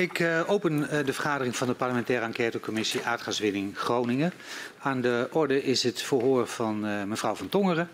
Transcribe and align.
Ik 0.00 0.18
uh, 0.18 0.50
open 0.50 0.78
uh, 0.78 0.88
de 0.88 1.12
vergadering 1.12 1.56
van 1.56 1.66
de 1.66 1.74
parlementaire 1.74 2.24
enquêtecommissie 2.24 3.04
aardgaswinning 3.04 3.78
Groningen. 3.78 4.32
Aan 4.78 5.00
de 5.00 5.28
orde 5.32 5.62
is 5.62 5.82
het 5.82 6.02
verhoor 6.02 6.46
van 6.46 6.86
uh, 6.86 7.04
mevrouw 7.04 7.34
van 7.34 7.48
Tongeren. 7.48 7.88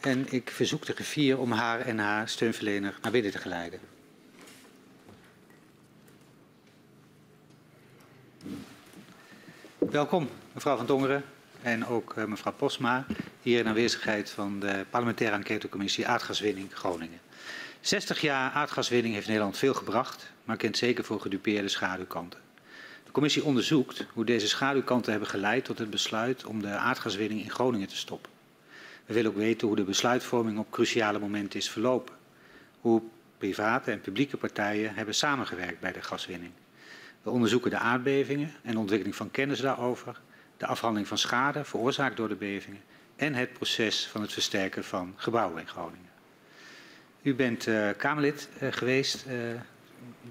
En 0.00 0.32
ik 0.32 0.50
verzoek 0.50 0.86
de 0.86 0.92
griffier 0.92 1.38
om 1.38 1.52
haar 1.52 1.80
en 1.80 1.98
haar 1.98 2.28
steunverlener 2.28 2.98
naar 3.02 3.12
binnen 3.12 3.30
te 3.30 3.38
geleiden. 3.38 3.80
Welkom, 9.78 10.28
mevrouw 10.52 10.76
van 10.76 10.86
Tongeren 10.86 11.24
en 11.62 11.86
ook 11.86 12.14
mevrouw 12.26 12.52
Posma, 12.52 13.06
hier 13.42 13.58
in 13.58 13.68
aanwezigheid 13.68 14.30
van 14.30 14.60
de 14.60 14.84
parlementaire 14.90 15.36
enquêtecommissie 15.36 16.06
aardgaswinning 16.06 16.74
Groningen. 16.74 17.20
60 17.82 18.20
jaar 18.20 18.50
aardgaswinning 18.50 19.14
heeft 19.14 19.26
Nederland 19.26 19.58
veel 19.58 19.74
gebracht, 19.74 20.32
maar 20.44 20.56
kent 20.56 20.76
zeker 20.76 21.04
voor 21.04 21.20
gedupeerde 21.20 21.68
schaduwkanten. 21.68 22.40
De 23.04 23.10
commissie 23.10 23.44
onderzoekt 23.44 24.06
hoe 24.12 24.24
deze 24.24 24.48
schaduwkanten 24.48 25.10
hebben 25.10 25.28
geleid 25.28 25.64
tot 25.64 25.78
het 25.78 25.90
besluit 25.90 26.44
om 26.44 26.62
de 26.62 26.68
aardgaswinning 26.68 27.42
in 27.42 27.50
Groningen 27.50 27.88
te 27.88 27.96
stoppen. 27.96 28.32
We 29.06 29.14
willen 29.14 29.30
ook 29.30 29.36
weten 29.36 29.66
hoe 29.66 29.76
de 29.76 29.84
besluitvorming 29.84 30.58
op 30.58 30.70
cruciale 30.70 31.18
momenten 31.18 31.58
is 31.58 31.70
verlopen. 31.70 32.14
Hoe 32.80 33.02
private 33.38 33.90
en 33.90 34.00
publieke 34.00 34.36
partijen 34.36 34.94
hebben 34.94 35.14
samengewerkt 35.14 35.80
bij 35.80 35.92
de 35.92 36.02
gaswinning. 36.02 36.52
We 37.22 37.30
onderzoeken 37.30 37.70
de 37.70 37.78
aardbevingen 37.78 38.52
en 38.62 38.72
de 38.72 38.78
ontwikkeling 38.78 39.16
van 39.16 39.30
kennis 39.30 39.60
daarover, 39.60 40.20
de 40.56 40.66
afhandeling 40.66 41.08
van 41.08 41.18
schade 41.18 41.64
veroorzaakt 41.64 42.16
door 42.16 42.28
de 42.28 42.34
bevingen 42.34 42.82
en 43.16 43.34
het 43.34 43.52
proces 43.52 44.06
van 44.06 44.20
het 44.20 44.32
versterken 44.32 44.84
van 44.84 45.14
gebouwen 45.16 45.60
in 45.60 45.68
Groningen. 45.68 46.11
U 47.22 47.34
bent 47.34 47.66
uh, 47.66 47.88
Kamerlid 47.96 48.48
uh, 48.60 48.72
geweest, 48.72 49.24
uh, 49.26 49.50
een 49.50 49.62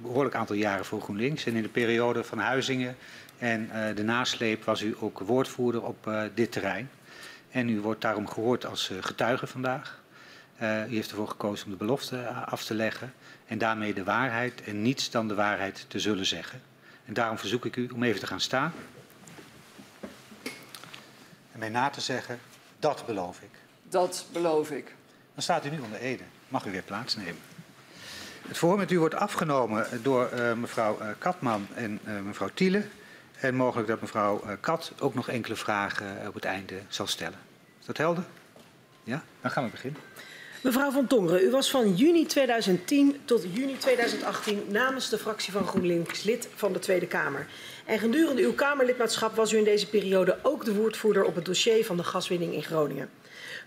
behoorlijk 0.01 0.35
aantal 0.35 0.55
jaren 0.55 0.85
voor 0.85 1.01
GroenLinks. 1.01 1.45
En 1.45 1.55
in 1.55 1.61
de 1.61 1.69
periode 1.69 2.23
van 2.23 2.37
Huizingen 2.37 2.95
en 3.37 3.69
de 3.95 4.03
nasleep 4.03 4.63
was 4.63 4.81
u 4.81 4.95
ook 4.99 5.19
woordvoerder 5.19 5.83
op 5.83 6.09
dit 6.33 6.51
terrein. 6.51 6.89
En 7.51 7.69
u 7.69 7.79
wordt 7.79 8.01
daarom 8.01 8.27
gehoord 8.27 8.65
als 8.65 8.91
getuige 8.99 9.47
vandaag. 9.47 10.01
u 10.61 10.65
heeft 10.65 11.09
ervoor 11.09 11.27
gekozen 11.27 11.65
om 11.65 11.71
de 11.71 11.77
belofte 11.77 12.27
af 12.27 12.63
te 12.63 12.73
leggen 12.73 13.13
en 13.47 13.57
daarmee 13.57 13.93
de 13.93 14.03
waarheid 14.03 14.63
en 14.63 14.81
niets 14.81 15.09
dan 15.09 15.27
de 15.27 15.35
waarheid 15.35 15.85
te 15.87 15.99
zullen 15.99 16.25
zeggen. 16.25 16.61
En 17.05 17.13
daarom 17.13 17.37
verzoek 17.37 17.65
ik 17.65 17.75
u 17.75 17.89
om 17.93 18.03
even 18.03 18.19
te 18.19 18.27
gaan 18.27 18.41
staan. 18.41 18.73
En 21.51 21.59
mij 21.59 21.69
na 21.69 21.89
te 21.89 22.01
zeggen, 22.01 22.39
dat 22.79 23.03
beloof 23.05 23.41
ik. 23.41 23.59
Dat 23.83 24.25
beloof 24.31 24.71
ik. 24.71 24.95
Dan 25.33 25.43
staat 25.43 25.65
u 25.65 25.69
nu 25.69 25.79
onder 25.79 25.99
Ede 25.99 26.23
mag 26.51 26.65
u 26.65 26.71
weer 26.71 26.81
plaatsnemen. 26.81 27.41
Het 28.47 28.57
verhoor 28.57 28.77
met 28.77 28.91
u 28.91 28.99
wordt 28.99 29.15
afgenomen 29.15 29.87
door 30.01 30.29
uh, 30.33 30.53
mevrouw 30.53 30.97
uh, 31.01 31.07
Katman 31.17 31.67
en 31.73 31.99
uh, 32.07 32.19
mevrouw 32.19 32.49
Thiele. 32.53 32.83
En 33.39 33.55
mogelijk 33.55 33.87
dat 33.87 34.01
mevrouw 34.01 34.43
Kat 34.59 34.91
ook 34.99 35.13
nog 35.13 35.29
enkele 35.29 35.55
vragen 35.55 36.27
op 36.27 36.33
het 36.33 36.45
einde 36.45 36.79
zal 36.87 37.07
stellen. 37.07 37.39
Is 37.79 37.85
dat 37.85 37.97
helder? 37.97 38.23
Ja, 39.03 39.23
dan 39.41 39.51
gaan 39.51 39.63
we 39.63 39.69
beginnen. 39.69 40.01
Mevrouw 40.61 40.91
van 40.91 41.07
Tongeren, 41.07 41.43
u 41.43 41.51
was 41.51 41.71
van 41.71 41.95
juni 41.95 42.25
2010 42.25 43.17
tot 43.25 43.43
juni 43.53 43.77
2018 43.77 44.63
namens 44.67 45.09
de 45.09 45.17
fractie 45.17 45.53
van 45.53 45.67
GroenLinks 45.67 46.23
lid 46.23 46.47
van 46.55 46.73
de 46.73 46.79
Tweede 46.79 47.07
Kamer. 47.07 47.47
En 47.85 47.99
gedurende 47.99 48.41
uw 48.41 48.53
Kamerlidmaatschap 48.53 49.35
was 49.35 49.53
u 49.53 49.57
in 49.57 49.63
deze 49.63 49.87
periode 49.87 50.37
ook 50.41 50.65
de 50.65 50.73
woordvoerder 50.73 51.23
op 51.23 51.35
het 51.35 51.45
dossier 51.45 51.85
van 51.85 51.97
de 51.97 52.03
gaswinning 52.03 52.53
in 52.53 52.63
Groningen. 52.63 53.09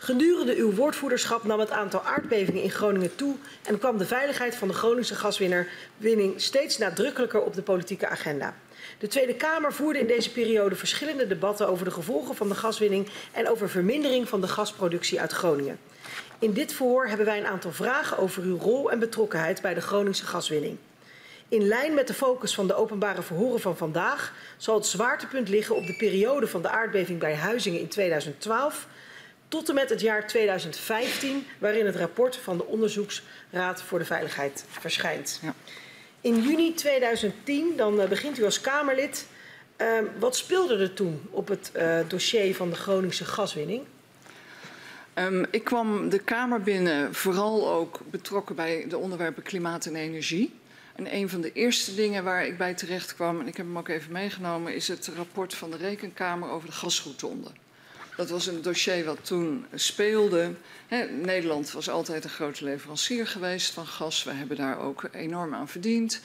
Gedurende 0.05 0.57
uw 0.57 0.73
woordvoerderschap 0.73 1.45
nam 1.45 1.61
het 1.61 1.71
aantal 1.71 2.01
aardbevingen 2.01 2.63
in 2.63 2.71
Groningen 2.71 3.15
toe 3.15 3.37
en 3.63 3.79
kwam 3.79 3.99
de 3.99 4.07
veiligheid 4.07 4.57
van 4.57 4.69
de 4.69 4.75
Groningse 4.75 5.15
gaswinning 5.15 6.41
steeds 6.41 6.79
nadrukkelijker 6.79 7.43
op 7.43 7.55
de 7.55 7.63
politieke 7.63 8.09
agenda. 8.09 8.55
De 8.99 9.07
Tweede 9.07 9.35
Kamer 9.35 9.73
voerde 9.73 9.99
in 9.99 10.07
deze 10.07 10.33
periode 10.33 10.75
verschillende 10.75 11.27
debatten 11.27 11.69
over 11.69 11.85
de 11.85 11.91
gevolgen 11.91 12.35
van 12.35 12.49
de 12.49 12.55
gaswinning 12.55 13.09
en 13.33 13.49
over 13.49 13.69
vermindering 13.69 14.29
van 14.29 14.41
de 14.41 14.49
gasproductie 14.49 15.21
uit 15.21 15.33
Groningen. 15.33 15.79
In 16.39 16.53
dit 16.53 16.73
verhoor 16.73 17.07
hebben 17.07 17.27
wij 17.27 17.39
een 17.39 17.47
aantal 17.47 17.73
vragen 17.73 18.19
over 18.19 18.43
uw 18.43 18.59
rol 18.59 18.91
en 18.91 18.99
betrokkenheid 18.99 19.63
bij 19.63 19.75
de 19.75 19.81
Groningse 19.81 20.27
gaswinning. 20.27 20.77
In 21.49 21.67
lijn 21.67 21.95
met 21.95 22.07
de 22.07 22.15
focus 22.15 22.55
van 22.55 22.67
de 22.67 22.75
openbare 22.75 23.23
verhoren 23.23 23.61
van 23.61 23.77
vandaag 23.77 24.33
zal 24.57 24.75
het 24.75 24.87
zwaartepunt 24.87 25.49
liggen 25.49 25.77
op 25.77 25.87
de 25.87 25.97
periode 25.97 26.47
van 26.47 26.63
de 26.63 26.69
aardbeving 26.69 27.19
bij 27.19 27.35
Huizingen 27.35 27.81
in 27.81 27.89
2012 27.89 28.87
tot 29.55 29.69
en 29.69 29.75
met 29.75 29.91
het 29.91 30.01
jaar 30.01 30.27
2015, 30.27 31.47
waarin 31.59 31.87
het 31.87 31.97
rapport 31.97 32.37
van 32.37 32.57
de 32.57 32.67
Onderzoeksraad 32.67 33.83
voor 33.83 33.99
de 33.99 34.05
Veiligheid 34.05 34.65
verschijnt. 34.69 35.41
Ja. 35.43 35.55
In 36.21 36.43
juni 36.43 36.75
2010, 36.75 37.77
dan 37.77 38.01
uh, 38.01 38.09
begint 38.09 38.39
u 38.39 38.45
als 38.45 38.61
Kamerlid. 38.61 39.27
Uh, 39.77 39.87
wat 40.19 40.37
speelde 40.37 40.77
er 40.77 40.95
toen 40.95 41.23
op 41.31 41.49
het 41.49 41.71
uh, 41.77 41.99
dossier 42.09 42.55
van 42.55 42.71
de 42.71 42.77
Groningse 42.77 43.25
gaswinning? 43.25 43.83
Um, 45.15 45.47
ik 45.51 45.65
kwam 45.65 46.09
de 46.09 46.19
Kamer 46.19 46.61
binnen, 46.61 47.15
vooral 47.15 47.71
ook 47.71 48.01
betrokken 48.11 48.55
bij 48.55 48.85
de 48.89 48.99
onderwerpen 48.99 49.43
klimaat 49.43 49.87
en 49.87 49.97
energie. 49.97 50.55
En 50.95 51.15
een 51.15 51.29
van 51.29 51.41
de 51.41 51.53
eerste 51.53 51.95
dingen 51.95 52.25
waar 52.25 52.47
ik 52.47 52.59
bij 52.59 52.75
terecht 52.75 53.15
kwam, 53.15 53.41
en 53.41 53.47
ik 53.47 53.57
heb 53.57 53.67
hem 53.67 53.79
ook 53.79 53.89
even 53.89 54.13
meegenomen, 54.13 54.75
is 54.75 54.89
het 54.89 55.11
rapport 55.17 55.55
van 55.55 55.71
de 55.71 55.77
Rekenkamer 55.77 56.51
over 56.51 56.69
de 56.69 56.75
gasrotonde. 56.75 57.51
Dat 58.17 58.31
was 58.31 58.47
een 58.47 58.63
dossier 58.63 59.05
wat 59.05 59.19
toen 59.23 59.67
speelde. 59.75 60.55
Nederland 61.23 61.73
was 61.73 61.89
altijd 61.89 62.25
een 62.25 62.31
grote 62.31 62.65
leverancier 62.65 63.27
geweest 63.27 63.73
van 63.73 63.87
gas. 63.87 64.25
We 64.25 64.33
hebben 64.33 64.57
daar 64.57 64.79
ook 64.79 65.09
enorm 65.13 65.55
aan 65.55 65.69
verdiend. 65.69 66.21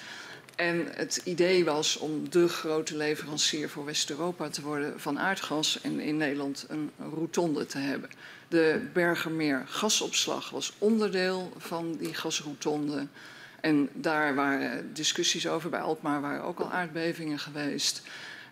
En 0.55 0.87
het 0.91 1.21
idee 1.23 1.65
was 1.65 1.97
om 1.97 2.29
de 2.29 2.47
grote 2.47 2.97
leverancier 2.97 3.69
voor 3.69 3.85
West-Europa 3.85 4.49
te 4.49 4.61
worden 4.61 4.99
van 4.99 5.19
aardgas 5.19 5.81
en 5.81 5.99
in 5.99 6.17
Nederland 6.17 6.65
een 6.67 6.91
rotonde 7.13 7.65
te 7.65 7.77
hebben. 7.77 8.09
De 8.47 8.87
Bergermeer 8.93 9.63
gasopslag 9.67 10.49
was 10.49 10.73
onderdeel 10.77 11.53
van 11.57 11.95
die 11.97 12.13
gasrotonde. 12.13 13.07
En 13.61 13.89
daar 13.93 14.35
waren 14.35 14.93
discussies 14.93 15.47
over. 15.47 15.69
Bij 15.69 15.81
Alkmaar 15.81 16.21
waren 16.21 16.43
ook 16.43 16.59
al 16.59 16.71
aardbevingen 16.71 17.39
geweest. 17.39 18.01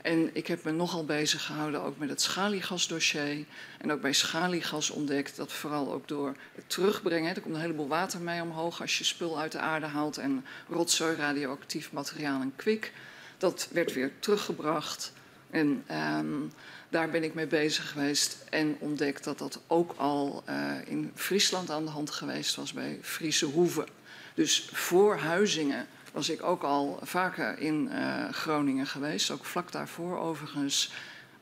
En 0.07 0.29
ik 0.33 0.47
heb 0.47 0.63
me 0.63 0.71
nogal 0.71 1.05
bezig 1.05 1.45
gehouden 1.45 1.81
ook 1.81 1.97
met 1.97 2.09
het 2.09 2.21
schaliegasdossier. 2.21 3.45
En 3.77 3.91
ook 3.91 4.01
bij 4.01 4.13
schaliegas 4.13 4.89
ontdekt 4.89 5.35
dat 5.35 5.51
vooral 5.51 5.93
ook 5.93 6.07
door 6.07 6.35
het 6.55 6.69
terugbrengen... 6.69 7.35
er 7.35 7.41
komt 7.41 7.55
een 7.55 7.61
heleboel 7.61 7.87
water 7.87 8.21
mee 8.21 8.41
omhoog 8.41 8.81
als 8.81 8.97
je 8.97 9.03
spul 9.03 9.39
uit 9.39 9.51
de 9.51 9.59
aarde 9.59 9.85
haalt... 9.85 10.17
en 10.17 10.45
rotzooi, 10.69 11.15
radioactief 11.15 11.91
materiaal 11.91 12.41
en 12.41 12.53
kwik. 12.55 12.91
Dat 13.37 13.67
werd 13.71 13.93
weer 13.93 14.11
teruggebracht. 14.19 15.13
En 15.49 15.83
um, 16.19 16.51
daar 16.89 17.09
ben 17.09 17.23
ik 17.23 17.33
mee 17.33 17.47
bezig 17.47 17.91
geweest 17.91 18.37
en 18.49 18.75
ontdekt 18.79 19.23
dat 19.23 19.37
dat 19.37 19.61
ook 19.67 19.93
al 19.97 20.43
uh, 20.49 20.71
in 20.85 21.11
Friesland 21.15 21.69
aan 21.69 21.85
de 21.85 21.91
hand 21.91 22.09
geweest 22.09 22.55
was 22.55 22.73
bij 22.73 22.99
Friese 23.01 23.45
Hoeven. 23.45 23.87
Dus 24.33 24.69
voor 24.71 25.17
Huizingen 25.17 25.87
was 26.11 26.29
ik 26.29 26.43
ook 26.43 26.63
al 26.63 26.99
vaker 27.01 27.59
in 27.59 27.89
uh, 27.91 28.29
Groningen 28.29 28.87
geweest, 28.87 29.31
ook 29.31 29.45
vlak 29.45 29.71
daarvoor 29.71 30.17
overigens. 30.17 30.91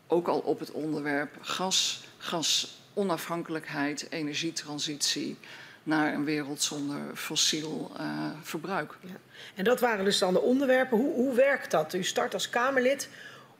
Ook 0.08 0.28
al 0.28 0.40
op 0.40 0.60
het 0.60 0.72
onderwerp 0.72 1.38
gas, 1.42 2.04
gasonafhankelijkheid, 2.18 4.08
energietransitie 4.10 5.38
naar 5.84 6.14
een 6.14 6.26
wereld 6.26 6.62
zonder 6.62 7.16
fossiel 7.16 7.92
uh, 8.00 8.30
verbruik. 8.42 8.98
Ja. 9.00 9.16
En 9.56 9.64
dat 9.64 9.80
waren 9.80 10.06
dus 10.06 10.18
dan 10.18 10.34
de 10.34 10.42
onderwerpen. 10.42 10.98
Hoe, 10.98 11.14
hoe 11.14 11.34
werkt 11.34 11.72
dat? 11.72 11.94
U 11.94 12.04
start 12.04 12.34
als 12.34 12.50
Kamerlid. 12.50 13.10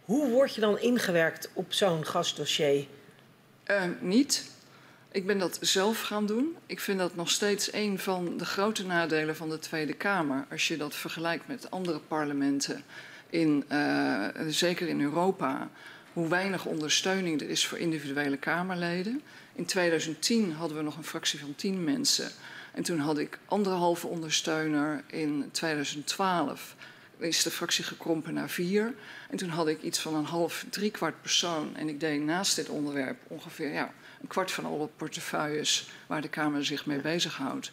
Hoe 0.06 0.30
word 0.30 0.56
je 0.56 0.62
dan 0.62 0.80
ingewerkt 0.80 1.50
op 1.54 1.74
zo'n 1.74 2.06
gasdossier? 2.06 2.88
Uh, 3.68 3.84
niet. 4.00 4.52
Ik 5.16 5.26
ben 5.26 5.38
dat 5.38 5.58
zelf 5.62 6.02
gaan 6.02 6.26
doen. 6.26 6.56
Ik 6.66 6.80
vind 6.80 7.00
dat 7.00 7.16
nog 7.16 7.30
steeds 7.30 7.74
een 7.74 8.00
van 8.00 8.38
de 8.38 8.46
grote 8.46 8.86
nadelen 8.86 9.36
van 9.36 9.50
de 9.50 9.60
Tweede 9.60 9.94
Kamer. 9.94 10.46
Als 10.52 10.68
je 10.68 10.78
dat 10.78 10.96
vergelijkt 10.96 11.48
met 11.48 11.72
andere 11.72 12.00
parlementen, 12.00 12.84
in, 13.30 13.64
uh, 13.72 14.28
zeker 14.48 14.88
in 14.88 15.02
Europa, 15.02 15.70
hoe 16.14 16.28
weinig 16.28 16.66
ondersteuning 16.66 17.42
er 17.42 17.50
is 17.50 17.68
voor 17.68 17.78
individuele 17.78 18.38
Kamerleden. 18.38 19.22
In 19.54 19.66
2010 19.66 20.54
hadden 20.54 20.78
we 20.78 20.84
nog 20.84 20.98
een 20.98 21.04
fractie 21.04 21.40
van 21.40 21.56
tien 21.56 21.84
mensen. 21.84 22.32
En 22.74 22.84
toen 22.84 23.00
had 23.00 23.18
ik 23.18 23.40
anderhalve 23.46 24.08
ondersteuner. 24.08 25.04
In 25.08 25.50
2012 25.52 26.76
is 27.18 27.44
de 27.44 27.52
fractie 27.52 27.84
gekrompen 27.84 28.34
naar 28.34 28.50
vier. 28.50 28.94
En 29.30 29.38
toen 29.38 29.50
had 29.50 29.68
ik 29.68 29.82
iets 29.82 30.00
van 30.00 30.16
een 30.16 30.26
half, 30.26 30.66
driekwart 30.70 31.22
persoon. 31.22 31.76
En 31.76 31.90
ik 31.90 32.00
deed 32.00 32.22
naast 32.22 32.56
dit 32.56 32.70
onderwerp 32.70 33.18
ongeveer 33.28 33.74
ja, 33.74 33.94
een 34.26 34.32
kwart 34.32 34.52
van 34.52 34.66
alle 34.66 34.90
portefeuilles 34.98 35.90
waar 36.08 36.22
de 36.22 36.28
Kamer 36.28 36.66
zich 36.66 36.86
mee 36.86 37.00
bezighoudt. 37.00 37.72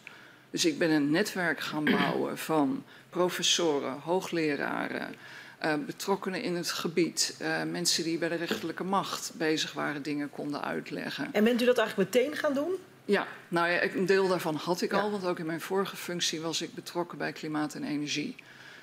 Dus 0.49 0.65
ik 0.65 0.77
ben 0.77 0.89
een 0.89 1.11
netwerk 1.11 1.59
gaan 1.59 1.83
bouwen 1.83 2.37
van 2.37 2.83
professoren, 3.09 3.99
hoogleraren, 3.99 5.15
uh, 5.63 5.73
betrokkenen 5.85 6.41
in 6.41 6.55
het 6.55 6.71
gebied, 6.71 7.35
uh, 7.41 7.63
mensen 7.63 8.03
die 8.03 8.17
bij 8.17 8.29
de 8.29 8.35
rechterlijke 8.35 8.83
macht 8.83 9.31
bezig 9.35 9.73
waren, 9.73 10.03
dingen 10.03 10.29
konden 10.29 10.63
uitleggen. 10.63 11.29
En 11.31 11.43
bent 11.43 11.61
u 11.61 11.65
dat 11.65 11.77
eigenlijk 11.77 12.13
meteen 12.13 12.35
gaan 12.35 12.53
doen? 12.53 12.75
Ja, 13.05 13.27
nou 13.47 13.69
ja, 13.69 13.83
een 13.83 14.05
deel 14.05 14.27
daarvan 14.27 14.55
had 14.55 14.81
ik 14.81 14.91
ja. 14.91 14.99
al, 14.99 15.11
want 15.11 15.25
ook 15.25 15.39
in 15.39 15.45
mijn 15.45 15.61
vorige 15.61 15.95
functie 15.95 16.41
was 16.41 16.61
ik 16.61 16.73
betrokken 16.73 17.17
bij 17.17 17.31
klimaat 17.31 17.73
en 17.73 17.83
energie. 17.83 18.35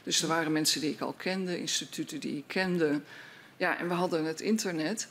Dus 0.03 0.23
er 0.23 0.29
waren 0.29 0.53
mensen 0.53 0.81
die 0.81 0.91
ik 0.91 1.01
al 1.01 1.13
kende, 1.13 1.59
instituten 1.59 2.21
die 2.21 2.37
ik 2.37 2.45
kende. 2.47 3.01
Ja, 3.57 3.79
en 3.79 3.89
we 3.89 3.95
hadden 3.95 4.25
het 4.25 4.41
internet 4.41 5.09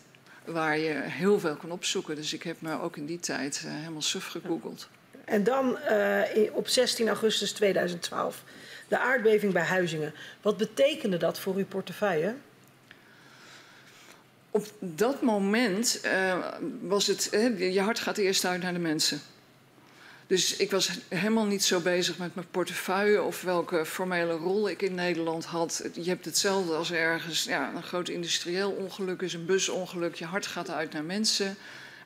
waar 0.51 0.77
je 0.77 0.93
heel 0.93 1.39
veel 1.39 1.55
kon 1.55 1.71
opzoeken. 1.71 2.15
Dus 2.15 2.33
ik 2.33 2.43
heb 2.43 2.61
me 2.61 2.81
ook 2.81 2.97
in 2.97 3.05
die 3.05 3.19
tijd 3.19 3.63
uh, 3.65 3.71
helemaal 3.73 4.01
suf 4.01 4.25
gegoogeld. 4.25 4.89
En 5.25 5.43
dan 5.43 5.77
uh, 5.91 6.21
op 6.51 6.67
16 6.67 7.07
augustus 7.07 7.51
2012, 7.51 8.43
de 8.87 8.99
aardbeving 8.99 9.53
bij 9.53 9.63
Huizingen. 9.63 10.13
Wat 10.41 10.57
betekende 10.57 11.17
dat 11.17 11.39
voor 11.39 11.55
uw 11.55 11.65
portefeuille? 11.65 12.35
Op 14.51 14.65
dat 14.79 15.21
moment 15.21 16.01
uh, 16.05 16.37
was 16.81 17.07
het, 17.07 17.29
je 17.57 17.81
hart 17.81 17.99
gaat 17.99 18.17
eerst 18.17 18.45
uit 18.45 18.61
naar 18.61 18.73
de 18.73 18.79
mensen. 18.79 19.21
Dus 20.29 20.55
ik 20.55 20.71
was 20.71 20.89
helemaal 21.07 21.45
niet 21.45 21.63
zo 21.63 21.79
bezig 21.79 22.17
met 22.17 22.35
mijn 22.35 22.47
portefeuille 22.51 23.21
of 23.21 23.41
welke 23.41 23.85
formele 23.85 24.33
rol 24.33 24.69
ik 24.69 24.81
in 24.81 24.95
Nederland 24.95 25.45
had. 25.45 25.83
Je 25.93 26.09
hebt 26.09 26.25
hetzelfde 26.25 26.73
als 26.73 26.91
ergens 26.91 27.43
ja, 27.43 27.71
een 27.75 27.83
groot 27.83 28.09
industrieel 28.09 28.71
ongeluk 28.71 29.21
is, 29.21 29.33
een 29.33 29.45
busongeluk. 29.45 30.15
Je 30.15 30.25
hart 30.25 30.45
gaat 30.45 30.69
uit 30.69 30.91
naar 30.91 31.03
mensen. 31.03 31.55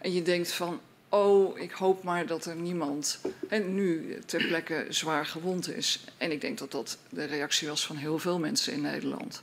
En 0.01 0.13
je 0.13 0.21
denkt 0.21 0.51
van, 0.51 0.81
oh, 1.09 1.59
ik 1.59 1.71
hoop 1.71 2.03
maar 2.03 2.25
dat 2.25 2.45
er 2.45 2.55
niemand 2.55 3.19
en 3.49 3.75
nu 3.75 4.19
ter 4.25 4.45
plekke 4.47 4.85
zwaar 4.89 5.25
gewond 5.25 5.75
is. 5.75 6.03
En 6.17 6.31
ik 6.31 6.41
denk 6.41 6.57
dat 6.57 6.71
dat 6.71 6.97
de 7.09 7.25
reactie 7.25 7.67
was 7.67 7.85
van 7.85 7.95
heel 7.95 8.19
veel 8.19 8.39
mensen 8.39 8.73
in 8.73 8.81
Nederland. 8.81 9.41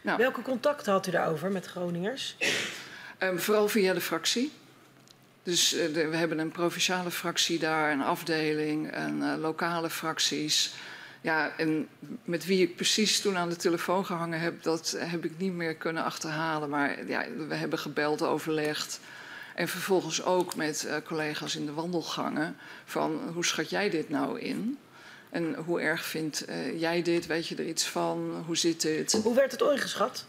Nou, 0.00 0.18
Welke 0.18 0.42
contacten 0.42 0.92
had 0.92 1.06
u 1.06 1.10
daarover 1.10 1.50
met 1.50 1.66
Groningers? 1.66 2.36
Um, 3.18 3.38
vooral 3.38 3.68
via 3.68 3.94
de 3.94 4.00
fractie. 4.00 4.52
Dus 5.48 5.68
de, 5.68 6.08
we 6.08 6.16
hebben 6.16 6.38
een 6.38 6.50
provinciale 6.50 7.10
fractie 7.10 7.58
daar, 7.58 7.92
een 7.92 8.02
afdeling, 8.02 8.90
en 8.90 9.18
uh, 9.18 9.34
lokale 9.38 9.90
fracties. 9.90 10.74
Ja, 11.20 11.52
en 11.56 11.88
met 12.24 12.46
wie 12.46 12.62
ik 12.62 12.76
precies 12.76 13.20
toen 13.20 13.36
aan 13.36 13.48
de 13.48 13.56
telefoon 13.56 14.06
gehangen 14.06 14.40
heb, 14.40 14.62
dat 14.62 14.96
heb 14.98 15.24
ik 15.24 15.32
niet 15.36 15.52
meer 15.52 15.74
kunnen 15.74 16.04
achterhalen. 16.04 16.68
Maar 16.68 17.06
ja, 17.06 17.24
we 17.48 17.54
hebben 17.54 17.78
gebeld, 17.78 18.22
overlegd. 18.22 19.00
En 19.54 19.68
vervolgens 19.68 20.22
ook 20.24 20.56
met 20.56 20.84
uh, 20.86 20.94
collega's 21.04 21.56
in 21.56 21.66
de 21.66 21.72
wandelgangen 21.72 22.56
van 22.84 23.20
hoe 23.34 23.44
schat 23.44 23.70
jij 23.70 23.90
dit 23.90 24.08
nou 24.08 24.40
in? 24.40 24.78
En 25.30 25.54
hoe 25.54 25.80
erg 25.80 26.04
vindt 26.04 26.44
jij 26.76 27.02
dit? 27.02 27.26
Weet 27.26 27.46
je 27.46 27.56
er 27.56 27.68
iets 27.68 27.86
van? 27.86 28.44
Hoe 28.46 28.56
zit 28.56 28.82
dit? 28.82 29.12
Hoe 29.22 29.34
werd 29.34 29.52
het 29.52 29.62
ooit 29.62 29.80
geschat? 29.80 30.26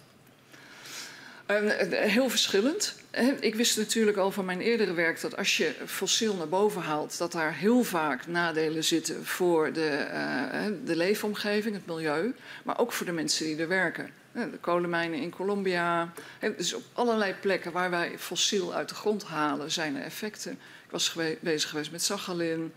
Uh, 1.52 1.58
heel 1.92 2.30
verschillend. 2.30 2.96
Ik 3.40 3.56
wist 3.56 3.78
natuurlijk 3.78 4.18
al 4.18 4.32
van 4.32 4.46
mijn 4.46 4.62
eerdere 4.62 4.94
werk 4.94 5.22
dat 5.22 5.38
als 5.38 5.58
je 5.58 5.76
fossiel 5.86 6.36
naar 6.36 6.50
boven 6.50 6.82
haalt, 6.82 7.18
dat 7.18 7.32
daar 7.32 7.54
heel 7.54 7.84
vaak 7.84 8.28
nadelen 8.28 8.84
zitten 8.84 9.26
voor 9.26 9.74
de, 9.74 10.08
uh, 10.14 10.66
de 10.86 10.96
leefomgeving, 10.96 11.76
het 11.76 11.86
milieu, 11.86 12.34
maar 12.64 12.80
ook 12.80 12.92
voor 12.92 13.06
de 13.06 13.12
mensen 13.12 13.46
die 13.46 13.58
er 13.58 13.68
werken. 13.68 14.10
De 14.32 14.58
kolenmijnen 14.62 15.20
in 15.20 15.30
Colombia. 15.30 16.14
Dus 16.58 16.74
op 16.74 16.84
allerlei 16.94 17.34
plekken 17.34 17.72
waar 17.72 17.90
wij 17.90 18.12
fossiel 18.18 18.74
uit 18.74 18.90
de 18.90 18.96
grond 18.96 19.24
halen, 19.24 19.72
zijn 19.72 19.96
er 19.96 20.04
effecten. 20.04 20.52
Ik 20.86 20.92
was 20.92 21.16
bezig 21.40 21.70
geweest 21.70 21.92
met 21.92 22.04
Sachalin. 22.04 22.74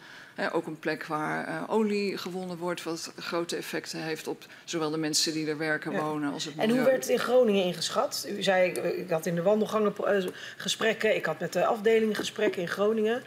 Ook 0.53 0.67
een 0.67 0.79
plek 0.79 1.07
waar 1.07 1.49
uh, 1.49 1.63
olie 1.67 2.19
gewonnen 2.19 2.57
wordt, 2.57 2.83
wat 2.83 3.13
grote 3.19 3.57
effecten 3.57 4.03
heeft 4.03 4.29
op 4.29 4.45
zowel 4.65 4.91
de 4.91 4.97
mensen 4.97 5.33
die 5.33 5.49
er 5.49 5.59
werken, 5.59 5.93
ja. 5.93 6.01
wonen 6.01 6.33
als 6.33 6.45
het 6.45 6.57
milieu. 6.57 6.71
En 6.71 6.77
hoe 6.77 6.87
werd 6.87 7.03
het 7.03 7.13
in 7.13 7.19
Groningen 7.19 7.65
ingeschat? 7.65 8.27
U 8.29 8.43
zei, 8.43 8.71
ik 8.73 9.11
had 9.11 9.27
in 9.27 9.35
de 9.35 9.43
wandelgangen 9.43 9.95
uh, 10.01 10.25
gesprekken, 10.57 11.17
ik 11.17 11.27
had 11.27 11.41
met 11.41 11.53
de 11.53 11.65
afdelingen 11.65 12.15
gesprekken 12.15 12.63
in 12.63 12.69
Groningen. 12.69 13.23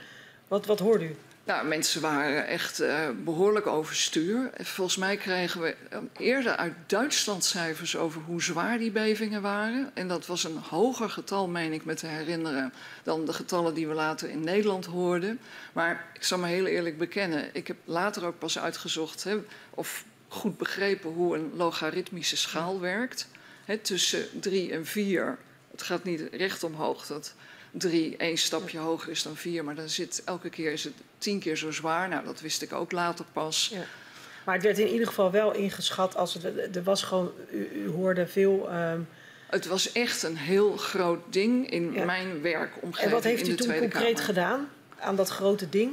Wat, 0.48 0.66
wat 0.66 0.80
hoorde 0.80 1.06
u? 1.06 1.16
Nou, 1.46 1.68
mensen 1.68 2.02
waren 2.02 2.48
echt 2.48 2.82
uh, 2.82 3.10
behoorlijk 3.24 3.68
overstuur. 3.68 4.50
Volgens 4.62 4.98
mij 4.98 5.18
kregen 5.18 5.62
we 5.62 5.76
eerder 6.18 6.56
uit 6.56 6.74
Duitsland 6.86 7.46
cijfers 7.46 7.96
over 7.96 8.22
hoe 8.22 8.44
zwaar 8.44 8.78
die 8.78 8.92
bevingen 8.92 9.42
waren. 9.42 9.92
En 9.94 10.08
dat 10.08 10.26
was 10.26 10.44
een 10.44 10.58
hoger 10.58 11.10
getal, 11.10 11.48
meen 11.48 11.74
ik 11.74 11.86
me 11.86 11.94
te 11.94 12.08
herinneren, 12.08 12.74
dan 13.04 13.26
de 13.26 13.34
getallen 13.34 13.74
die 13.74 13.88
we 13.88 13.94
later 13.94 14.30
in 14.30 14.44
Nederland 14.44 14.86
hoorden. 14.86 15.40
Maar 15.74 16.06
ik 16.14 16.24
zal 16.24 16.38
me 16.38 16.48
heel 16.48 16.66
eerlijk 16.66 16.98
bekennen, 16.98 17.50
ik 17.54 17.68
heb 17.68 17.78
later 17.84 18.26
ook 18.26 18.40
pas 18.40 18.60
uitgezocht 18.60 19.24
hè, 19.24 19.38
of 19.70 20.04
goed 20.28 20.58
begrepen 20.58 21.10
hoe 21.10 21.38
een 21.38 21.52
logaritmische 21.56 22.38
schaal 22.38 22.80
werkt. 22.80 23.28
Hè, 23.66 23.78
tussen 23.78 24.40
3 24.40 24.72
en 24.72 24.86
4. 24.86 25.38
Het 25.72 25.82
gaat 25.82 26.04
niet 26.04 26.28
recht 26.32 26.64
omhoog. 26.64 27.08
Dat 27.08 27.34
drie 27.78 28.18
één 28.18 28.38
stapje 28.38 28.78
hoger 28.78 29.12
is 29.12 29.24
dan 29.24 29.36
vier. 29.36 29.64
Maar 29.64 29.76
dan 29.76 29.90
zit 29.90 30.22
elke 30.26 30.50
keer 30.50 30.72
is 30.72 30.84
het 30.84 30.94
tien 31.18 31.40
keer 31.40 31.58
zo 31.58 31.72
zwaar. 31.72 32.10
Nou, 32.10 32.26
dat 32.26 32.42
wist 32.42 32.62
ik 32.62 32.74
ook 32.74 32.92
later 32.92 33.26
pas. 33.34 33.70
Ja. 33.74 33.84
Maar 34.46 34.56
het 34.56 34.64
werd 34.64 34.80
in 34.80 34.88
ieder 34.88 35.08
geval 35.08 35.32
wel 35.32 35.54
ingeschat 35.54 36.16
als 36.16 36.34
het. 36.34 36.76
Er 36.76 36.84
was 36.84 37.04
gewoon. 37.04 37.32
U, 37.52 37.70
u 37.74 37.90
hoorde 37.90 38.28
veel. 38.28 38.74
Um... 38.74 39.08
Het 39.46 39.66
was 39.66 39.92
echt 39.92 40.24
een 40.24 40.38
heel 40.38 40.78
groot 40.78 41.34
ding 41.34 41.70
in 41.70 41.94
ja. 41.94 42.06
mijn 42.06 42.42
werkomgeving. 42.42 43.06
En 43.06 43.10
wat 43.10 43.24
heeft 43.24 43.48
u 43.48 43.56
toen 43.56 43.78
concreet 43.78 43.92
Kamer. 43.92 44.24
gedaan 44.24 44.70
aan 45.00 45.16
dat 45.16 45.30
grote 45.30 45.70
ding? 45.70 45.92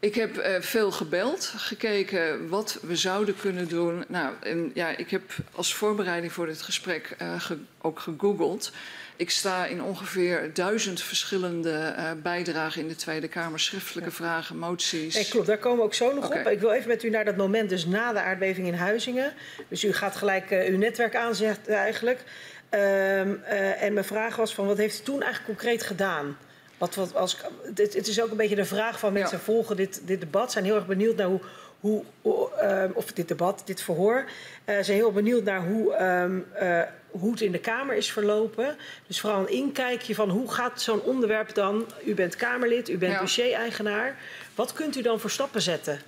Ik 0.00 0.14
heb 0.14 0.36
uh, 0.36 0.60
veel 0.60 0.90
gebeld, 0.90 1.52
gekeken 1.56 2.48
wat 2.48 2.78
we 2.82 2.96
zouden 2.96 3.36
kunnen 3.36 3.68
doen. 3.68 4.04
Nou, 4.08 4.34
en 4.40 4.70
ja, 4.74 4.96
ik 4.96 5.10
heb 5.10 5.22
als 5.52 5.74
voorbereiding 5.74 6.32
voor 6.32 6.46
dit 6.46 6.62
gesprek 6.62 7.16
uh, 7.22 7.40
ge 7.40 7.58
ook 7.80 8.00
gegoogeld. 8.00 8.72
Ik 9.18 9.30
sta 9.30 9.66
in 9.66 9.82
ongeveer 9.82 10.50
duizend 10.52 11.02
verschillende 11.02 11.94
uh, 11.96 12.10
bijdragen 12.22 12.80
in 12.80 12.88
de 12.88 12.96
Tweede 12.96 13.28
Kamer. 13.28 13.60
Schriftelijke 13.60 14.10
ja. 14.10 14.16
vragen, 14.16 14.58
moties. 14.58 15.14
Nee, 15.14 15.28
klopt, 15.28 15.46
daar 15.46 15.58
komen 15.58 15.78
we 15.78 15.84
ook 15.84 15.94
zo 15.94 16.14
nog 16.14 16.26
okay. 16.26 16.40
op. 16.40 16.48
Ik 16.48 16.60
wil 16.60 16.70
even 16.70 16.88
met 16.88 17.02
u 17.02 17.10
naar 17.10 17.24
dat 17.24 17.36
moment, 17.36 17.68
dus 17.68 17.86
na 17.86 18.12
de 18.12 18.20
aardbeving 18.20 18.66
in 18.66 18.74
Huizingen. 18.74 19.32
Dus 19.68 19.84
u 19.84 19.92
gaat 19.92 20.16
gelijk 20.16 20.50
uh, 20.50 20.68
uw 20.68 20.76
netwerk 20.76 21.16
aanzetten 21.16 21.74
eigenlijk. 21.74 22.20
Uh, 22.74 23.82
en 23.82 23.92
mijn 23.92 24.04
vraag 24.04 24.36
was 24.36 24.54
van, 24.54 24.66
wat 24.66 24.76
heeft 24.76 25.00
u 25.00 25.02
toen 25.02 25.22
eigenlijk 25.22 25.58
concreet 25.58 25.82
gedaan? 25.82 26.36
Wat, 26.78 26.94
wat 26.94 27.14
als, 27.14 27.36
het, 27.74 27.94
het 27.94 28.06
is 28.06 28.22
ook 28.22 28.30
een 28.30 28.36
beetje 28.36 28.56
de 28.56 28.64
vraag 28.64 28.98
van 28.98 29.12
mensen 29.12 29.38
ja. 29.38 29.44
volgen 29.44 29.76
dit, 29.76 30.00
dit 30.04 30.20
debat. 30.20 30.52
Zijn 30.52 30.64
heel 30.64 30.74
erg 30.74 30.86
benieuwd 30.86 31.16
naar 31.16 31.26
hoe, 31.26 31.40
hoe, 31.80 32.04
uh, 32.62 32.84
of 32.94 33.12
dit 33.12 33.28
debat, 33.28 33.62
dit 33.64 33.82
verhoor. 33.82 34.24
Uh, 34.24 34.74
zijn 34.80 34.96
heel 34.96 35.12
benieuwd 35.12 35.44
naar 35.44 35.66
hoe, 35.66 36.02
um, 36.02 36.46
uh, 36.62 36.82
hoe 37.10 37.30
het 37.30 37.40
in 37.40 37.52
de 37.52 37.58
Kamer 37.58 37.96
is 37.96 38.12
verlopen. 38.12 38.76
Dus 39.06 39.20
vooral 39.20 39.40
een 39.40 39.52
inkijkje 39.52 40.14
van 40.14 40.30
hoe 40.30 40.52
gaat 40.52 40.82
zo'n 40.82 41.00
onderwerp 41.00 41.54
dan. 41.54 41.86
U 42.04 42.14
bent 42.14 42.36
Kamerlid, 42.36 42.88
u 42.88 42.98
bent 42.98 43.12
ja. 43.12 43.20
dossier-eigenaar. 43.20 44.16
Wat 44.54 44.72
kunt 44.72 44.96
u 44.96 45.02
dan 45.02 45.20
voor 45.20 45.30
stappen 45.30 45.62
zetten? 45.62 46.00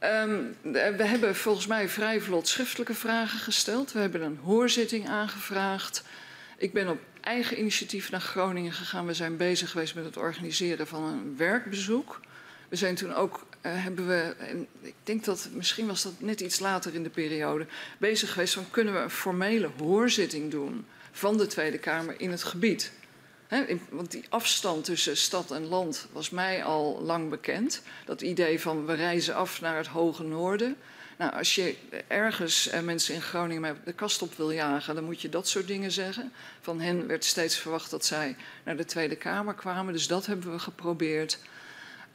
Um, 0.00 0.56
we 0.62 1.04
hebben 1.04 1.36
volgens 1.36 1.66
mij 1.66 1.88
vrij 1.88 2.20
vlot 2.20 2.48
schriftelijke 2.48 2.94
vragen 2.94 3.38
gesteld. 3.38 3.92
We 3.92 3.98
hebben 3.98 4.22
een 4.22 4.38
hoorzitting 4.42 5.08
aangevraagd. 5.08 6.02
Ik 6.56 6.72
ben 6.72 6.88
op 6.88 6.98
eigen 7.20 7.58
initiatief 7.58 8.10
naar 8.10 8.20
Groningen 8.20 8.72
gegaan. 8.72 9.06
We 9.06 9.14
zijn 9.14 9.36
bezig 9.36 9.70
geweest 9.70 9.94
met 9.94 10.04
het 10.04 10.16
organiseren 10.16 10.86
van 10.86 11.02
een 11.02 11.34
werkbezoek. 11.36 12.20
We 12.68 12.76
zijn 12.76 12.94
toen 12.94 13.14
ook, 13.14 13.46
hebben 13.66 14.06
we, 14.06 14.34
en 14.38 14.66
ik 14.80 14.94
denk 15.02 15.24
dat 15.24 15.48
misschien 15.52 15.86
was 15.86 16.02
dat 16.02 16.12
net 16.18 16.40
iets 16.40 16.58
later 16.58 16.94
in 16.94 17.02
de 17.02 17.10
periode, 17.10 17.66
bezig 17.98 18.32
geweest 18.32 18.54
van 18.54 18.70
kunnen 18.70 18.94
we 18.94 19.00
een 19.00 19.10
formele 19.10 19.70
hoorzitting 19.78 20.50
doen 20.50 20.86
van 21.12 21.36
de 21.36 21.46
Tweede 21.46 21.78
Kamer 21.78 22.20
in 22.20 22.30
het 22.30 22.42
gebied. 22.42 22.92
Want 23.90 24.10
die 24.10 24.24
afstand 24.28 24.84
tussen 24.84 25.16
stad 25.16 25.50
en 25.50 25.66
land 25.66 26.06
was 26.12 26.30
mij 26.30 26.64
al 26.64 27.02
lang 27.02 27.30
bekend. 27.30 27.82
Dat 28.04 28.20
idee 28.20 28.60
van 28.60 28.86
we 28.86 28.94
reizen 28.94 29.34
af 29.34 29.60
naar 29.60 29.76
het 29.76 29.86
hoge 29.86 30.22
noorden. 30.22 30.76
Nou, 31.18 31.32
als 31.32 31.54
je 31.54 31.76
ergens 32.06 32.68
eh, 32.68 32.80
mensen 32.80 33.14
in 33.14 33.22
Groningen 33.22 33.80
de 33.84 33.92
kast 33.92 34.22
op 34.22 34.34
wil 34.36 34.50
jagen, 34.50 34.94
dan 34.94 35.04
moet 35.04 35.20
je 35.20 35.28
dat 35.28 35.48
soort 35.48 35.66
dingen 35.66 35.90
zeggen. 35.90 36.32
Van 36.60 36.80
hen 36.80 37.06
werd 37.06 37.24
steeds 37.24 37.56
verwacht 37.56 37.90
dat 37.90 38.04
zij 38.04 38.36
naar 38.64 38.76
de 38.76 38.84
Tweede 38.84 39.16
Kamer 39.16 39.54
kwamen. 39.54 39.92
Dus 39.92 40.06
dat 40.06 40.26
hebben 40.26 40.52
we 40.52 40.58
geprobeerd. 40.58 41.38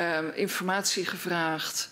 Um, 0.02 0.32
informatie 0.34 1.06
gevraagd, 1.06 1.90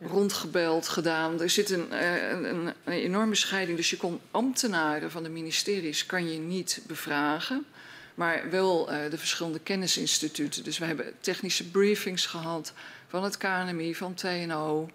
rondgebeld, 0.00 0.88
gedaan. 0.88 1.40
Er 1.40 1.50
zit 1.50 1.70
een, 1.70 2.04
een, 2.44 2.66
een, 2.84 2.92
enorme 2.92 3.34
scheiding. 3.34 3.76
Dus 3.76 3.90
je 3.90 3.96
kon 3.96 4.20
ambtenaren 4.30 5.10
van 5.10 5.22
de 5.22 5.28
ministeries 5.28 6.06
kan 6.06 6.32
je 6.32 6.38
niet 6.38 6.82
bevragen. 6.86 7.66
Maar 8.14 8.50
wel 8.50 8.92
uh, 8.92 9.10
de 9.10 9.18
verschillende 9.18 9.60
kennisinstituten. 9.60 10.64
Dus 10.64 10.78
we 10.78 10.84
hebben 10.84 11.12
technische 11.20 11.70
briefings 11.70 12.26
gehad 12.26 12.72
van 13.08 13.24
het 13.24 13.36
KNMI, 13.36 13.94
van 13.94 14.14
TNO. 14.14 14.90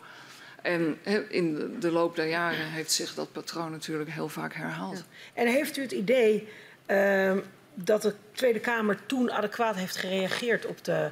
En 0.61 0.97
in 1.29 1.75
de 1.79 1.91
loop 1.91 2.15
der 2.15 2.27
jaren 2.27 2.65
heeft 2.65 2.91
zich 2.91 3.13
dat 3.13 3.31
patroon 3.31 3.71
natuurlijk 3.71 4.09
heel 4.09 4.29
vaak 4.29 4.53
herhaald. 4.53 4.97
Ja. 4.97 5.03
En 5.41 5.47
heeft 5.47 5.77
u 5.77 5.81
het 5.81 5.91
idee 5.91 6.47
uh, 6.87 7.37
dat 7.73 8.01
de 8.01 8.13
Tweede 8.31 8.59
Kamer 8.59 9.05
toen 9.05 9.31
adequaat 9.31 9.75
heeft 9.75 9.95
gereageerd 9.95 10.65
op 10.65 10.83
de 10.83 11.11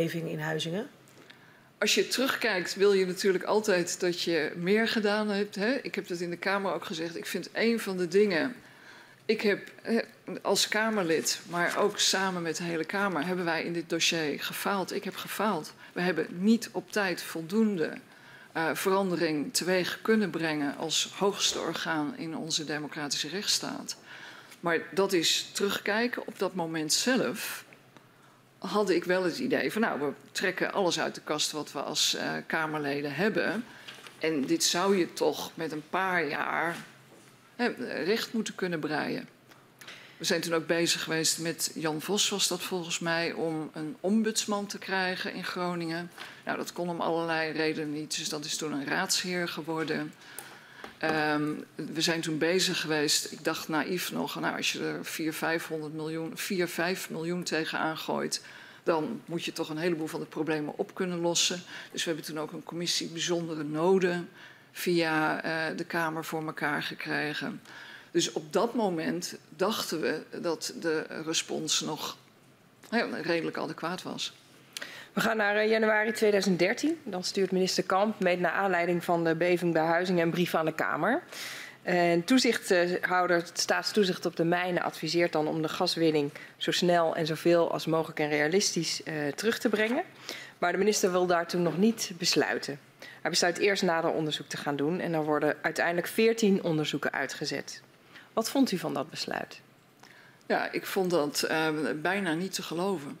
in 0.00 0.38
Huizingen? 0.38 0.88
Als 1.78 1.94
je 1.94 2.08
terugkijkt, 2.08 2.74
wil 2.74 2.92
je 2.92 3.06
natuurlijk 3.06 3.44
altijd 3.44 4.00
dat 4.00 4.22
je 4.22 4.52
meer 4.56 4.88
gedaan 4.88 5.28
hebt. 5.28 5.54
Hè? 5.54 5.72
Ik 5.72 5.94
heb 5.94 6.06
dat 6.06 6.20
in 6.20 6.30
de 6.30 6.36
Kamer 6.36 6.72
ook 6.72 6.84
gezegd. 6.84 7.16
Ik 7.16 7.26
vind 7.26 7.48
een 7.52 7.80
van 7.80 7.96
de 7.96 8.08
dingen. 8.08 8.54
Ik 9.24 9.40
heb 9.40 9.70
als 10.42 10.68
Kamerlid, 10.68 11.40
maar 11.48 11.78
ook 11.78 11.98
samen 11.98 12.42
met 12.42 12.56
de 12.56 12.62
hele 12.62 12.84
Kamer, 12.84 13.26
hebben 13.26 13.44
wij 13.44 13.62
in 13.62 13.72
dit 13.72 13.88
dossier 13.88 14.42
gefaald. 14.42 14.94
Ik 14.94 15.04
heb 15.04 15.16
gefaald. 15.16 15.72
We 15.92 16.00
hebben 16.00 16.26
niet 16.30 16.68
op 16.72 16.92
tijd 16.92 17.22
voldoende 17.22 17.92
uh, 18.56 18.70
verandering 18.72 19.54
teweeg 19.54 19.98
kunnen 20.02 20.30
brengen 20.30 20.76
als 20.76 21.12
hoogste 21.16 21.60
orgaan 21.60 22.16
in 22.16 22.36
onze 22.36 22.64
democratische 22.64 23.28
rechtsstaat. 23.28 23.96
Maar 24.60 24.78
dat 24.90 25.12
is 25.12 25.50
terugkijken 25.52 26.26
op 26.26 26.38
dat 26.38 26.54
moment 26.54 26.92
zelf. 26.92 27.64
Had 28.62 28.90
ik 28.90 29.04
wel 29.04 29.24
het 29.24 29.38
idee 29.38 29.72
van, 29.72 29.80
nou, 29.80 30.00
we 30.00 30.12
trekken 30.32 30.72
alles 30.72 31.00
uit 31.00 31.14
de 31.14 31.20
kast 31.20 31.52
wat 31.52 31.72
we 31.72 31.80
als 31.80 32.14
uh, 32.14 32.32
Kamerleden 32.46 33.14
hebben. 33.14 33.64
En 34.18 34.46
dit 34.46 34.64
zou 34.64 34.96
je 34.96 35.12
toch 35.12 35.50
met 35.54 35.72
een 35.72 35.88
paar 35.90 36.28
jaar 36.28 36.76
hè, 37.56 37.66
recht 38.04 38.32
moeten 38.32 38.54
kunnen 38.54 38.80
breien. 38.80 39.28
We 40.16 40.24
zijn 40.24 40.40
toen 40.40 40.54
ook 40.54 40.66
bezig 40.66 41.02
geweest 41.02 41.38
met 41.38 41.70
Jan 41.74 42.00
Vos, 42.00 42.28
was 42.28 42.48
dat 42.48 42.62
volgens 42.62 42.98
mij, 42.98 43.32
om 43.32 43.70
een 43.72 43.96
ombudsman 44.00 44.66
te 44.66 44.78
krijgen 44.78 45.34
in 45.34 45.44
Groningen. 45.44 46.10
Nou, 46.44 46.56
dat 46.56 46.72
kon 46.72 46.88
om 46.88 47.00
allerlei 47.00 47.52
redenen 47.52 47.92
niet, 47.92 48.16
dus 48.16 48.28
dat 48.28 48.44
is 48.44 48.56
toen 48.56 48.72
een 48.72 48.86
raadsheer 48.86 49.48
geworden. 49.48 50.12
Um, 51.04 51.64
we 51.74 52.00
zijn 52.00 52.20
toen 52.20 52.38
bezig 52.38 52.80
geweest, 52.80 53.32
ik 53.32 53.44
dacht 53.44 53.68
naïef 53.68 54.12
nog, 54.12 54.40
nou, 54.40 54.56
als 54.56 54.72
je 54.72 54.80
er 54.80 55.04
4, 55.04 55.32
500 55.32 55.94
miljoen, 55.94 56.36
4, 56.36 56.68
5 56.68 57.10
miljoen 57.10 57.42
tegenaan 57.42 57.98
gooit, 57.98 58.42
dan 58.82 59.22
moet 59.24 59.44
je 59.44 59.52
toch 59.52 59.68
een 59.68 59.76
heleboel 59.76 60.06
van 60.06 60.20
de 60.20 60.26
problemen 60.26 60.78
op 60.78 60.94
kunnen 60.94 61.20
lossen. 61.20 61.62
Dus 61.92 62.04
we 62.04 62.10
hebben 62.10 62.26
toen 62.26 62.38
ook 62.38 62.52
een 62.52 62.62
commissie 62.62 63.08
bijzondere 63.08 63.62
noden 63.62 64.28
via 64.72 65.44
uh, 65.44 65.76
de 65.76 65.84
Kamer 65.84 66.24
voor 66.24 66.46
elkaar 66.46 66.82
gekregen. 66.82 67.60
Dus 68.10 68.32
op 68.32 68.52
dat 68.52 68.74
moment 68.74 69.34
dachten 69.48 70.00
we 70.00 70.22
dat 70.40 70.74
de 70.80 71.06
respons 71.24 71.80
nog 71.80 72.16
redelijk 73.22 73.58
adequaat 73.58 74.02
was. 74.02 74.32
We 75.12 75.20
gaan 75.20 75.36
naar 75.36 75.56
eh, 75.56 75.68
januari 75.68 76.12
2013. 76.12 77.00
Dan 77.04 77.24
stuurt 77.24 77.52
minister 77.52 77.82
Kamp, 77.82 78.20
met 78.20 78.40
naar 78.40 78.52
aanleiding 78.52 79.04
van 79.04 79.24
de 79.24 79.34
beving 79.34 79.72
bij 79.72 79.82
Huizingen, 79.82 80.22
een 80.22 80.30
brief 80.30 80.54
aan 80.54 80.64
de 80.64 80.74
Kamer. 80.74 81.22
En 81.82 82.24
toezichthouder, 82.24 83.44
staatstoezicht 83.52 84.26
op 84.26 84.36
de 84.36 84.44
mijnen 84.44 84.82
adviseert 84.82 85.32
dan 85.32 85.48
om 85.48 85.62
de 85.62 85.68
gaswinning 85.68 86.30
zo 86.56 86.70
snel 86.70 87.16
en 87.16 87.26
zoveel 87.26 87.72
als 87.72 87.86
mogelijk 87.86 88.20
en 88.20 88.28
realistisch 88.28 89.00
uh, 89.04 89.28
terug 89.28 89.58
te 89.58 89.68
brengen. 89.68 90.02
Maar 90.58 90.72
de 90.72 90.78
minister 90.78 91.10
wil 91.10 91.26
daar 91.26 91.46
toen 91.46 91.62
nog 91.62 91.78
niet 91.78 92.12
besluiten. 92.18 92.78
Hij 93.20 93.30
besluit 93.30 93.58
eerst 93.58 93.82
nader 93.82 94.10
onderzoek 94.10 94.46
te 94.46 94.56
gaan 94.56 94.76
doen 94.76 95.00
en 95.00 95.12
er 95.12 95.24
worden 95.24 95.56
uiteindelijk 95.62 96.06
14 96.06 96.62
onderzoeken 96.62 97.12
uitgezet. 97.12 97.82
Wat 98.32 98.50
vond 98.50 98.72
u 98.72 98.78
van 98.78 98.94
dat 98.94 99.10
besluit? 99.10 99.60
Ja, 100.46 100.70
ik 100.70 100.86
vond 100.86 101.10
dat 101.10 101.46
uh, 101.50 101.68
bijna 102.02 102.34
niet 102.34 102.54
te 102.54 102.62
geloven. 102.62 103.18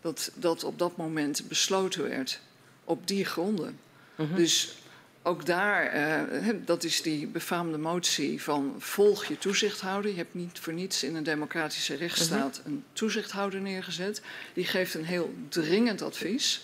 Dat 0.00 0.30
dat 0.34 0.64
op 0.64 0.78
dat 0.78 0.96
moment 0.96 1.48
besloten 1.48 2.08
werd 2.08 2.40
op 2.84 3.06
die 3.06 3.24
gronden. 3.24 3.78
Mhm. 4.14 4.34
Dus 4.34 4.74
ook 5.22 5.46
daar, 5.46 5.96
uh, 6.42 6.48
dat 6.64 6.84
is 6.84 7.02
die 7.02 7.26
befaamde 7.26 7.78
motie 7.78 8.42
van 8.42 8.74
volg 8.78 9.24
je 9.24 9.38
toezichthouder. 9.38 10.10
Je 10.10 10.16
hebt 10.16 10.34
niet 10.34 10.58
voor 10.58 10.72
niets 10.72 11.02
in 11.02 11.16
een 11.16 11.22
democratische 11.22 11.94
rechtsstaat 11.94 12.56
-huh. 12.56 12.66
een 12.66 12.84
toezichthouder 12.92 13.60
neergezet. 13.60 14.22
Die 14.52 14.64
geeft 14.64 14.94
een 14.94 15.04
heel 15.04 15.34
dringend 15.48 16.02
advies. 16.02 16.60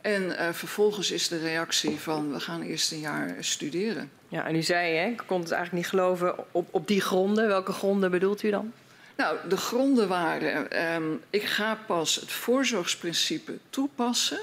En 0.00 0.22
uh, 0.22 0.52
vervolgens 0.52 1.10
is 1.10 1.28
de 1.28 1.38
reactie 1.38 2.00
van 2.00 2.32
we 2.32 2.40
gaan 2.40 2.62
eerst 2.62 2.92
een 2.92 3.00
jaar 3.00 3.36
studeren. 3.40 4.10
Ja, 4.28 4.46
en 4.46 4.56
u 4.56 4.62
zei, 4.62 4.96
hè, 4.96 5.06
ik 5.06 5.22
kon 5.26 5.40
het 5.40 5.50
eigenlijk 5.50 5.82
niet 5.82 5.92
geloven, 5.92 6.34
op, 6.54 6.68
op 6.70 6.88
die 6.88 7.00
gronden. 7.00 7.46
Welke 7.46 7.72
gronden 7.72 8.10
bedoelt 8.10 8.42
u 8.42 8.50
dan? 8.50 8.72
Nou, 9.16 9.48
de 9.48 9.56
gronden 9.56 10.08
waren, 10.08 10.84
um, 10.94 11.20
ik 11.30 11.42
ga 11.42 11.78
pas 11.86 12.14
het 12.14 12.32
voorzorgsprincipe 12.32 13.58
toepassen 13.70 14.40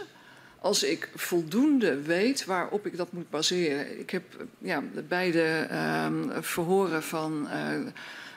als 0.60 0.84
ik 0.84 1.10
voldoende 1.16 2.02
weet 2.02 2.46
waarop 2.46 2.86
ik 2.86 2.98
dat 2.98 3.12
moet 3.12 3.30
baseren. 3.30 4.00
Ik 4.00 4.10
heb 4.10 4.24
ja, 4.58 4.84
de 4.94 5.02
beide 5.02 5.68
um, 6.06 6.44
verhoren 6.44 7.04
van 7.04 7.48
uh, 7.48 7.92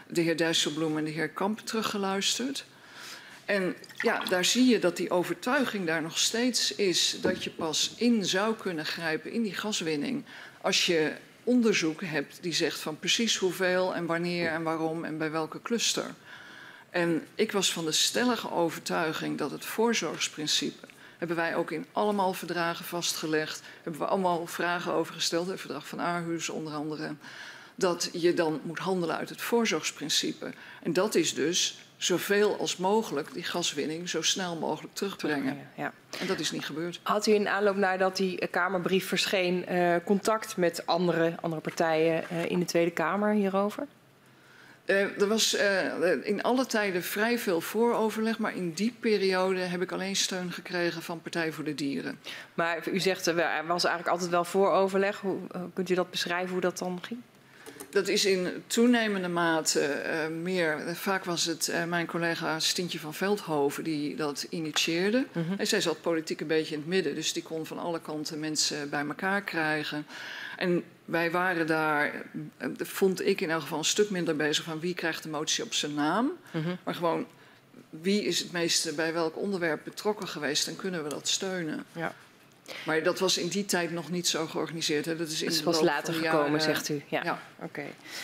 de 0.08 0.20
heer 0.20 0.36
Dijsselbloem 0.36 0.98
en 0.98 1.04
de 1.04 1.10
heer 1.10 1.28
Kamp 1.28 1.60
teruggeluisterd. 1.60 2.64
En 3.44 3.74
ja, 3.96 4.24
daar 4.24 4.44
zie 4.44 4.64
je 4.64 4.78
dat 4.78 4.96
die 4.96 5.10
overtuiging 5.10 5.86
daar 5.86 6.02
nog 6.02 6.18
steeds 6.18 6.74
is 6.74 7.18
dat 7.20 7.44
je 7.44 7.50
pas 7.50 7.94
in 7.96 8.24
zou 8.24 8.54
kunnen 8.54 8.86
grijpen 8.86 9.32
in 9.32 9.42
die 9.42 9.54
gaswinning 9.54 10.24
als 10.60 10.86
je 10.86 11.12
onderzoek 11.44 12.02
hebt 12.02 12.38
die 12.42 12.52
zegt 12.52 12.80
van 12.80 12.98
precies 12.98 13.36
hoeveel 13.36 13.94
en 13.94 14.06
wanneer 14.06 14.48
en 14.48 14.62
waarom 14.62 15.04
en 15.04 15.18
bij 15.18 15.30
welke 15.30 15.62
cluster. 15.62 16.04
En 16.94 17.26
ik 17.34 17.52
was 17.52 17.72
van 17.72 17.84
de 17.84 17.92
stellige 17.92 18.50
overtuiging 18.50 19.38
dat 19.38 19.50
het 19.50 19.64
voorzorgsprincipe 19.64 20.86
hebben 21.18 21.36
wij 21.36 21.56
ook 21.56 21.70
in 21.70 21.86
allemaal 21.92 22.32
verdragen 22.32 22.84
vastgelegd. 22.84 23.62
Hebben 23.82 24.00
we 24.00 24.06
allemaal 24.06 24.46
vragen 24.46 24.92
over 24.92 25.14
gesteld. 25.14 25.46
Het 25.46 25.60
verdrag 25.60 25.88
van 25.88 26.00
Aarhus 26.00 26.48
onder 26.48 26.72
andere. 26.72 27.14
Dat 27.74 28.08
je 28.12 28.34
dan 28.34 28.60
moet 28.62 28.78
handelen 28.78 29.16
uit 29.16 29.28
het 29.28 29.40
voorzorgsprincipe. 29.40 30.52
En 30.82 30.92
dat 30.92 31.14
is 31.14 31.34
dus 31.34 31.78
zoveel 31.96 32.58
als 32.58 32.76
mogelijk 32.76 33.32
die 33.32 33.42
gaswinning 33.44 34.08
zo 34.08 34.22
snel 34.22 34.56
mogelijk 34.56 34.94
terugbrengen. 34.94 35.68
Ja. 35.76 35.92
En 36.18 36.26
dat 36.26 36.38
is 36.38 36.50
niet 36.50 36.64
gebeurd. 36.64 37.00
Had 37.02 37.26
u 37.26 37.32
in 37.32 37.48
aanloop 37.48 37.76
nadat 37.76 38.16
die 38.16 38.46
Kamerbrief 38.46 39.08
verscheen 39.08 39.72
uh, 39.72 39.96
contact 40.04 40.56
met 40.56 40.86
andere, 40.86 41.36
andere 41.40 41.62
partijen 41.62 42.24
uh, 42.32 42.44
in 42.50 42.58
de 42.58 42.64
Tweede 42.64 42.90
Kamer 42.90 43.32
hierover? 43.32 43.86
Uh, 44.86 45.20
er 45.20 45.28
was 45.28 45.54
uh, 45.54 46.26
in 46.26 46.42
alle 46.42 46.66
tijden 46.66 47.02
vrij 47.02 47.38
veel 47.38 47.60
vooroverleg, 47.60 48.38
maar 48.38 48.56
in 48.56 48.72
die 48.72 48.94
periode 49.00 49.60
heb 49.60 49.82
ik 49.82 49.92
alleen 49.92 50.16
steun 50.16 50.52
gekregen 50.52 51.02
van 51.02 51.22
Partij 51.22 51.52
voor 51.52 51.64
de 51.64 51.74
Dieren. 51.74 52.18
Maar 52.54 52.88
u 52.88 53.00
zegt 53.00 53.26
er 53.26 53.34
was 53.66 53.84
eigenlijk 53.84 54.08
altijd 54.08 54.30
wel 54.30 54.44
vooroverleg. 54.44 55.20
Hoe, 55.20 55.38
kunt 55.74 55.90
u 55.90 55.94
dat 55.94 56.10
beschrijven 56.10 56.52
hoe 56.52 56.60
dat 56.60 56.78
dan 56.78 56.98
ging? 57.02 57.20
Dat 57.90 58.08
is 58.08 58.24
in 58.24 58.62
toenemende 58.66 59.28
mate 59.28 60.02
uh, 60.06 60.36
meer. 60.42 60.78
Vaak 60.94 61.24
was 61.24 61.44
het 61.44 61.72
mijn 61.88 62.06
collega 62.06 62.60
Stintje 62.60 62.98
van 62.98 63.14
Veldhoven 63.14 63.84
die 63.84 64.16
dat 64.16 64.46
initieerde. 64.50 65.26
Mm 65.32 65.44
-hmm. 65.46 65.58
En 65.58 65.66
zij 65.66 65.80
zat 65.80 66.00
politiek 66.00 66.40
een 66.40 66.46
beetje 66.46 66.74
in 66.74 66.80
het 66.80 66.88
midden, 66.88 67.14
dus 67.14 67.32
die 67.32 67.42
kon 67.42 67.66
van 67.66 67.78
alle 67.78 68.00
kanten 68.00 68.40
mensen 68.40 68.90
bij 68.90 69.06
elkaar 69.06 69.42
krijgen. 69.42 70.06
En 70.56 70.84
wij 71.04 71.30
waren 71.30 71.66
daar, 71.66 72.12
uh, 72.58 72.68
vond 72.78 73.26
ik 73.26 73.40
in 73.40 73.50
elk 73.50 73.60
geval, 73.60 73.78
een 73.78 73.84
stuk 73.84 74.10
minder 74.10 74.36
bezig 74.36 74.64
van 74.64 74.80
wie 74.80 74.94
krijgt 74.94 75.22
de 75.22 75.28
motie 75.28 75.64
op 75.64 75.74
zijn 75.74 75.94
naam. 75.94 76.32
Mm 76.50 76.62
-hmm. 76.62 76.78
Maar 76.84 76.94
gewoon 76.94 77.26
wie 77.90 78.24
is 78.24 78.38
het 78.38 78.52
meeste 78.52 78.94
bij 78.94 79.12
welk 79.12 79.36
onderwerp 79.36 79.80
betrokken 79.84 80.28
geweest 80.28 80.68
en 80.68 80.76
kunnen 80.76 81.02
we 81.02 81.08
dat 81.08 81.28
steunen. 81.28 81.84
Ja. 81.92 82.14
Maar 82.86 83.02
dat 83.02 83.18
was 83.18 83.38
in 83.38 83.48
die 83.48 83.64
tijd 83.64 83.90
nog 83.90 84.10
niet 84.10 84.26
zo 84.28 84.46
georganiseerd. 84.46 85.04
Hè? 85.04 85.16
Dat 85.16 85.28
is 85.28 85.42
in 85.42 85.48
het 85.48 85.62
was 85.62 85.80
later 85.80 86.14
gekomen, 86.14 86.44
jaren... 86.44 86.60
zegt 86.60 86.88
u. 86.88 87.02
Ja. 87.08 87.24
ja. 87.24 87.42
Oké. 87.56 87.64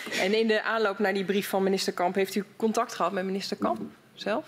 Okay. 0.06 0.25
En 0.26 0.38
in 0.38 0.46
de 0.46 0.62
aanloop 0.62 0.99
naar 0.99 1.14
die 1.14 1.25
brief 1.25 1.49
van 1.49 1.62
minister 1.62 1.92
Kamp, 1.92 2.14
heeft 2.14 2.34
u 2.34 2.44
contact 2.56 2.94
gehad 2.94 3.12
met 3.12 3.25
minister 3.25 3.56
Kamp 3.56 3.80
zelf? 4.14 4.44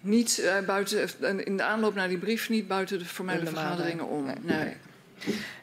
Niet 0.00 0.38
uh, 0.38 0.58
buiten, 0.60 1.44
in 1.44 1.56
de 1.56 1.62
aanloop 1.62 1.94
naar 1.94 2.08
die 2.08 2.18
brief 2.18 2.48
niet 2.48 2.68
buiten 2.68 2.98
de 2.98 3.04
formele 3.04 3.46
vergaderingen 3.46 4.06
om. 4.06 4.24
Nee. 4.24 4.36
nee. 4.42 4.76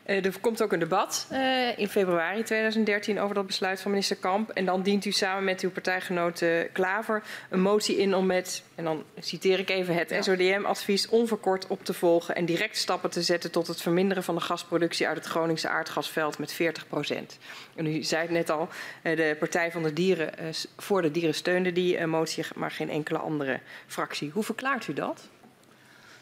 Uh, 0.10 0.26
er 0.26 0.40
komt 0.42 0.62
ook 0.62 0.72
een 0.72 0.80
debat 0.80 1.28
uh, 1.32 1.78
in 1.78 1.88
februari 1.88 2.44
2013 2.44 3.20
over 3.20 3.36
dat 3.36 3.46
besluit 3.46 3.82
van 3.82 3.92
minister 3.92 4.16
Kamp. 4.16 4.50
En 4.50 4.66
dan 4.66 4.82
dient 4.82 5.06
u 5.06 5.12
samen 5.12 5.44
met 5.44 5.62
uw 5.62 5.72
partijgenoot 5.72 6.42
uh, 6.42 6.64
Klaver 6.74 7.24
een 7.50 7.62
motie 7.62 7.98
in 7.98 8.16
om 8.16 8.26
met, 8.26 8.64
en 8.76 8.84
dan 8.84 9.04
citeer 9.20 9.60
ik 9.60 9.70
even, 9.70 9.96
het 9.96 10.10
ja. 10.10 10.22
SODM-advies 10.22 11.10
onverkort 11.10 11.68
op 11.68 11.84
te 11.84 11.94
volgen 11.94 12.36
en 12.36 12.46
direct 12.46 12.78
stappen 12.78 13.10
te 13.10 13.22
zetten 13.22 13.52
tot 13.52 13.68
het 13.68 13.82
verminderen 13.82 14.24
van 14.24 14.36
de 14.36 14.42
gasproductie 14.42 15.08
uit 15.08 15.18
het 15.18 15.26
Groningse 15.26 15.70
aardgasveld 15.70 16.38
met 16.38 16.54
40 16.54 16.88
procent. 16.88 17.38
En 17.76 17.86
u 17.86 18.04
zei 18.04 18.22
het 18.22 18.32
net 18.32 18.50
al, 18.50 18.70
de 19.02 19.36
Partij 19.40 19.72
van 19.72 19.84
de 19.84 19.94
Dieren, 19.94 20.34
voor 20.78 21.02
de 21.02 21.12
Dieren 21.12 21.36
steunde 21.36 21.72
die 21.72 22.06
motie, 22.06 22.44
maar 22.56 22.72
geen 22.72 22.90
enkele 22.90 23.18
andere 23.18 23.60
fractie. 23.88 24.32
Hoe 24.34 24.44
verklaart 24.44 24.88
u 24.88 24.94
dat? 24.94 25.30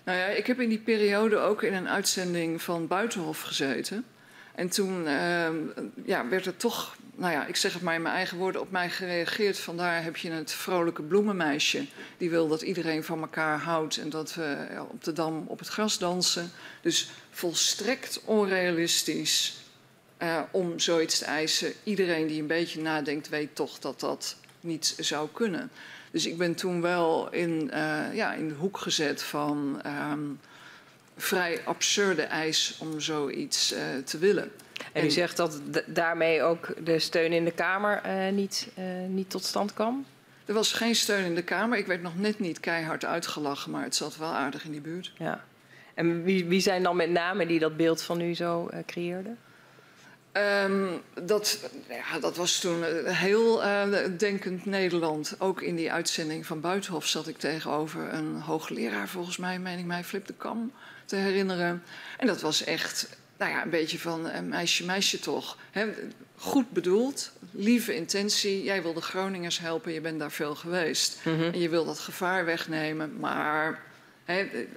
Nou 0.08 0.20
ja, 0.20 0.26
ik 0.26 0.48
heb 0.48 0.60
in 0.60 0.70
die 0.70 0.80
periode 0.80 1.38
ook 1.38 1.64
in 1.64 1.74
een 1.74 1.90
uitzending 1.90 2.62
van 2.62 2.88
Buitenhof 2.88 3.42
gezeten. 3.42 4.06
En 4.56 4.70
toen 4.70 5.04
uh, 5.04 5.48
ja, 6.06 6.28
werd 6.30 6.46
er 6.46 6.58
toch, 6.58 6.96
nou 7.16 7.32
ja, 7.34 7.46
ik 7.46 7.56
zeg 7.56 7.74
het 7.74 7.82
maar 7.82 7.96
in 7.96 8.02
mijn 8.02 8.16
eigen 8.16 8.38
woorden, 8.38 8.62
op 8.62 8.72
mij 8.72 8.90
gereageerd. 8.90 9.60
Vandaar 9.60 10.04
heb 10.04 10.18
je 10.18 10.32
het 10.32 10.52
vrolijke 10.52 11.02
bloemenmeisje. 11.02 11.86
Die 12.18 12.30
wil 12.30 12.48
dat 12.48 12.62
iedereen 12.62 13.04
van 13.04 13.22
elkaar 13.22 13.60
houdt 13.60 13.98
en 13.98 14.10
dat 14.10 14.34
we 14.34 14.68
op 14.90 15.04
de 15.04 15.14
dam 15.14 15.44
op 15.48 15.60
het 15.60 15.68
gras 15.68 15.98
dansen. 15.98 16.52
Dus 16.82 17.10
volstrekt 17.30 18.22
onrealistisch 18.26 19.58
uh, 20.24 20.42
om 20.52 20.80
zoiets 20.80 21.18
te 21.18 21.26
eisen. 21.26 21.74
Iedereen 21.84 22.28
die 22.28 22.42
een 22.42 22.48
beetje 22.48 22.82
nadenkt, 22.82 23.30
weet 23.30 23.56
toch 23.56 23.80
dat 23.80 24.00
dat 24.00 24.36
niet 24.60 24.96
zou 25.00 25.30
kunnen. 25.34 25.72
Dus 26.12 26.26
ik 26.26 26.38
ben 26.38 26.56
toen 26.56 26.82
wel 26.82 27.32
in, 27.32 27.72
uh, 27.74 28.14
ja, 28.14 28.34
in 28.34 28.48
de 28.48 28.54
hoek 28.54 28.78
gezet 28.78 29.24
van 29.24 29.82
um, 30.12 30.40
vrij 31.18 31.60
absurde 31.66 32.22
eis 32.22 32.78
om 32.80 33.00
zoiets 33.00 33.74
uh, 33.74 33.80
te 34.06 34.18
willen. 34.18 34.52
En 34.94 35.06
u 35.06 35.10
zegt 35.10 35.38
dat 35.38 35.62
daarmee 35.86 36.42
ook 36.42 36.74
de 36.86 37.00
steun 37.00 37.32
in 37.32 37.46
de 37.46 37.52
Kamer 37.52 38.02
uh, 38.06 38.30
niet, 38.34 38.68
niet 39.08 39.30
tot 39.30 39.44
stand 39.44 39.74
kwam? 39.74 40.06
Er 40.46 40.54
was 40.54 40.74
geen 40.74 40.96
steun 40.96 41.26
in 41.26 41.36
de 41.36 41.44
Kamer. 41.44 41.78
Ik 41.78 41.88
werd 41.88 42.02
nog 42.02 42.18
net 42.18 42.40
niet 42.40 42.60
keihard 42.60 43.06
uitgelachen, 43.06 43.72
maar 43.72 43.84
het 43.84 43.96
zat 43.96 44.18
wel 44.18 44.34
aardig 44.34 44.66
in 44.66 44.72
die 44.72 44.82
buurt. 44.82 45.14
Ja. 45.18 45.44
En 45.94 46.24
wie, 46.24 46.46
wie 46.46 46.60
zijn 46.60 46.84
dan 46.84 46.96
met 46.96 47.10
name 47.10 47.46
die 47.46 47.60
dat 47.60 47.78
beeld 47.78 48.02
van 48.02 48.22
u 48.22 48.36
zo 48.36 48.70
creëerden? 48.86 49.38
Um, 50.38 51.02
dat, 51.24 51.60
ja, 51.90 52.20
dat 52.20 52.38
was 52.38 52.60
toen 52.60 52.84
heel 53.06 53.64
uh, 53.64 53.84
denkend 54.18 54.66
Nederland. 54.66 55.36
Ook 55.38 55.62
in 55.62 55.76
die 55.76 55.92
uitzending 55.92 56.46
van 56.46 56.62
Buitenhof 56.62 57.08
zat 57.08 57.28
ik 57.28 57.38
tegenover 57.38 58.14
een 58.14 58.42
hoogleraar, 58.42 59.08
volgens 59.08 59.38
mij, 59.38 59.60
meen 59.60 59.80
ik 59.80 59.86
mij, 59.86 60.04
Flip 60.04 60.28
de 60.28 60.34
Kam, 60.38 60.72
te 61.06 61.16
herinneren. 61.16 61.84
En 62.18 62.28
dat 62.28 62.42
was 62.42 62.64
echt 62.64 63.18
nou 63.38 63.52
ja, 63.52 63.64
een 63.64 63.70
beetje 63.70 64.00
van 64.00 64.26
uh, 64.26 64.40
meisje, 64.40 64.86
meisje 64.86 65.20
toch. 65.20 65.58
He, 65.72 65.94
goed 66.36 66.72
bedoeld, 66.72 67.32
lieve 67.52 67.96
intentie. 67.96 68.64
Jij 68.64 68.82
wil 68.82 68.94
de 68.94 69.02
Groningers 69.02 69.60
helpen, 69.60 69.94
je 69.94 70.02
bent 70.02 70.20
daar 70.20 70.32
veel 70.32 70.56
geweest. 70.56 71.20
Mm 71.24 71.36
-hmm. 71.36 71.52
En 71.52 71.60
je 71.60 71.70
wil 71.70 71.86
dat 71.86 72.00
gevaar 72.00 72.46
wegnemen, 72.46 73.20
maar 73.20 73.82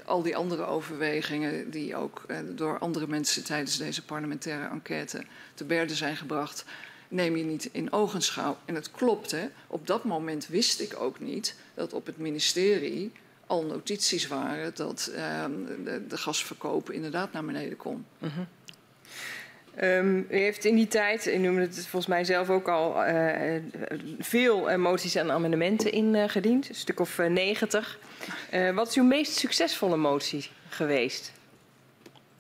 Al 0.05 0.23
die 0.23 0.37
andere 0.37 0.65
overwegingen 0.65 1.71
die 1.71 1.97
ook 1.97 2.25
eh, 2.29 2.39
door 2.55 2.79
andere 2.79 3.07
mensen 3.07 3.45
tijdens 3.45 3.77
deze 3.77 4.05
parlementaire 4.05 4.69
enquête 4.69 5.25
te 5.55 5.65
berde 5.65 5.95
zijn 5.95 6.17
gebracht, 6.17 6.65
neem 7.09 7.37
je 7.37 7.45
niet 7.45 7.69
in 7.73 7.93
ogenschouw. 7.93 8.59
En 8.65 8.75
het 8.75 8.91
klopt, 8.91 9.31
hè. 9.31 9.49
op 9.67 9.87
dat 9.87 10.05
moment 10.05 10.47
wist 10.47 10.81
ik 10.81 11.01
ook 11.01 11.21
niet 11.21 11.55
dat 11.75 11.93
op 11.93 12.07
het 12.07 12.19
ministerie 12.19 13.13
al 13.47 13.65
notities 13.65 14.29
waren 14.29 14.73
dat 14.75 15.11
uh, 15.15 15.45
de, 15.85 16.07
de 16.09 16.17
gasverkoop 16.17 16.91
inderdaad 16.91 17.33
naar 17.33 17.45
beneden 17.45 17.77
kon. 17.77 18.07
Mm. 18.19 18.31
Um, 19.83 20.27
u 20.31 20.37
heeft 20.37 20.65
in 20.65 20.75
die 20.75 20.89
tijd, 20.89 21.27
u 21.27 21.37
noemde 21.37 21.61
het 21.61 21.75
volgens 21.75 22.07
mij 22.07 22.25
zelf 22.25 22.51
ook 22.51 22.69
al, 22.69 23.07
uh, 23.07 23.63
veel 24.19 24.79
moties 24.79 25.15
en 25.15 25.31
amendementen 25.31 25.93
ingediend, 25.93 26.69
een 26.69 26.75
stuk 26.75 27.01
of 27.01 27.19
negentig. 27.19 27.99
Uh, 28.53 28.75
wat 28.75 28.89
is 28.89 28.95
uw 28.95 29.05
meest 29.05 29.37
succesvolle 29.37 29.97
motie 29.97 30.49
geweest 30.69 31.33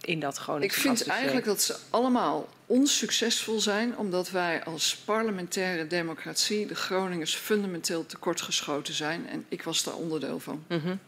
in 0.00 0.20
dat 0.20 0.36
Groningse 0.36 0.76
Ik 0.76 0.82
vind 0.82 1.06
eigenlijk 1.06 1.46
dat 1.46 1.62
ze 1.62 1.76
allemaal 1.90 2.48
onsuccesvol 2.66 3.60
zijn, 3.60 3.96
omdat 3.96 4.30
wij 4.30 4.64
als 4.64 4.96
parlementaire 4.96 5.86
democratie 5.86 6.66
de 6.66 6.74
Groningers 6.74 7.34
fundamenteel 7.34 8.06
tekortgeschoten 8.06 8.94
zijn. 8.94 9.28
En 9.28 9.44
ik 9.48 9.62
was 9.62 9.82
daar 9.84 9.94
onderdeel 9.94 10.40
van. 10.40 10.64
Mm 10.68 10.80
-hmm. 10.80 10.98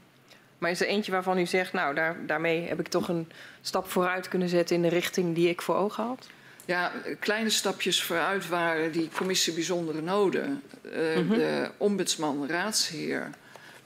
Maar 0.63 0.71
is 0.71 0.81
er 0.81 0.87
eentje 0.87 1.13
waarvan 1.13 1.39
u 1.39 1.47
zegt, 1.47 1.73
nou, 1.73 1.95
daar, 1.95 2.17
daarmee 2.27 2.69
heb 2.69 2.81
ik 2.81 2.89
toch 2.89 3.09
een 3.09 3.31
stap 3.63 3.91
vooruit 3.91 4.29
kunnen 4.29 4.49
zetten 4.49 4.77
in 4.77 4.83
de 4.83 4.89
richting 4.89 5.35
die 5.35 5.49
ik 5.49 5.63
voor 5.63 5.75
ogen 5.75 6.05
had? 6.05 6.29
Ja, 6.65 6.93
kleine 7.19 7.51
stapjes 7.51 8.03
vooruit 8.03 8.49
waren 8.49 8.93
die 8.93 9.09
commissie 9.17 9.53
bijzondere 9.53 10.01
noden, 10.01 10.63
uh, 10.85 11.17
mm 11.17 11.29
-hmm. 11.29 11.39
de 11.39 11.71
ombudsman, 11.77 12.49
raadsheer. 12.49 13.31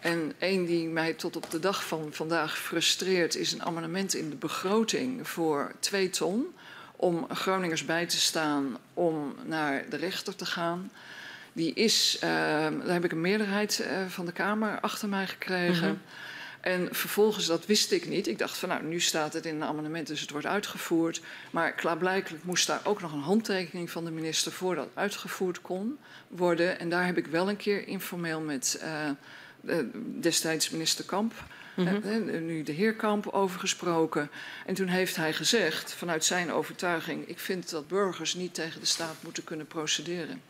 En 0.01 0.33
één 0.39 0.65
die 0.65 0.89
mij 0.89 1.13
tot 1.13 1.37
op 1.37 1.51
de 1.51 1.59
dag 1.59 1.87
van 1.87 2.09
vandaag 2.11 2.59
frustreert, 2.59 3.37
is 3.37 3.53
een 3.53 3.63
amendement 3.63 4.15
in 4.15 4.31
de 4.31 4.37
begroting 4.37 5.29
voor 5.29 5.73
twee 5.79 6.11
ton. 6.11 6.47
Om 6.97 7.27
Groningers 7.31 7.85
bij 7.85 8.07
te 8.07 8.21
staan 8.21 8.79
om 8.95 9.35
naar 9.45 9.85
de 9.91 9.97
rechter 9.97 10.37
te 10.37 10.47
gaan. 10.47 10.91
Die 11.53 11.75
is, 11.75 12.17
uh, 12.17 12.31
daar 12.85 12.93
heb 12.93 13.05
ik 13.05 13.13
een 13.13 13.21
meerderheid 13.21 13.81
uh, 13.81 14.07
van 14.09 14.27
de 14.27 14.33
Kamer 14.33 14.81
achter 14.81 15.09
mij 15.09 15.27
gekregen. 15.27 15.89
Mm 15.89 15.95
-hmm. 15.95 16.01
En 16.67 16.89
vervolgens, 16.91 17.47
dat 17.47 17.67
wist 17.67 17.93
ik 17.93 18.09
niet. 18.09 18.27
Ik 18.27 18.39
dacht 18.39 18.59
van 18.59 18.69
nou, 18.69 18.85
nu 18.85 19.01
staat 19.01 19.33
het 19.33 19.47
in 19.47 19.55
een 19.55 19.69
amendement, 19.69 20.07
dus 20.07 20.21
het 20.21 20.31
wordt 20.31 20.47
uitgevoerd. 20.47 21.21
Maar 21.51 21.73
klaarblijkelijk 21.73 22.45
moest 22.45 22.67
daar 22.67 22.81
ook 22.85 23.01
nog 23.01 23.13
een 23.13 23.21
handtekening 23.21 23.91
van 23.91 24.05
de 24.05 24.11
minister 24.11 24.53
voordat 24.53 24.85
het 24.85 24.97
uitgevoerd 24.97 25.61
kon 25.61 25.99
worden. 26.29 26.79
En 26.79 26.89
daar 26.89 27.07
heb 27.07 27.17
ik 27.17 27.27
wel 27.27 27.49
een 27.49 27.57
keer 27.57 27.87
informeel 27.89 28.41
met 28.41 28.83
uh, 29.65 29.79
destijds 30.21 30.71
minister 30.71 31.05
Kamp, 31.05 31.33
mm 31.75 31.87
-hmm. 31.87 32.47
nu 32.47 32.63
de 32.63 32.73
heer 32.73 32.95
Kamp, 32.95 33.27
over 33.27 33.61
gesproken. 33.61 34.31
En 34.67 34.75
toen 34.75 34.89
heeft 34.89 35.17
hij 35.17 35.33
gezegd, 35.33 35.95
vanuit 35.95 36.25
zijn 36.25 36.53
overtuiging, 36.53 37.29
ik 37.29 37.39
vind 37.39 37.71
dat 37.71 37.89
burgers 37.89 38.35
niet 38.35 38.55
tegen 38.55 38.81
de 38.81 38.87
staat 38.87 39.17
moeten 39.21 39.45
kunnen 39.45 39.67
procederen. 39.67 40.43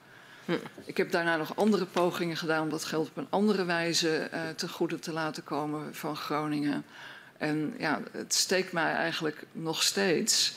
Ik 0.85 0.97
heb 0.97 1.11
daarna 1.11 1.37
nog 1.37 1.57
andere 1.57 1.87
pogingen 1.87 2.37
gedaan 2.37 2.63
om 2.63 2.71
dat 2.71 2.85
geld 2.85 3.09
op 3.09 3.17
een 3.17 3.27
andere 3.31 3.65
wijze 3.65 4.29
uh, 4.35 4.41
te 4.57 4.69
goede 4.69 4.99
te 4.99 5.13
laten 5.13 5.45
komen 5.45 5.95
van 5.95 6.17
Groningen. 6.17 6.85
En 7.39 7.75
ja, 7.79 8.01
het 8.11 8.35
steekt 8.35 8.73
mij 8.73 8.93
eigenlijk 8.93 9.45
nog 9.53 9.83
steeds 9.83 10.55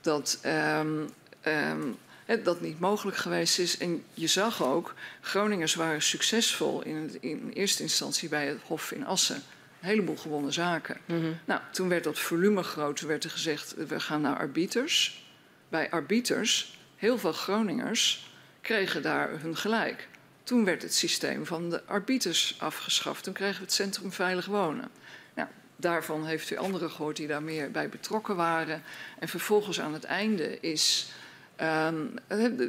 dat 0.00 0.38
um, 0.78 1.08
um, 1.46 1.96
het, 2.24 2.44
dat 2.44 2.60
niet 2.60 2.80
mogelijk 2.80 3.16
geweest 3.16 3.58
is. 3.58 3.78
En 3.78 4.04
je 4.14 4.26
zag 4.26 4.62
ook, 4.62 4.94
Groningers 5.20 5.74
waren 5.74 6.02
succesvol 6.02 6.82
in, 6.82 7.16
in 7.20 7.50
eerste 7.54 7.82
instantie 7.82 8.28
bij 8.28 8.46
het 8.46 8.58
Hof 8.66 8.92
in 8.92 9.06
Assen. 9.06 9.42
Een 9.80 9.88
heleboel 9.88 10.16
gewonnen 10.16 10.52
zaken. 10.52 10.96
Mm 11.04 11.20
-hmm. 11.20 11.38
Nou, 11.44 11.60
toen 11.70 11.88
werd 11.88 12.04
dat 12.04 12.18
volume 12.18 12.62
groot. 12.62 12.96
Toen 12.96 13.08
werd 13.08 13.24
er 13.24 13.30
gezegd, 13.30 13.74
we 13.88 14.00
gaan 14.00 14.20
naar 14.20 14.36
arbiters. 14.36 15.24
Bij 15.68 15.90
arbiters, 15.90 16.78
heel 16.96 17.18
veel 17.18 17.32
Groningers 17.32 18.30
kregen 18.66 19.02
daar 19.02 19.30
hun 19.40 19.56
gelijk. 19.56 20.08
Toen 20.42 20.64
werd 20.64 20.82
het 20.82 20.94
systeem 20.94 21.46
van 21.46 21.70
de 21.70 21.82
arbiters 21.84 22.56
afgeschaft. 22.58 23.24
Toen 23.24 23.32
kregen 23.32 23.56
we 23.56 23.62
het 23.62 23.72
Centrum 23.72 24.12
Veilig 24.12 24.46
Wonen. 24.46 24.88
Nou, 25.34 25.48
daarvan 25.76 26.26
heeft 26.26 26.50
u 26.50 26.56
anderen 26.56 26.90
gehoord 26.90 27.16
die 27.16 27.26
daar 27.26 27.42
meer 27.42 27.70
bij 27.70 27.88
betrokken 27.88 28.36
waren. 28.36 28.82
En 29.18 29.28
vervolgens 29.28 29.80
aan 29.80 29.92
het 29.92 30.04
einde 30.04 30.60
is 30.60 31.12
um, 31.60 32.14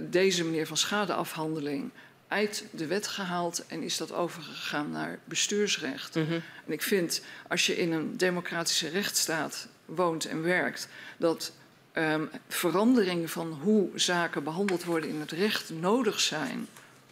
deze 0.10 0.44
manier 0.44 0.68
van 0.68 0.78
schadeafhandeling 0.78 1.92
uit 2.28 2.66
de 2.72 2.88
wet 2.88 3.08
gehaald 3.08 3.66
en 3.68 3.84
is 3.84 3.98
dat 3.98 4.14
overgegaan 4.14 4.92
naar 4.92 5.20
bestuursrecht. 5.24 6.16
Mm 6.16 6.26
-hmm. 6.26 6.42
En 6.66 6.74
ik 6.74 6.82
vind, 6.82 7.22
als 7.48 7.66
je 7.66 7.78
in 7.78 7.92
een 7.92 8.18
democratische 8.18 8.90
rechtsstaat 8.90 9.68
woont 9.86 10.26
en 10.26 10.44
werkt, 10.44 10.88
dat 11.18 11.52
um, 11.98 12.30
veranderingen 12.48 13.30
van 13.30 13.52
hoe 13.62 13.90
zaken 13.96 14.44
behandeld 14.44 14.84
worden 14.84 15.10
in 15.10 15.20
het 15.20 15.32
recht 15.32 15.70
nodig 15.70 16.20
zijn 16.20 16.68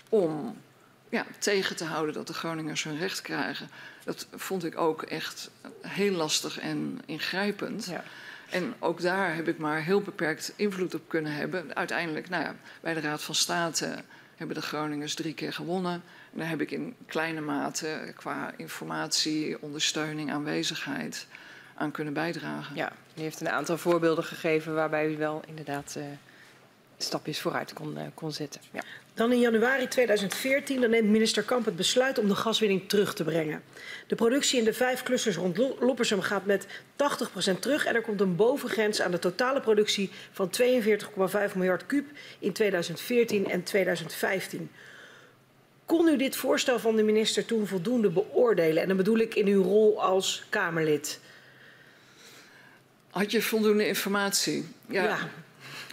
om 0.09 0.57
ja, 1.09 1.25
tegen 1.39 1.75
te 1.75 1.83
houden 1.83 2.13
dat 2.13 2.27
de 2.27 2.33
Groningers 2.33 2.83
hun 2.83 2.97
recht 2.97 3.21
krijgen. 3.21 3.69
Dat 4.03 4.27
vond 4.35 4.63
ik 4.63 4.77
ook 4.77 5.01
echt 5.01 5.49
heel 5.81 6.11
lastig 6.11 6.59
en 6.59 6.99
ingrijpend. 7.05 7.85
Ja. 7.85 8.03
En 8.49 8.73
ook 8.79 9.01
daar 9.01 9.35
heb 9.35 9.47
ik 9.47 9.57
maar 9.57 9.83
heel 9.83 10.01
beperkt 10.01 10.53
invloed 10.55 10.93
op 10.93 11.01
kunnen 11.07 11.33
hebben. 11.33 11.75
Uiteindelijk, 11.75 12.29
nou 12.29 12.43
ja, 12.43 12.55
bij 12.81 12.93
de 12.93 12.99
Raad 12.99 13.23
van 13.23 13.35
State 13.35 14.03
hebben 14.35 14.55
de 14.55 14.61
Groningers 14.61 15.13
drie 15.13 15.33
keer 15.33 15.53
gewonnen. 15.53 15.93
En 16.31 16.39
daar 16.39 16.49
heb 16.49 16.61
ik 16.61 16.71
in 16.71 16.95
kleine 17.05 17.41
mate 17.41 18.13
qua 18.15 18.53
informatie, 18.57 19.61
ondersteuning, 19.61 20.31
aanwezigheid 20.31 21.27
aan 21.75 21.91
kunnen 21.91 22.13
bijdragen. 22.13 22.75
Ja, 22.75 22.91
u 23.17 23.21
heeft 23.21 23.41
een 23.41 23.49
aantal 23.49 23.77
voorbeelden 23.77 24.23
gegeven 24.23 24.73
waarbij 24.73 25.07
u 25.07 25.17
wel 25.17 25.41
inderdaad 25.47 25.95
uh, 25.97 26.03
stapjes 26.97 27.39
vooruit 27.39 27.73
kon, 27.73 27.97
uh, 27.97 28.01
kon 28.13 28.31
zetten. 28.31 28.61
Ja. 28.71 28.81
Dan 29.13 29.31
in 29.31 29.39
januari 29.39 29.87
2014 29.87 30.81
dan 30.81 30.89
neemt 30.89 31.09
minister 31.09 31.43
Kamp 31.43 31.65
het 31.65 31.75
besluit 31.75 32.19
om 32.19 32.27
de 32.27 32.35
gaswinning 32.35 32.89
terug 32.89 33.13
te 33.13 33.23
brengen. 33.23 33.63
De 34.07 34.15
productie 34.15 34.59
in 34.59 34.65
de 34.65 34.73
vijf 34.73 35.03
clusters 35.03 35.35
rond 35.35 35.57
Loppersum 35.57 36.21
gaat 36.21 36.45
met 36.45 36.67
80% 36.67 37.59
terug 37.59 37.85
en 37.85 37.95
er 37.95 38.01
komt 38.01 38.21
een 38.21 38.35
bovengrens 38.35 39.01
aan 39.01 39.11
de 39.11 39.19
totale 39.19 39.61
productie 39.61 40.11
van 40.31 40.49
42,5 40.61 41.55
miljard 41.55 41.85
kuub 41.85 42.05
in 42.39 42.53
2014 42.53 43.49
en 43.49 43.63
2015. 43.63 44.71
Kon 45.85 46.07
u 46.07 46.17
dit 46.17 46.35
voorstel 46.35 46.79
van 46.79 46.95
de 46.95 47.03
minister 47.03 47.45
toen 47.45 47.67
voldoende 47.67 48.09
beoordelen? 48.09 48.81
En 48.81 48.87
dan 48.87 48.97
bedoel 48.97 49.17
ik 49.17 49.35
in 49.35 49.47
uw 49.47 49.63
rol 49.63 50.01
als 50.01 50.45
Kamerlid. 50.49 51.19
Had 53.15 53.31
je 53.31 53.41
voldoende 53.41 53.87
informatie? 53.87 54.65
Ja. 54.87 55.03
ja. 55.03 55.17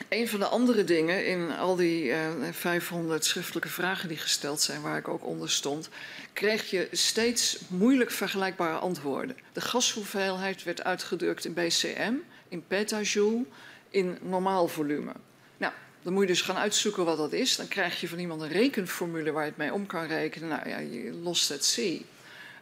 Een 0.09 0.29
van 0.29 0.41
de 0.41 0.47
andere 0.47 0.85
dingen 0.85 1.27
in 1.27 1.51
al 1.51 1.77
die 1.77 2.05
uh, 2.05 2.17
500 2.51 3.25
schriftelijke 3.25 3.69
vragen 3.69 4.09
die 4.09 4.17
gesteld 4.17 4.61
zijn, 4.61 4.83
waar 4.83 4.99
ik 4.99 5.09
ook 5.09 5.25
onder 5.25 5.51
stond, 5.51 5.89
kreeg 6.33 6.71
je 6.71 6.89
steeds 6.93 7.59
moeilijk 7.69 8.11
vergelijkbare 8.11 8.79
antwoorden. 8.79 9.37
De 9.53 9.61
gashoeveelheid 9.61 10.63
werd 10.63 10.85
uitgedrukt 10.85 11.45
in 11.45 11.55
BCM, 11.55 12.13
in 12.49 12.65
petajoule, 12.67 13.45
in 13.91 14.19
normaal 14.23 14.69
volume. 14.69 15.13
Nou, 15.57 15.73
dan 16.03 16.13
moet 16.13 16.23
je 16.23 16.29
dus 16.29 16.43
gaan 16.43 16.57
uitzoeken 16.57 17.05
wat 17.05 17.17
dat 17.17 17.33
is. 17.33 17.57
Dan 17.57 17.69
krijg 17.69 18.01
je 18.01 18.09
van 18.09 18.19
iemand 18.19 18.43
een 18.43 18.49
rekenformule 18.49 19.33
waar 19.33 19.43
je 19.43 19.49
het 19.49 19.59
mee 19.59 19.73
om 19.73 19.87
kan 19.87 20.07
rekenen. 20.07 20.49
Nou 20.49 20.69
ja, 20.69 20.79
je 20.79 21.13
lost 21.13 21.49
het 21.49 21.65
see. 21.65 22.07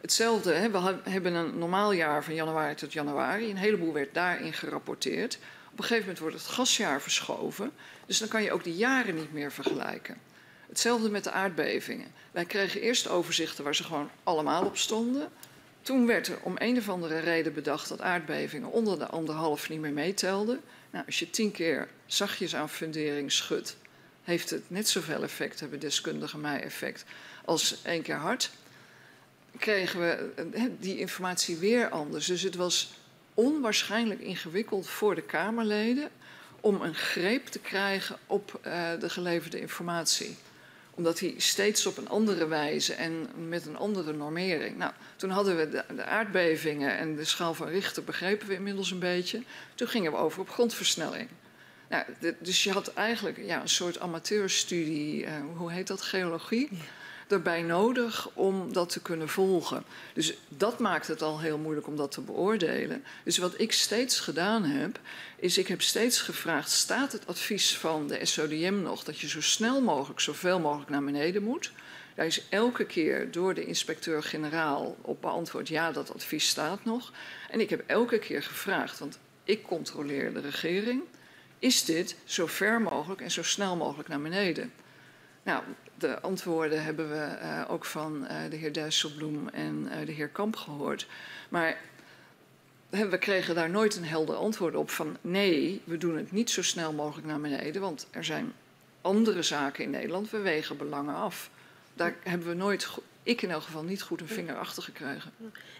Hetzelfde, 0.01 0.53
hè, 0.53 0.71
we 0.71 0.99
hebben 1.03 1.33
een 1.33 1.57
normaal 1.57 1.91
jaar 1.91 2.23
van 2.23 2.33
januari 2.33 2.75
tot 2.75 2.93
januari. 2.93 3.49
Een 3.49 3.57
heleboel 3.57 3.93
werd 3.93 4.13
daarin 4.13 4.53
gerapporteerd. 4.53 5.37
Op 5.71 5.77
een 5.77 5.83
gegeven 5.83 5.99
moment 5.99 6.19
wordt 6.19 6.35
het 6.35 6.45
gasjaar 6.45 7.01
verschoven. 7.01 7.71
Dus 8.05 8.17
dan 8.17 8.27
kan 8.27 8.43
je 8.43 8.51
ook 8.51 8.63
de 8.63 8.75
jaren 8.75 9.15
niet 9.15 9.33
meer 9.33 9.51
vergelijken. 9.51 10.17
Hetzelfde 10.67 11.09
met 11.09 11.23
de 11.23 11.31
aardbevingen. 11.31 12.11
Wij 12.31 12.45
kregen 12.45 12.81
eerst 12.81 13.07
overzichten 13.07 13.63
waar 13.63 13.75
ze 13.75 13.83
gewoon 13.83 14.09
allemaal 14.23 14.65
op 14.65 14.77
stonden. 14.77 15.29
Toen 15.81 16.05
werd 16.05 16.27
er 16.27 16.37
om 16.41 16.55
een 16.57 16.77
of 16.77 16.89
andere 16.89 17.19
reden 17.19 17.53
bedacht 17.53 17.89
dat 17.89 18.01
aardbevingen 18.01 18.71
onder 18.71 18.99
de 18.99 19.07
anderhalf 19.07 19.69
niet 19.69 19.79
meer 19.79 19.93
meetelden. 19.93 20.59
Nou, 20.91 21.05
als 21.05 21.19
je 21.19 21.29
tien 21.29 21.51
keer 21.51 21.87
zachtjes 22.05 22.55
aan 22.55 22.69
fundering 22.69 23.31
schudt, 23.31 23.77
heeft 24.23 24.49
het 24.49 24.63
net 24.67 24.89
zoveel 24.89 25.23
effect, 25.23 25.59
hebben 25.59 25.79
deskundigen 25.79 26.41
mij 26.41 26.61
effect, 26.61 27.05
als 27.45 27.81
één 27.83 28.01
keer 28.01 28.15
hard 28.15 28.51
kregen 29.57 29.99
we 29.99 30.31
die 30.79 30.99
informatie 30.99 31.57
weer 31.57 31.89
anders. 31.89 32.25
Dus 32.25 32.41
het 32.41 32.55
was 32.55 32.93
onwaarschijnlijk 33.33 34.19
ingewikkeld 34.19 34.87
voor 34.87 35.15
de 35.15 35.21
Kamerleden 35.21 36.09
om 36.59 36.81
een 36.81 36.95
greep 36.95 37.47
te 37.47 37.59
krijgen 37.59 38.17
op 38.27 38.59
uh, 38.67 38.89
de 38.99 39.09
geleverde 39.09 39.59
informatie. 39.59 40.37
Omdat 40.93 41.17
die 41.17 41.33
steeds 41.37 41.85
op 41.85 41.97
een 41.97 42.09
andere 42.09 42.47
wijze 42.47 42.93
en 42.93 43.27
met 43.47 43.65
een 43.65 43.77
andere 43.77 44.13
normering. 44.13 44.77
Nou, 44.77 44.91
toen 45.15 45.29
hadden 45.29 45.57
we 45.57 45.83
de, 45.95 46.03
aardbevingen 46.03 46.97
en 46.97 47.15
de 47.15 47.25
schaal 47.25 47.53
van 47.53 47.67
Richter 47.67 48.03
begrepen 48.03 48.47
we 48.47 48.53
inmiddels 48.53 48.91
een 48.91 48.99
beetje. 48.99 49.43
Toen 49.75 49.87
gingen 49.87 50.11
we 50.11 50.17
over 50.17 50.41
op 50.41 50.49
grondversnelling. 50.49 51.29
Nou, 51.89 52.03
dus 52.39 52.63
je 52.63 52.71
had 52.71 52.93
eigenlijk 52.93 53.37
ja, 53.37 53.61
een 53.61 53.69
soort 53.69 53.99
amateurstudie, 53.99 55.23
uh, 55.23 55.31
hoe 55.55 55.71
heet 55.71 55.87
dat, 55.87 56.01
geologie? 56.01 56.69
Erbij 57.31 57.61
nodig 57.61 58.29
om 58.33 58.73
dat 58.73 58.89
te 58.89 59.01
kunnen 59.01 59.29
volgen. 59.29 59.83
Dus 60.13 60.33
dat 60.47 60.79
maakt 60.79 61.07
het 61.07 61.21
al 61.21 61.39
heel 61.39 61.57
moeilijk 61.57 61.87
om 61.87 61.95
dat 61.95 62.11
te 62.11 62.21
beoordelen. 62.21 63.03
Dus 63.23 63.37
wat 63.37 63.59
ik 63.59 63.71
steeds 63.71 64.19
gedaan 64.19 64.63
heb, 64.63 64.99
is 65.35 65.57
ik 65.57 65.67
heb 65.67 65.81
steeds 65.81 66.21
gevraagd: 66.21 66.71
staat 66.71 67.11
het 67.11 67.27
advies 67.27 67.77
van 67.77 68.07
de 68.07 68.25
SODM 68.25 68.81
nog 68.81 69.03
dat 69.03 69.19
je 69.19 69.27
zo 69.27 69.41
snel 69.41 69.81
mogelijk, 69.81 70.19
zoveel 70.19 70.59
mogelijk 70.59 70.89
naar 70.89 71.03
beneden 71.03 71.43
moet? 71.43 71.71
Daar 72.15 72.25
is 72.25 72.43
elke 72.49 72.85
keer 72.85 73.31
door 73.31 73.53
de 73.53 73.65
inspecteur-generaal 73.65 74.97
op 75.01 75.21
beantwoord: 75.21 75.67
ja, 75.67 75.91
dat 75.91 76.13
advies 76.13 76.47
staat 76.47 76.85
nog. 76.85 77.11
En 77.49 77.59
ik 77.59 77.69
heb 77.69 77.83
elke 77.87 78.19
keer 78.19 78.43
gevraagd, 78.43 78.99
want 78.99 79.19
ik 79.43 79.63
controleer 79.63 80.33
de 80.33 80.39
regering. 80.39 81.01
Is 81.59 81.85
dit 81.85 82.15
zo 82.23 82.47
ver 82.47 82.81
mogelijk 82.81 83.21
en 83.21 83.31
zo 83.31 83.43
snel 83.43 83.75
mogelijk 83.75 84.09
naar 84.09 84.21
beneden? 84.21 84.73
Nou, 85.43 85.63
de 86.01 86.21
antwoorden 86.21 86.83
hebben 86.83 87.09
we 87.09 87.37
uh, 87.41 87.63
ook 87.67 87.85
van 87.85 88.23
uh, 88.23 88.37
de 88.49 88.55
heer 88.55 88.73
Dijsselbloem 88.73 89.49
en 89.49 89.87
uh, 89.91 90.05
de 90.05 90.11
heer 90.11 90.27
Kamp 90.27 90.55
gehoord. 90.55 91.07
Maar 91.49 91.77
we 92.89 93.17
kregen 93.17 93.55
daar 93.55 93.69
nooit 93.69 93.95
een 93.95 94.05
helder 94.05 94.35
antwoord 94.35 94.75
op 94.75 94.89
van 94.89 95.17
nee, 95.21 95.81
we 95.83 95.97
doen 95.97 96.17
het 96.17 96.31
niet 96.31 96.49
zo 96.49 96.63
snel 96.63 96.93
mogelijk 96.93 97.27
naar 97.27 97.39
beneden, 97.39 97.81
want 97.81 98.07
er 98.11 98.23
zijn 98.23 98.53
andere 99.01 99.41
zaken 99.41 99.83
in 99.83 99.89
Nederland, 99.89 100.29
we 100.29 100.37
wegen 100.37 100.77
belangen 100.77 101.15
af. 101.15 101.49
Daar 101.93 102.15
hebben 102.23 102.47
we 102.47 102.53
nooit, 102.53 102.87
ik 103.23 103.41
in 103.41 103.51
elk 103.51 103.63
geval 103.63 103.83
niet 103.83 104.01
goed 104.01 104.21
een 104.21 104.27
vinger 104.27 104.55
achter 104.55 104.83
gekregen. 104.83 105.31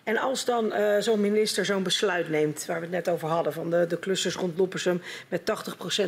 En 0.03 0.17
als 0.17 0.45
dan 0.45 0.73
zo'n 0.99 1.21
minister 1.21 1.65
zo'n 1.65 1.83
besluit 1.83 2.29
neemt, 2.29 2.65
waar 2.65 2.79
we 2.79 2.85
het 2.85 3.05
net 3.05 3.09
over 3.09 3.27
hadden, 3.27 3.53
van 3.53 3.69
de, 3.69 3.87
de 3.87 3.99
clusters 3.99 4.35
rond 4.35 4.57
Loppersum 4.57 5.01
met 5.27 5.41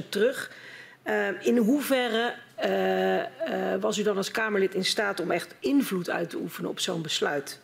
80% 0.03 0.09
terug, 0.09 0.51
in 1.41 1.57
hoeverre 1.57 2.35
uh, 2.65 3.17
uh, 3.17 3.25
was 3.79 3.97
u 3.97 4.03
dan 4.03 4.17
als 4.17 4.31
Kamerlid 4.31 4.73
in 4.73 4.85
staat 4.85 5.19
om 5.19 5.31
echt 5.31 5.53
invloed 5.59 6.09
uit 6.09 6.29
te 6.29 6.37
oefenen 6.37 6.69
op 6.69 6.79
zo'n 6.79 7.01
besluit? 7.01 7.59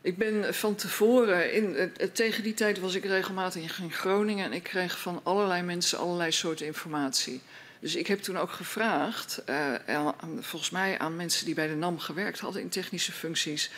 Ik 0.00 0.18
ben 0.18 0.54
van 0.54 0.74
tevoren, 0.74 1.52
in, 1.52 1.92
tegen 2.12 2.42
die 2.42 2.54
tijd 2.54 2.80
was 2.80 2.94
ik 2.94 3.04
regelmatig 3.04 3.80
in 3.80 3.92
Groningen 3.92 4.44
en 4.44 4.52
ik 4.52 4.62
kreeg 4.62 4.98
van 4.98 5.20
allerlei 5.22 5.62
mensen 5.62 5.98
allerlei 5.98 6.32
soorten 6.32 6.66
informatie. 6.66 7.40
Dus 7.80 7.94
ik 7.94 8.06
heb 8.06 8.20
toen 8.20 8.38
ook 8.38 8.50
gevraagd, 8.50 9.42
volgens 10.40 10.70
mij 10.70 10.98
aan 10.98 11.16
mensen 11.16 11.46
die 11.46 11.54
bij 11.54 11.66
de 11.66 11.74
NAM 11.74 11.98
gewerkt 11.98 12.40
hadden 12.40 12.62
in 12.62 12.68
technische 12.68 13.12
functies. 13.12 13.70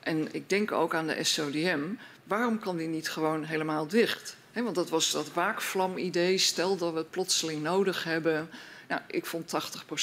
En 0.00 0.28
ik 0.32 0.48
denk 0.48 0.72
ook 0.72 0.94
aan 0.94 1.06
de 1.06 1.24
SODM, 1.24 1.82
waarom 2.24 2.58
kan 2.58 2.76
die 2.76 2.88
niet 2.88 3.10
gewoon 3.10 3.44
helemaal 3.44 3.86
dicht? 3.86 4.36
Want 4.52 4.74
dat 4.74 4.90
was 4.90 5.10
dat 5.10 5.32
waakvlam-idee, 5.32 6.38
stel 6.38 6.76
dat 6.76 6.92
we 6.92 6.98
het 6.98 7.10
plotseling 7.10 7.62
nodig 7.62 8.04
hebben. 8.04 8.48
Nou, 8.88 9.00
ik 9.06 9.26
vond 9.26 9.54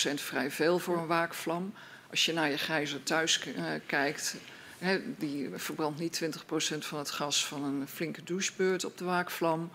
80% 0.09 0.13
vrij 0.13 0.51
veel 0.51 0.79
voor 0.79 0.97
een 0.97 1.07
waakvlam. 1.07 1.73
Als 2.09 2.25
je 2.25 2.33
naar 2.33 2.49
je 2.49 2.57
gijzer 2.57 3.03
thuis 3.03 3.45
uh, 3.45 3.65
kijkt, 3.85 4.35
he, 4.77 5.01
die 5.17 5.49
verbrandt 5.55 5.99
niet 5.99 6.21
20% 6.23 6.77
van 6.77 6.97
het 6.97 7.11
gas 7.11 7.45
van 7.45 7.63
een 7.63 7.87
flinke 7.87 8.23
douchebeurt 8.23 8.85
op 8.85 8.97
de 8.97 9.05
waakvlam. 9.05 9.71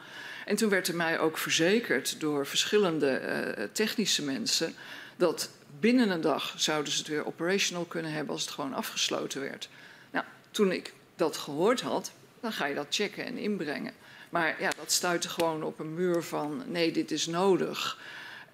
En 0.46 0.56
toen 0.56 0.68
werd 0.68 0.88
er 0.88 0.96
mij 0.96 1.18
ook 1.18 1.38
verzekerd 1.38 2.20
door 2.20 2.46
verschillende 2.46 3.20
uh, 3.58 3.64
technische 3.72 4.24
mensen 4.24 4.74
dat 5.16 5.50
binnen 5.80 6.10
een 6.10 6.20
dag 6.20 6.54
zouden 6.56 6.92
ze 6.92 6.98
het 6.98 7.08
weer 7.08 7.26
operational 7.26 7.84
kunnen 7.84 8.12
hebben 8.12 8.32
als 8.32 8.42
het 8.42 8.50
gewoon 8.50 8.74
afgesloten 8.74 9.40
werd. 9.40 9.68
Nou, 10.10 10.24
toen 10.50 10.72
ik 10.72 10.92
dat 11.16 11.36
gehoord 11.36 11.80
had, 11.80 12.12
dan 12.40 12.52
ga 12.52 12.66
je 12.66 12.74
dat 12.74 12.86
checken 12.90 13.24
en 13.24 13.38
inbrengen. 13.38 13.92
Maar 14.30 14.60
ja, 14.60 14.70
dat 14.76 14.92
stuitte 14.92 15.28
gewoon 15.28 15.62
op 15.62 15.78
een 15.78 15.94
muur 15.94 16.22
van 16.22 16.62
nee, 16.66 16.92
dit 16.92 17.10
is 17.10 17.26
nodig. 17.26 17.98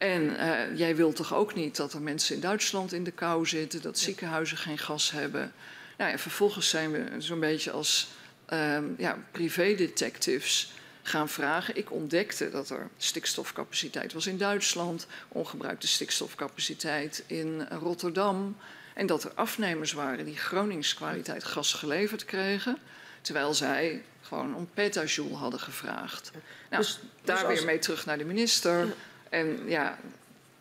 En 0.03 0.23
uh, 0.23 0.79
jij 0.79 0.97
wilt 0.97 1.17
toch 1.17 1.35
ook 1.35 1.55
niet 1.55 1.77
dat 1.77 1.93
er 1.93 2.03
mensen 2.03 2.35
in 2.35 2.41
Duitsland 2.41 2.93
in 2.93 3.05
de 3.05 3.11
kou 3.11 3.47
zitten, 3.47 3.83
dat 3.83 3.99
ziekenhuizen 3.99 4.57
geen 4.57 4.79
gas 4.79 5.11
hebben. 5.11 5.53
Nou 5.99 6.11
ja, 6.11 6.19
vervolgens 6.19 6.69
zijn 6.69 6.91
we 6.91 7.05
zo'n 7.19 7.41
beetje 7.41 7.71
als 7.71 8.09
um, 8.53 8.95
ja, 8.99 9.19
privédetectives 9.33 10.73
gaan 11.03 11.29
vragen. 11.29 11.77
Ik 11.77 11.91
ontdekte 11.91 12.51
dat 12.51 12.71
er 12.71 12.89
stikstofcapaciteit 12.97 14.13
was 14.13 14.27
in 14.27 14.39
Duitsland, 14.39 15.07
ongebruikte 15.29 15.87
stikstofcapaciteit 15.87 17.25
in 17.27 17.67
Rotterdam. 17.71 18.57
En 18.95 19.07
dat 19.07 19.25
er 19.25 19.33
afnemers 19.35 19.93
waren 19.93 20.25
die 20.25 20.37
Gronings 20.37 20.95
kwaliteit 20.95 21.45
gas 21.45 21.73
geleverd 21.73 22.25
kregen. 22.25 22.79
Terwijl 23.21 23.55
zij 23.55 24.03
gewoon 24.23 24.55
om 24.55 24.69
petajoule 24.75 25.35
hadden 25.35 25.61
gevraagd. 25.61 26.31
Nou, 26.71 26.83
dus, 26.83 27.01
daar 27.25 27.37
dus 27.37 27.45
als... 27.45 27.55
weer 27.55 27.67
mee 27.67 27.79
terug 27.79 28.07
naar 28.07 28.19
de 28.19 28.25
minister. 28.25 28.95
En 29.33 29.61
ja, 29.67 29.99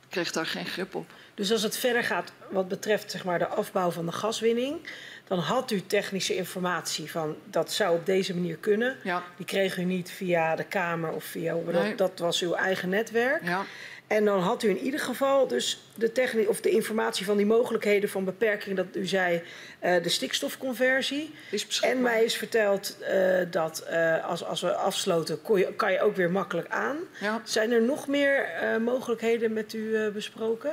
kreeg 0.09 0.31
daar 0.31 0.45
geen 0.45 0.65
grip 0.65 0.95
op. 0.95 1.09
Dus 1.35 1.51
als 1.51 1.63
het 1.63 1.77
verder 1.77 2.03
gaat 2.03 2.31
wat 2.49 2.67
betreft 2.67 3.11
zeg 3.11 3.23
maar, 3.23 3.39
de 3.39 3.47
afbouw 3.47 3.91
van 3.91 4.05
de 4.05 4.11
gaswinning, 4.11 4.79
dan 5.27 5.39
had 5.39 5.71
u 5.71 5.85
technische 5.85 6.35
informatie 6.35 7.11
van 7.11 7.35
dat 7.45 7.71
zou 7.71 7.95
op 7.95 8.05
deze 8.05 8.33
manier 8.33 8.57
kunnen. 8.57 8.97
Ja. 9.03 9.23
Die 9.37 9.45
kreeg 9.45 9.77
u 9.77 9.83
niet 9.83 10.11
via 10.11 10.55
de 10.55 10.63
Kamer 10.63 11.11
of 11.11 11.23
via. 11.23 11.53
Nee. 11.53 11.63
Dat, 11.63 11.97
dat 11.97 12.19
was 12.19 12.41
uw 12.41 12.53
eigen 12.53 12.89
netwerk. 12.89 13.43
Ja. 13.43 13.65
En 14.11 14.25
dan 14.25 14.39
had 14.39 14.63
u 14.63 14.69
in 14.69 14.77
ieder 14.77 14.99
geval 14.99 15.47
dus 15.47 15.81
de, 15.95 16.11
techni- 16.11 16.47
of 16.47 16.61
de 16.61 16.69
informatie 16.69 17.25
van 17.25 17.37
die 17.37 17.45
mogelijkheden 17.45 18.09
van 18.09 18.25
beperking, 18.25 18.75
dat 18.75 18.85
u 18.93 19.05
zei, 19.05 19.43
uh, 19.83 20.03
de 20.03 20.09
stikstofconversie. 20.09 21.35
En 21.81 22.01
mij 22.01 22.23
is 22.23 22.35
verteld 22.35 22.97
uh, 23.01 23.37
dat 23.51 23.87
uh, 23.91 24.27
als, 24.27 24.43
als 24.43 24.61
we 24.61 24.73
afsloten, 24.73 25.39
je, 25.55 25.73
kan 25.75 25.91
je 25.91 26.01
ook 26.01 26.15
weer 26.15 26.31
makkelijk 26.31 26.69
aan. 26.69 26.97
Ja. 27.19 27.41
Zijn 27.43 27.71
er 27.71 27.81
nog 27.81 28.07
meer 28.07 28.49
mogelijkheden 28.81 29.53
met 29.53 29.73
u 29.73 30.09
besproken? 30.13 30.71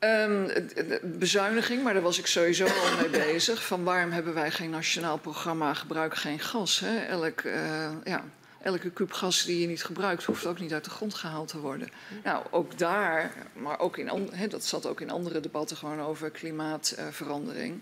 Um, 0.00 0.50
bezuiniging, 1.02 1.82
maar 1.82 1.92
daar 1.92 2.02
was 2.02 2.18
ik 2.18 2.26
sowieso 2.26 2.64
al 2.64 2.96
mee 3.00 3.24
bezig. 3.26 3.66
Van 3.66 3.84
waarom 3.84 4.10
hebben 4.10 4.34
wij 4.34 4.50
geen 4.50 4.70
nationaal 4.70 5.18
programma 5.18 5.74
gebruik 5.74 6.14
geen 6.14 6.38
gas? 6.38 6.80
Hè? 6.80 6.98
Elk, 6.98 7.42
ja, 8.04 8.24
elke 8.62 8.90
kuub 8.90 9.12
gas 9.12 9.44
die 9.44 9.60
je 9.60 9.66
niet 9.66 9.84
gebruikt, 9.84 10.24
hoeft 10.24 10.46
ook 10.46 10.60
niet 10.60 10.72
uit 10.72 10.84
de 10.84 10.90
grond 10.90 11.14
gehaald 11.14 11.48
te 11.48 11.58
worden. 11.58 11.88
Nou, 12.24 12.44
ook 12.50 12.78
daar, 12.78 13.32
maar 13.52 13.78
ook 13.78 13.98
in, 13.98 14.28
he, 14.32 14.46
dat 14.46 14.64
zat 14.64 14.86
ook 14.86 15.00
in 15.00 15.10
andere 15.10 15.40
debatten 15.40 15.76
gewoon 15.76 16.00
over 16.00 16.30
klimaatverandering. 16.30 17.80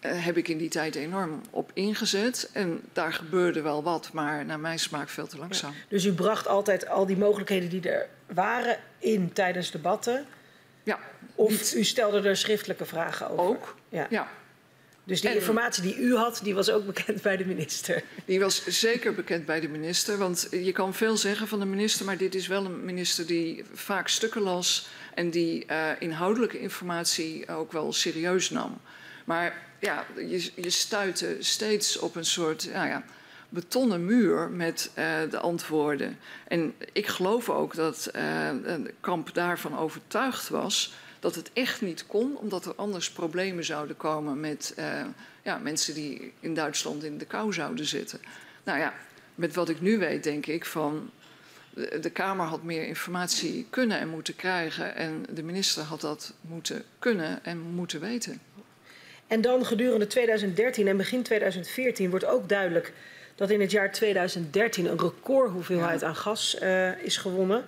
Uh, 0.00 0.24
heb 0.24 0.36
ik 0.36 0.48
in 0.48 0.58
die 0.58 0.68
tijd 0.68 0.94
enorm 0.94 1.40
op 1.50 1.70
ingezet. 1.74 2.50
En 2.52 2.80
daar 2.92 3.12
gebeurde 3.12 3.62
wel 3.62 3.82
wat, 3.82 4.12
maar 4.12 4.44
naar 4.44 4.60
mijn 4.60 4.78
smaak 4.78 5.08
veel 5.08 5.26
te 5.26 5.38
langzaam. 5.38 5.72
Ja, 5.72 5.78
dus 5.88 6.04
u 6.04 6.12
bracht 6.12 6.46
altijd 6.46 6.88
al 6.88 7.06
die 7.06 7.16
mogelijkheden 7.16 7.68
die 7.68 7.90
er 7.90 8.08
waren 8.26 8.78
in 8.98 9.32
tijdens 9.32 9.70
debatten? 9.70 10.26
Ja. 10.82 10.98
Of 11.34 11.50
niet... 11.50 11.74
u 11.76 11.84
stelde 11.84 12.28
er 12.28 12.36
schriftelijke 12.36 12.84
vragen 12.84 13.28
over? 13.28 13.44
Ook, 13.44 13.76
ja. 13.88 14.06
ja. 14.10 14.28
Dus 15.10 15.20
die 15.20 15.30
en, 15.30 15.36
informatie 15.36 15.82
die 15.82 15.96
u 15.96 16.16
had, 16.16 16.40
die 16.42 16.54
was 16.54 16.70
ook 16.70 16.86
bekend 16.86 17.22
bij 17.22 17.36
de 17.36 17.46
minister? 17.46 18.02
Die 18.24 18.40
was 18.40 18.66
zeker 18.66 19.14
bekend 19.14 19.46
bij 19.46 19.60
de 19.60 19.68
minister. 19.68 20.18
Want 20.18 20.46
je 20.50 20.72
kan 20.72 20.94
veel 20.94 21.16
zeggen 21.16 21.48
van 21.48 21.58
de 21.58 21.64
minister, 21.64 22.06
maar 22.06 22.16
dit 22.16 22.34
is 22.34 22.46
wel 22.46 22.64
een 22.64 22.84
minister 22.84 23.26
die 23.26 23.64
vaak 23.72 24.08
stukken 24.08 24.42
las 24.42 24.88
en 25.14 25.30
die 25.30 25.66
uh, 25.70 25.88
inhoudelijke 25.98 26.60
informatie 26.60 27.48
ook 27.48 27.72
wel 27.72 27.92
serieus 27.92 28.50
nam. 28.50 28.80
Maar 29.24 29.62
ja, 29.78 30.06
je, 30.14 30.50
je 30.54 30.70
stuitte 30.70 31.36
steeds 31.38 31.98
op 31.98 32.16
een 32.16 32.24
soort 32.24 32.68
nou 32.72 32.88
ja, 32.88 33.04
betonnen 33.48 34.04
muur 34.04 34.50
met 34.50 34.90
uh, 34.98 35.04
de 35.30 35.38
antwoorden. 35.38 36.18
En 36.48 36.74
ik 36.92 37.06
geloof 37.06 37.48
ook 37.48 37.74
dat 37.74 38.10
uh, 38.16 38.50
Kamp 39.00 39.34
daarvan 39.34 39.78
overtuigd 39.78 40.48
was 40.48 40.92
dat 41.20 41.34
het 41.34 41.50
echt 41.52 41.80
niet 41.80 42.06
kon, 42.06 42.36
omdat 42.36 42.64
er 42.64 42.74
anders 42.74 43.10
problemen 43.10 43.64
zouden 43.64 43.96
komen 43.96 44.40
met 44.40 44.74
uh, 44.78 45.04
ja, 45.42 45.58
mensen 45.58 45.94
die 45.94 46.32
in 46.40 46.54
Duitsland 46.54 47.04
in 47.04 47.18
de 47.18 47.24
kou 47.24 47.52
zouden 47.52 47.86
zitten. 47.86 48.20
Nou 48.64 48.78
ja, 48.78 48.94
met 49.34 49.54
wat 49.54 49.68
ik 49.68 49.80
nu 49.80 49.98
weet, 49.98 50.24
denk 50.24 50.46
ik 50.46 50.64
van. 50.64 51.10
De, 51.74 51.98
de 52.00 52.10
Kamer 52.10 52.46
had 52.46 52.62
meer 52.62 52.86
informatie 52.86 53.66
kunnen 53.70 53.98
en 53.98 54.08
moeten 54.08 54.36
krijgen. 54.36 54.94
En 54.96 55.24
de 55.30 55.42
minister 55.42 55.82
had 55.82 56.00
dat 56.00 56.34
moeten 56.40 56.84
kunnen 56.98 57.44
en 57.44 57.58
moeten 57.58 58.00
weten. 58.00 58.40
En 59.26 59.40
dan 59.40 59.66
gedurende 59.66 60.06
2013 60.06 60.88
en 60.88 60.96
begin 60.96 61.22
2014 61.22 62.10
wordt 62.10 62.24
ook 62.24 62.48
duidelijk 62.48 62.92
dat 63.34 63.50
in 63.50 63.60
het 63.60 63.70
jaar 63.70 63.92
2013 63.92 64.86
een 64.86 64.98
recordhoeveelheid 64.98 66.00
ja. 66.00 66.06
aan 66.06 66.16
gas 66.16 66.56
uh, 66.62 67.02
is 67.02 67.16
gewonnen. 67.16 67.64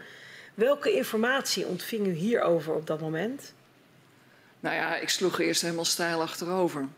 Welke 0.55 0.93
informatie 0.93 1.67
ontving 1.67 2.07
u 2.07 2.13
hierover 2.13 2.75
op 2.75 2.87
dat 2.87 3.01
moment? 3.01 3.53
Nou 4.61 4.75
ja, 4.75 4.97
ik 4.97 5.09
sloeg 5.09 5.39
eerst 5.41 5.63
helemaal 5.63 5.85
stijl 5.85 6.21
achterover. 6.21 6.89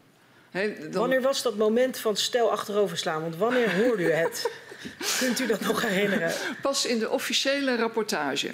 Dan- 0.52 0.92
Wanneer 0.92 1.22
was 1.22 1.42
dat 1.42 1.56
moment 1.56 1.98
van 1.98 2.16
stel 2.16 2.50
achteroverslaan? 2.50 3.20
Want 3.22 3.36
wanneer 3.36 3.76
hoorde 3.84 4.02
u 4.02 4.10
het? 4.12 4.50
Kunt 5.18 5.40
u 5.40 5.46
dat 5.46 5.60
nog 5.60 5.82
herinneren? 5.82 6.32
Pas 6.62 6.86
in 6.86 6.98
de 6.98 7.10
officiële 7.10 7.76
rapportage. 7.76 8.50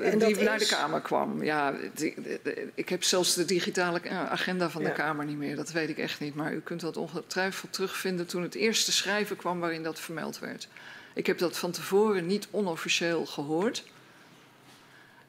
En 0.00 0.18
die 0.18 0.36
naar 0.36 0.58
de? 0.58 0.66
Kamer 0.66 1.00
kwam. 1.00 1.42
Ja, 1.44 1.74
die- 1.94 2.14
ik 2.74 2.88
heb 2.88 3.02
zelfs 3.04 3.34
de 3.34 3.44
digitale 3.44 4.00
eh, 4.00 4.30
agenda 4.30 4.70
van 4.70 4.82
de 4.82 4.88
Ja. 4.88 4.94
Kamer 4.94 5.24
niet 5.24 5.36
meer. 5.36 5.56
Dat 5.56 5.70
weet 5.72 5.88
ik 5.88 5.98
echt 5.98 6.20
niet. 6.20 6.34
Maar 6.34 6.52
u 6.52 6.60
kunt 6.60 6.80
dat 6.80 6.96
ongetwijfeld 6.96 7.72
terugvinden 7.72 8.26
toen 8.26 8.42
het 8.42 8.54
eerste 8.54 8.92
schrijven 8.92 9.36
kwam 9.36 9.60
waarin 9.60 9.82
dat 9.82 10.00
vermeld 10.00 10.38
werd. 10.38 10.68
Ik 11.14 11.26
heb 11.26 11.38
dat 11.38 11.58
van 11.58 11.70
tevoren 11.70 12.26
niet 12.26 12.48
onofficieel 12.50 13.26
gehoord. 13.26 13.84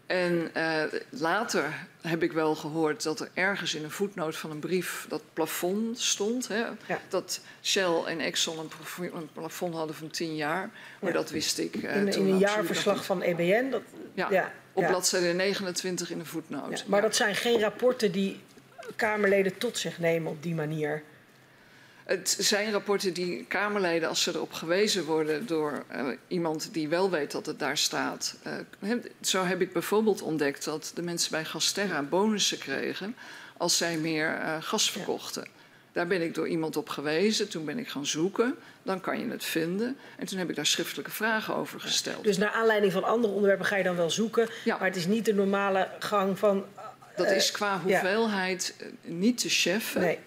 En 0.09 0.49
eh, 0.53 0.83
later 1.09 1.73
heb 2.01 2.23
ik 2.23 2.31
wel 2.31 2.55
gehoord 2.55 3.03
dat 3.03 3.19
er 3.19 3.29
ergens 3.33 3.75
in 3.75 3.83
een 3.83 3.91
voetnoot 3.91 4.35
van 4.35 4.51
een 4.51 4.59
brief 4.59 5.05
dat 5.09 5.21
plafond 5.33 5.99
stond. 5.99 6.47
Hè? 6.47 6.57
Ja. 6.57 6.99
Dat 7.09 7.39
Shell 7.63 8.01
en 8.05 8.19
Exxon 8.19 8.59
een, 8.59 8.67
plafo- 8.67 9.17
een 9.17 9.29
plafond 9.33 9.73
hadden 9.75 9.95
van 9.95 10.09
10 10.09 10.35
jaar. 10.35 10.69
Maar 10.99 11.11
Ja. 11.11 11.17
dat 11.17 11.29
wist 11.29 11.57
ik. 11.59 11.75
eh, 11.75 11.95
In, 11.95 12.09
toen 12.09 12.25
in 12.27 12.33
een 12.33 12.39
jaarverslag 12.39 13.05
van 13.05 13.21
EBN? 13.21 13.69
Dat, 13.69 13.81
Ja, 14.13 14.51
op 14.73 14.85
bladzijde 14.87 15.33
29 15.33 16.11
in 16.11 16.17
de 16.17 16.25
voetnoot. 16.25 16.79
Ja, 16.79 16.85
maar 16.87 17.01
dat 17.01 17.15
zijn 17.15 17.35
geen 17.35 17.59
rapporten 17.59 18.11
die 18.11 18.39
Kamerleden 18.95 19.57
tot 19.57 19.77
zich 19.77 19.99
nemen 19.99 20.31
op 20.31 20.43
die 20.43 20.55
manier. 20.55 21.03
Het 22.09 22.35
zijn 22.39 22.71
rapporten 22.71 23.13
die 23.13 23.45
Kamerleden, 23.47 24.09
als 24.09 24.23
ze 24.23 24.31
erop 24.35 24.53
gewezen 24.53 25.05
worden 25.05 25.45
door 25.45 25.83
eh, 25.87 26.07
iemand 26.27 26.69
die 26.71 26.87
wel 26.87 27.09
weet 27.09 27.31
dat 27.31 27.45
het 27.45 27.59
daar 27.59 27.77
staat. 27.77 28.35
eh, 28.79 28.91
zo 29.21 29.43
heb 29.43 29.61
ik 29.61 29.73
bijvoorbeeld 29.73 30.21
ontdekt 30.21 30.65
dat 30.65 30.91
de 30.95 31.01
mensen 31.01 31.31
bij 31.31 31.45
Gasterra 31.45 32.01
bonussen 32.01 32.57
kregen 32.57 33.15
als 33.57 33.77
zij 33.77 33.97
meer 33.97 34.33
eh, 34.33 34.55
gas 34.59 34.91
verkochten. 34.91 35.47
Daar 35.91 36.07
ben 36.07 36.21
ik 36.21 36.33
door 36.33 36.47
iemand 36.47 36.77
op 36.77 36.89
gewezen. 36.89 37.49
Toen 37.49 37.65
ben 37.65 37.79
ik 37.79 37.87
gaan 37.87 38.05
zoeken. 38.05 38.55
Dan 38.83 39.01
kan 39.01 39.19
je 39.19 39.29
het 39.29 39.43
vinden. 39.43 39.97
En 40.17 40.25
toen 40.25 40.37
heb 40.37 40.49
ik 40.49 40.55
daar 40.55 40.65
schriftelijke 40.65 41.11
vragen 41.11 41.55
over 41.55 41.79
gesteld. 41.79 42.23
Dus 42.23 42.37
naar 42.37 42.51
aanleiding 42.51 42.93
van 42.93 43.03
andere 43.03 43.33
onderwerpen 43.33 43.65
ga 43.65 43.75
je 43.75 43.83
dan 43.83 43.95
wel 43.95 44.09
zoeken. 44.09 44.49
Ja. 44.63 44.77
Maar 44.77 44.87
het 44.87 44.95
is 44.95 45.07
niet 45.07 45.25
de 45.25 45.33
normale 45.33 45.89
gang 45.99 46.39
van... 46.39 46.65
dat 47.15 47.31
is 47.31 47.51
qua 47.51 47.79
hoeveelheid 47.79 48.75
niet 49.01 49.37
te 49.37 49.49
cheffen. 49.49 50.01
Nee, 50.01 50.19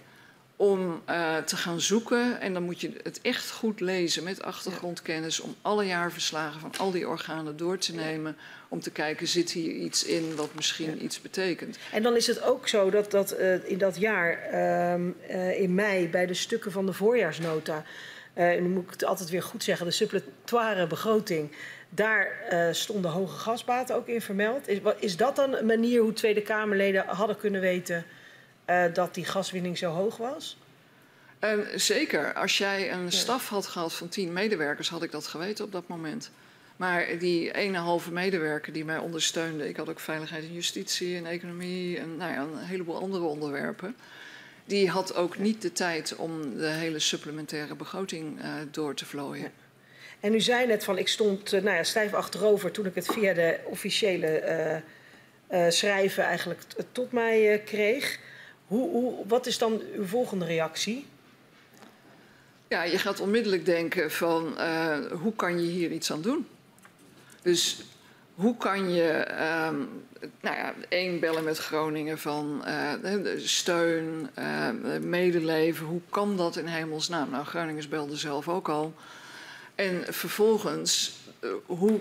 om 0.62 1.02
eh, 1.04 1.36
te 1.36 1.56
gaan 1.56 1.80
zoeken. 1.80 2.40
En 2.40 2.52
dan 2.52 2.62
moet 2.62 2.80
je 2.80 2.90
het 3.02 3.20
echt 3.22 3.50
goed 3.50 3.80
lezen 3.80 4.24
met 4.24 4.42
achtergrondkennis. 4.42 5.40
Om 5.40 5.54
alle 5.62 5.86
jaarverslagen 5.86 6.60
van 6.60 6.72
al 6.78 6.90
die 6.90 7.08
organen 7.08 7.56
door 7.56 7.78
te 7.78 7.94
nemen. 7.94 8.36
Om 8.68 8.80
te 8.80 8.90
kijken, 8.90 9.26
zit 9.26 9.50
hier 9.50 9.72
iets 9.72 10.04
in 10.04 10.36
wat 10.36 10.54
misschien 10.54 11.04
iets 11.04 11.20
betekent. 11.20 11.78
En 11.92 12.02
dan 12.02 12.16
is 12.16 12.26
het 12.26 12.42
ook 12.42 12.68
zo 12.68 12.90
dat, 12.90 13.10
dat 13.10 13.30
eh, 13.30 13.70
in 13.70 13.78
dat 13.78 13.96
jaar, 13.96 14.38
ehm, 14.38 15.10
eh, 15.28 15.60
in 15.60 15.74
mei, 15.74 16.08
bij 16.08 16.26
de 16.26 16.34
stukken 16.34 16.72
van 16.72 16.86
de 16.86 16.92
voorjaarsnota, 16.92 17.84
en 18.34 18.62
nu 18.62 18.68
moet 18.68 18.84
ik 18.84 18.90
het 18.90 19.04
altijd 19.04 19.30
weer 19.30 19.42
goed 19.42 19.64
zeggen, 19.64 19.86
de 19.86 19.92
suppletoire 19.92 20.86
begroting, 20.86 21.56
daar 21.88 22.28
stonden 22.70 23.10
hoge 23.10 23.38
gasbaten 23.38 23.96
ook 23.96 24.08
in 24.08 24.20
vermeld. 24.20 24.68
Is, 24.68 24.78
is 24.98 25.16
dat 25.16 25.36
dan 25.36 25.54
een 25.54 25.66
manier 25.66 26.00
hoe 26.00 26.12
Tweede 26.12 26.42
Kamerleden 26.42 27.04
hadden 27.06 27.36
kunnen 27.36 27.60
weten 27.60 28.04
eh, 28.72 28.94
dat 28.94 29.14
die 29.14 29.24
gaswinning 29.24 29.78
zo 29.78 29.90
hoog 29.90 30.16
was? 30.16 30.56
En 31.38 31.80
zeker, 31.80 32.34
als 32.34 32.58
jij 32.58 32.92
een 32.92 33.12
staf 33.12 33.48
had 33.48 33.66
gehad 33.66 33.92
van 33.92 34.08
tien 34.08 34.32
medewerkers, 34.32 34.88
had 34.88 35.02
ik 35.02 35.10
dat 35.10 35.26
geweten 35.26 35.64
op 35.64 35.72
dat 35.72 35.88
moment. 35.88 36.30
Maar 36.76 37.18
die 37.18 37.54
ene 37.54 37.78
halve 37.78 38.12
medewerker 38.12 38.72
die 38.72 38.84
mij 38.84 38.98
ondersteunde, 38.98 39.68
ik 39.68 39.76
had 39.76 39.88
ook 39.88 40.00
veiligheid 40.00 40.44
en 40.44 40.52
justitie 40.52 41.16
en 41.16 41.26
economie 41.26 41.98
en 41.98 42.16
nou 42.16 42.32
ja, 42.32 42.40
een 42.40 42.58
heleboel 42.58 43.00
andere 43.00 43.24
onderwerpen. 43.24 43.96
Die 44.64 44.90
had 44.90 45.14
ook 45.14 45.38
niet 45.38 45.62
de 45.62 45.72
tijd 45.72 46.16
om 46.16 46.56
de 46.56 46.66
hele 46.66 46.98
supplementaire 46.98 47.74
begroting 47.74 48.40
eh, 48.40 48.50
door 48.70 48.94
te 48.94 49.06
vlooien. 49.06 49.52
En 50.20 50.34
u 50.34 50.40
zei 50.40 50.66
net 50.66 50.84
van, 50.84 50.98
ik 50.98 51.08
stond 51.08 51.52
eh, 51.52 51.62
nou 51.62 51.76
ja, 51.76 51.82
stijf 51.82 52.14
achterover 52.14 52.70
toen 52.70 52.86
ik 52.86 52.94
het 52.94 53.06
via 53.06 53.32
de 53.32 53.58
officiële 53.64 54.26
eh, 54.26 54.80
eh, 55.52 55.70
schrijven 55.70 56.24
eigenlijk 56.24 56.60
tot 56.92 57.12
mij 57.12 57.52
eh, 57.52 57.64
kreeg. 57.64 58.18
Hoe, 58.72 59.26
wat 59.26 59.46
is 59.46 59.58
dan 59.58 59.82
uw 59.94 60.06
volgende 60.06 60.44
reactie? 60.44 61.06
Ja, 62.68 62.82
je 62.82 62.98
gaat 62.98 63.20
onmiddellijk 63.20 63.64
denken 63.64 64.10
van 64.10 64.58
eh, 64.58 64.96
hoe 65.10 65.34
kan 65.34 65.60
je 65.62 65.70
hier 65.70 65.90
iets 65.90 66.12
aan 66.12 66.22
doen? 66.22 66.46
Dus 67.42 67.82
hoe 68.34 68.56
kan 68.56 68.92
je, 68.92 69.10
ehm, 69.10 69.76
nou 70.40 70.56
ja, 70.56 70.74
één 70.88 71.20
bellen 71.20 71.44
met 71.44 71.58
Groningen 71.58 72.18
van 72.18 72.64
eh, 72.64 72.92
steun, 73.36 74.30
eh, 74.34 74.68
medeleven, 75.00 75.86
hoe 75.86 76.02
kan 76.10 76.36
dat 76.36 76.56
in 76.56 76.66
hemelsnaam? 76.66 77.30
Nou, 77.30 77.44
Groningers 77.44 77.88
belden 77.88 78.16
zelf 78.16 78.48
ook 78.48 78.68
al. 78.68 78.94
En 79.74 80.04
vervolgens, 80.14 81.18
hoe, 81.66 82.00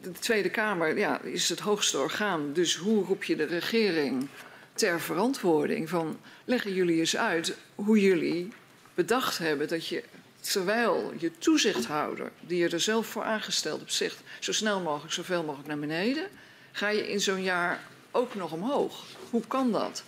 de 0.00 0.12
Tweede 0.18 0.50
Kamer 0.50 0.98
ja, 0.98 1.20
is 1.20 1.48
het 1.48 1.60
hoogste 1.60 1.98
orgaan, 1.98 2.52
dus 2.52 2.76
hoe 2.76 3.04
roep 3.04 3.24
je 3.24 3.36
de 3.36 3.44
regering 3.44 4.28
ter 4.72 5.00
verantwoording 5.00 5.88
van 5.88 6.20
leggen 6.44 6.74
jullie 6.74 6.98
eens 6.98 7.16
uit 7.16 7.56
hoe 7.74 8.00
jullie 8.00 8.52
bedacht 8.94 9.38
hebben 9.38 9.68
dat 9.68 9.86
je, 9.86 10.04
terwijl 10.40 11.12
je 11.18 11.38
toezichthouder, 11.38 12.30
die 12.40 12.58
je 12.58 12.68
er 12.68 12.80
zelf 12.80 13.06
voor 13.06 13.22
aangesteld 13.22 13.78
hebt, 13.78 13.92
zegt 13.92 14.16
zo 14.38 14.52
snel 14.52 14.80
mogelijk, 14.80 15.12
zoveel 15.12 15.42
mogelijk 15.42 15.68
naar 15.68 15.78
beneden, 15.78 16.26
ga 16.72 16.88
je 16.88 17.10
in 17.10 17.20
zo'n 17.20 17.42
jaar 17.42 17.80
ook 18.10 18.34
nog 18.34 18.52
omhoog. 18.52 19.04
Hoe 19.30 19.46
kan 19.46 19.72
dat? 19.72 20.02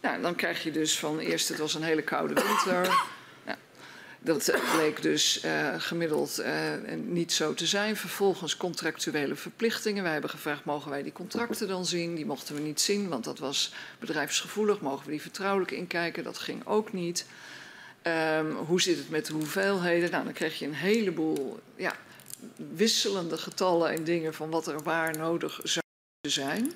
Nou, 0.00 0.22
dan 0.22 0.34
krijg 0.34 0.62
je 0.62 0.70
dus 0.70 0.98
van 0.98 1.18
eerst, 1.18 1.48
het 1.48 1.58
was 1.58 1.74
een 1.74 1.82
hele 1.82 2.02
koude 2.02 2.34
winter. 2.34 2.94
Dat 4.24 4.54
bleek 4.74 5.02
dus 5.02 5.40
eh, 5.40 5.74
gemiddeld 5.78 6.38
eh, 6.38 6.72
niet 7.04 7.32
zo 7.32 7.54
te 7.54 7.66
zijn. 7.66 7.96
Vervolgens 7.96 8.56
contractuele 8.56 9.34
verplichtingen. 9.34 10.02
Wij 10.02 10.12
hebben 10.12 10.30
gevraagd, 10.30 10.64
mogen 10.64 10.90
wij 10.90 11.02
die 11.02 11.12
contracten 11.12 11.68
dan 11.68 11.86
zien? 11.86 12.14
Die 12.14 12.26
mochten 12.26 12.54
we 12.54 12.60
niet 12.60 12.80
zien, 12.80 13.08
want 13.08 13.24
dat 13.24 13.38
was 13.38 13.72
bedrijfsgevoelig. 13.98 14.80
Mogen 14.80 15.04
we 15.04 15.10
die 15.10 15.20
vertrouwelijk 15.20 15.70
inkijken? 15.70 16.24
Dat 16.24 16.38
ging 16.38 16.66
ook 16.66 16.92
niet. 16.92 17.26
Ehm, 18.02 18.50
hoe 18.50 18.80
zit 18.80 18.98
het 18.98 19.10
met 19.10 19.26
de 19.26 19.32
hoeveelheden? 19.32 20.10
Nou, 20.10 20.24
dan 20.24 20.32
krijg 20.32 20.58
je 20.58 20.66
een 20.66 20.74
heleboel 20.74 21.60
ja, 21.76 21.96
wisselende 22.74 23.38
getallen 23.38 23.90
en 23.90 24.04
dingen 24.04 24.34
van 24.34 24.50
wat 24.50 24.66
er 24.66 24.82
waar 24.82 25.16
nodig 25.16 25.60
zou 25.62 25.84
zijn. 26.20 26.72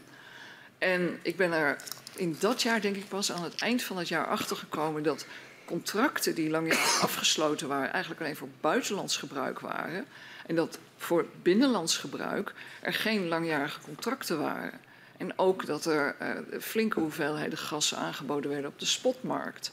En 0.78 1.18
ik 1.22 1.36
ben 1.36 1.52
er 1.52 1.76
in 2.16 2.36
dat 2.40 2.62
jaar, 2.62 2.80
denk 2.80 2.96
ik 2.96 3.08
pas, 3.08 3.32
aan 3.32 3.44
het 3.44 3.60
eind 3.60 3.82
van 3.82 3.98
het 3.98 4.08
jaar 4.08 4.26
achtergekomen 4.26 5.02
dat 5.02 5.26
contracten 5.68 6.34
die 6.34 6.50
langjarig 6.50 7.02
afgesloten 7.08 7.68
waren, 7.68 7.92
eigenlijk 7.92 8.22
alleen 8.22 8.36
voor 8.36 8.48
buitenlands 8.60 9.16
gebruik 9.16 9.60
waren. 9.60 10.06
En 10.46 10.54
dat 10.54 10.78
voor 10.96 11.26
binnenlands 11.42 11.96
gebruik 11.96 12.54
er 12.80 12.94
geen 12.94 13.28
langjarige 13.28 13.80
contracten 13.80 14.40
waren. 14.40 14.80
En 15.16 15.38
ook 15.38 15.66
dat 15.66 15.84
er 15.84 16.16
eh, 16.18 16.30
flinke 16.60 17.00
hoeveelheden 17.00 17.58
gas 17.58 17.94
aangeboden 17.94 18.50
werden 18.50 18.70
op 18.70 18.78
de 18.78 18.86
spotmarkt. 18.86 19.72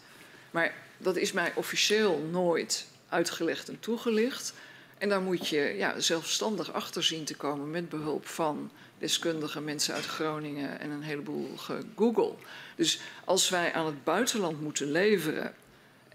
Maar 0.51 0.73
dat 0.97 1.15
is 1.15 1.31
mij 1.31 1.51
officieel 1.55 2.27
nooit 2.31 2.87
uitgelegd 3.09 3.69
en 3.69 3.79
toegelicht. 3.79 4.53
En 4.97 5.09
daar 5.09 5.21
moet 5.21 5.47
je 5.47 5.75
ja, 5.77 5.99
zelfstandig 5.99 6.73
achter 6.73 7.03
zien 7.03 7.23
te 7.23 7.35
komen 7.35 7.71
met 7.71 7.89
behulp 7.89 8.27
van 8.27 8.71
deskundige 8.97 9.61
mensen 9.61 9.93
uit 9.93 10.05
Groningen 10.05 10.79
en 10.79 10.89
een 10.89 11.03
heleboel 11.03 11.57
gegoogel. 11.57 12.39
Dus 12.75 12.99
als 13.25 13.49
wij 13.49 13.73
aan 13.73 13.85
het 13.85 14.03
buitenland 14.03 14.61
moeten 14.61 14.91
leveren 14.91 15.53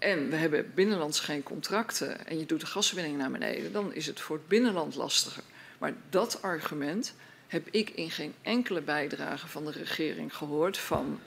en 0.01 0.29
we 0.29 0.35
hebben 0.35 0.71
binnenlands 0.73 1.19
geen 1.19 1.43
contracten 1.43 2.27
en 2.27 2.39
je 2.39 2.45
doet 2.45 2.59
de 2.59 2.65
gaswinning 2.65 3.17
naar 3.17 3.31
beneden, 3.31 3.71
dan 3.71 3.93
is 3.93 4.07
het 4.07 4.19
voor 4.19 4.35
het 4.35 4.47
binnenland 4.47 4.95
lastiger. 4.95 5.43
Maar 5.77 5.93
dat 6.09 6.41
argument 6.41 7.13
heb 7.47 7.67
ik 7.71 7.89
in 7.89 8.11
geen 8.11 8.33
enkele 8.41 8.81
bijdrage 8.81 9.47
van 9.47 9.65
de 9.65 9.71
regering 9.71 10.35
gehoord 10.35 10.77
van, 10.77 11.19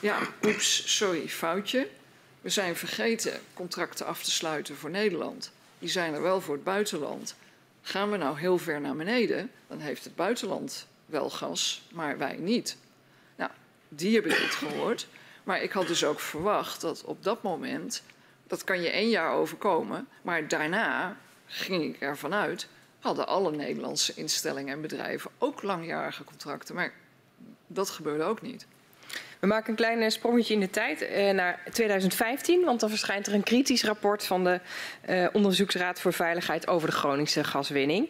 ja, 0.00 0.18
oeps, 0.44 0.96
sorry, 0.96 1.28
foutje. 1.28 1.88
We 2.40 2.50
zijn 2.50 2.76
vergeten 2.76 3.40
contracten 3.54 4.06
af 4.06 4.22
te 4.22 4.30
sluiten 4.30 4.76
voor 4.76 4.90
Nederland. 4.90 5.52
Die 5.78 5.88
zijn 5.88 6.14
er 6.14 6.22
wel 6.22 6.40
voor 6.40 6.54
het 6.54 6.64
buitenland. 6.64 7.34
Gaan 7.82 8.10
we 8.10 8.16
nou 8.16 8.38
heel 8.38 8.58
ver 8.58 8.80
naar 8.80 8.96
beneden, 8.96 9.50
dan 9.66 9.78
heeft 9.78 10.04
het 10.04 10.14
buitenland 10.14 10.86
wel 11.06 11.30
gas, 11.30 11.82
maar 11.92 12.18
wij 12.18 12.36
niet. 12.36 12.76
Nou, 13.36 13.50
die 13.88 14.14
heb 14.14 14.26
ik 14.26 14.40
niet 14.40 14.54
gehoord. 14.54 15.06
Maar 15.46 15.62
ik 15.62 15.72
had 15.72 15.86
dus 15.86 16.04
ook 16.04 16.20
verwacht 16.20 16.80
dat 16.80 17.04
op 17.04 17.22
dat 17.22 17.42
moment, 17.42 18.02
dat 18.46 18.64
kan 18.64 18.82
je 18.82 18.90
één 18.90 19.08
jaar 19.08 19.32
overkomen, 19.32 20.08
maar 20.22 20.48
daarna 20.48 21.16
ging 21.46 21.94
ik 21.94 22.00
ervan 22.00 22.34
uit, 22.34 22.68
hadden 22.98 23.26
alle 23.26 23.50
Nederlandse 23.50 24.12
instellingen 24.14 24.74
en 24.74 24.80
bedrijven 24.80 25.30
ook 25.38 25.62
langjarige 25.62 26.24
contracten. 26.24 26.74
Maar 26.74 26.92
dat 27.66 27.90
gebeurde 27.90 28.24
ook 28.24 28.42
niet. 28.42 28.66
We 29.40 29.46
maken 29.46 29.70
een 29.70 29.76
klein 29.76 30.00
eh, 30.00 30.08
sprongetje 30.08 30.54
in 30.54 30.60
de 30.60 30.70
tijd 30.70 31.02
eh, 31.02 31.30
naar 31.30 31.62
2015, 31.72 32.64
want 32.64 32.80
dan 32.80 32.88
verschijnt 32.88 33.26
er 33.26 33.34
een 33.34 33.42
kritisch 33.42 33.84
rapport 33.84 34.24
van 34.24 34.44
de 34.44 34.60
eh, 35.00 35.26
Onderzoeksraad 35.32 36.00
voor 36.00 36.12
Veiligheid 36.12 36.68
over 36.68 36.88
de 36.88 36.94
Groningse 36.94 37.44
gaswinning. 37.44 38.08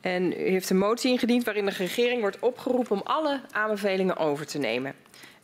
En 0.00 0.32
u 0.32 0.48
heeft 0.48 0.70
een 0.70 0.78
motie 0.78 1.10
ingediend 1.10 1.44
waarin 1.44 1.64
de 1.64 1.70
regering 1.70 2.20
wordt 2.20 2.38
opgeroepen 2.38 2.96
om 2.96 3.02
alle 3.04 3.40
aanbevelingen 3.50 4.16
over 4.16 4.46
te 4.46 4.58
nemen. 4.58 4.94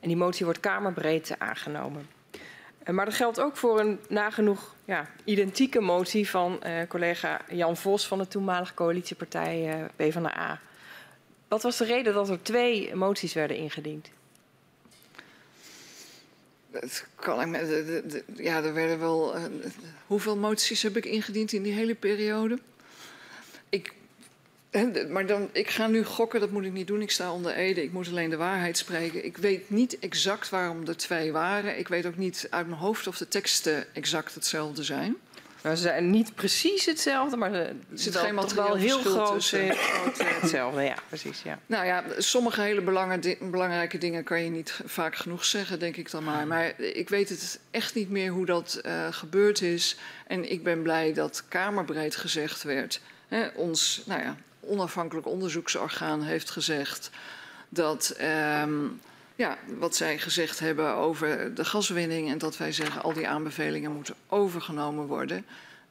En 0.01 0.09
die 0.09 0.16
motie 0.16 0.44
wordt 0.44 0.61
kamerbreed 0.61 1.35
aangenomen. 1.38 2.09
Eh, 2.85 2.94
Maar 2.94 3.05
dat 3.05 3.14
geldt 3.14 3.40
ook 3.40 3.57
voor 3.57 3.81
een 3.81 4.01
nagenoeg 4.09 4.75
ja, 4.85 5.09
identieke 5.25 5.81
motie 5.81 6.29
van 6.31 6.62
eh, 6.62 6.87
collega 6.88 7.40
Jan 7.51 7.77
Vos 7.77 8.07
van 8.07 8.18
de 8.18 8.29
toenmalige 8.29 8.75
coalitiepartij 8.75 9.70
eh, 9.73 9.85
PvdA. 9.97 10.61
Wat 11.49 11.62
was 11.62 11.77
de 11.77 11.85
reden 11.85 12.14
dat 12.14 12.29
er 12.29 12.42
twee 12.42 12.94
moties 12.94 13.33
werden 13.33 13.57
ingediend? 13.57 14.09
Het 16.70 17.07
kan 17.14 17.40
ik 17.40 17.47
me, 17.47 17.59
de- 17.59 17.85
de- 17.85 18.25
de- 18.33 18.42
ja, 18.42 18.62
er 18.62 18.75
werden 18.75 18.99
wel. 18.99 19.35
hoeveel 20.07 20.37
moties 20.37 20.83
heb 20.83 20.97
ik 20.97 21.05
ingediend 21.05 21.53
in 21.53 21.62
die 21.62 21.73
hele 21.73 21.94
periode? 21.94 22.59
Ik, 23.68 23.94
maar 25.09 25.27
dan, 25.27 25.49
ik 25.53 25.71
ga 25.71 25.87
nu 25.87 26.05
gokken, 26.05 26.41
dat 26.41 26.51
moet 26.51 26.65
ik 26.65 26.73
niet 26.73 26.87
doen. 26.87 27.03
Ik 27.03 27.11
sta 27.11 27.33
onder 27.33 27.55
Ede, 27.55 27.83
ik 27.83 27.93
moet 27.93 28.09
alleen 28.09 28.31
de 28.31 28.37
waarheid 28.37 28.79
spreken. 28.79 29.25
Ik 29.25 29.37
weet 29.37 29.71
niet 29.71 29.99
exact 29.99 30.49
waarom 30.49 30.87
er 30.89 30.97
twee 30.97 31.33
waren. 31.33 31.79
Ik 31.79 31.89
weet 31.89 32.07
ook 32.07 32.17
niet 32.17 32.47
uit 32.51 32.67
mijn 32.67 32.81
hoofd 32.81 33.07
of 33.07 33.19
de 33.19 33.29
teksten 33.29 33.95
exact 33.95 34.35
hetzelfde 34.35 34.83
zijn. 34.83 35.17
Nou, 35.63 35.77
ze 35.77 35.83
zijn 35.83 36.11
niet 36.11 36.35
precies 36.35 36.85
hetzelfde, 36.87 37.37
maar 37.37 37.51
ze 37.53 37.57
Er 37.59 37.75
zit 37.95 38.15
wel- 38.15 38.23
geen 38.23 38.35
wel 38.35 38.45
materieel 38.45 38.77
heel 38.77 38.99
groot, 38.99 39.33
tussen. 39.35 39.59
eh, 39.61 39.69
eh, 39.71 40.41
hetzelfde. 40.41 40.83
Ja, 40.83 40.95
precies. 41.09 41.43
Ja. 41.43 41.59
Nou 41.67 41.87
ja, 41.87 42.05
sommige 42.19 42.61
hele 42.61 42.81
belangrijke 43.41 43.99
dingen 43.99 44.25
kan 44.25 44.43
je 44.43 44.51
niet 44.51 44.81
vaak 44.85 45.17
genoeg 45.17 45.45
zeggen, 45.45 45.79
denk 45.79 45.97
ik 45.97 46.11
dan 46.11 46.25
maar. 46.25 46.47
Maar 46.47 46.81
ik 46.81 47.09
weet 47.09 47.29
het 47.29 47.61
echt 47.71 47.95
niet 47.95 48.11
meer 48.11 48.31
hoe 48.31 48.47
dat 48.47 48.75
eh, 48.83 49.07
gebeurd 49.11 49.63
is. 49.63 49.97
En 50.27 50.51
ik 50.51 50.63
ben 50.63 50.83
blij 50.83 51.13
dat 51.13 51.45
kamerbreed 51.49 52.17
gezegd 52.17 52.63
werd. 52.63 53.01
Hè, 53.29 53.47
ons 53.55 54.03
nou 54.07 54.23
ja, 54.23 54.37
onafhankelijk 54.66 55.27
onderzoeksorgaan 55.27 56.22
heeft 56.22 56.50
gezegd 56.50 57.11
dat. 57.68 58.14
ehm, 58.16 58.79
ja, 59.37 59.59
wat 59.79 59.96
zij 59.96 60.18
gezegd 60.18 60.59
hebben 60.59 60.94
over 60.94 61.55
de 61.55 61.64
gaswinning 61.64 62.31
en 62.31 62.38
dat 62.38 62.57
wij 62.57 62.72
zeggen 62.72 63.03
al 63.03 63.12
die 63.12 63.29
aanbevelingen 63.29 63.92
moeten 63.92 64.14
overgenomen 64.29 65.07
worden 65.07 65.46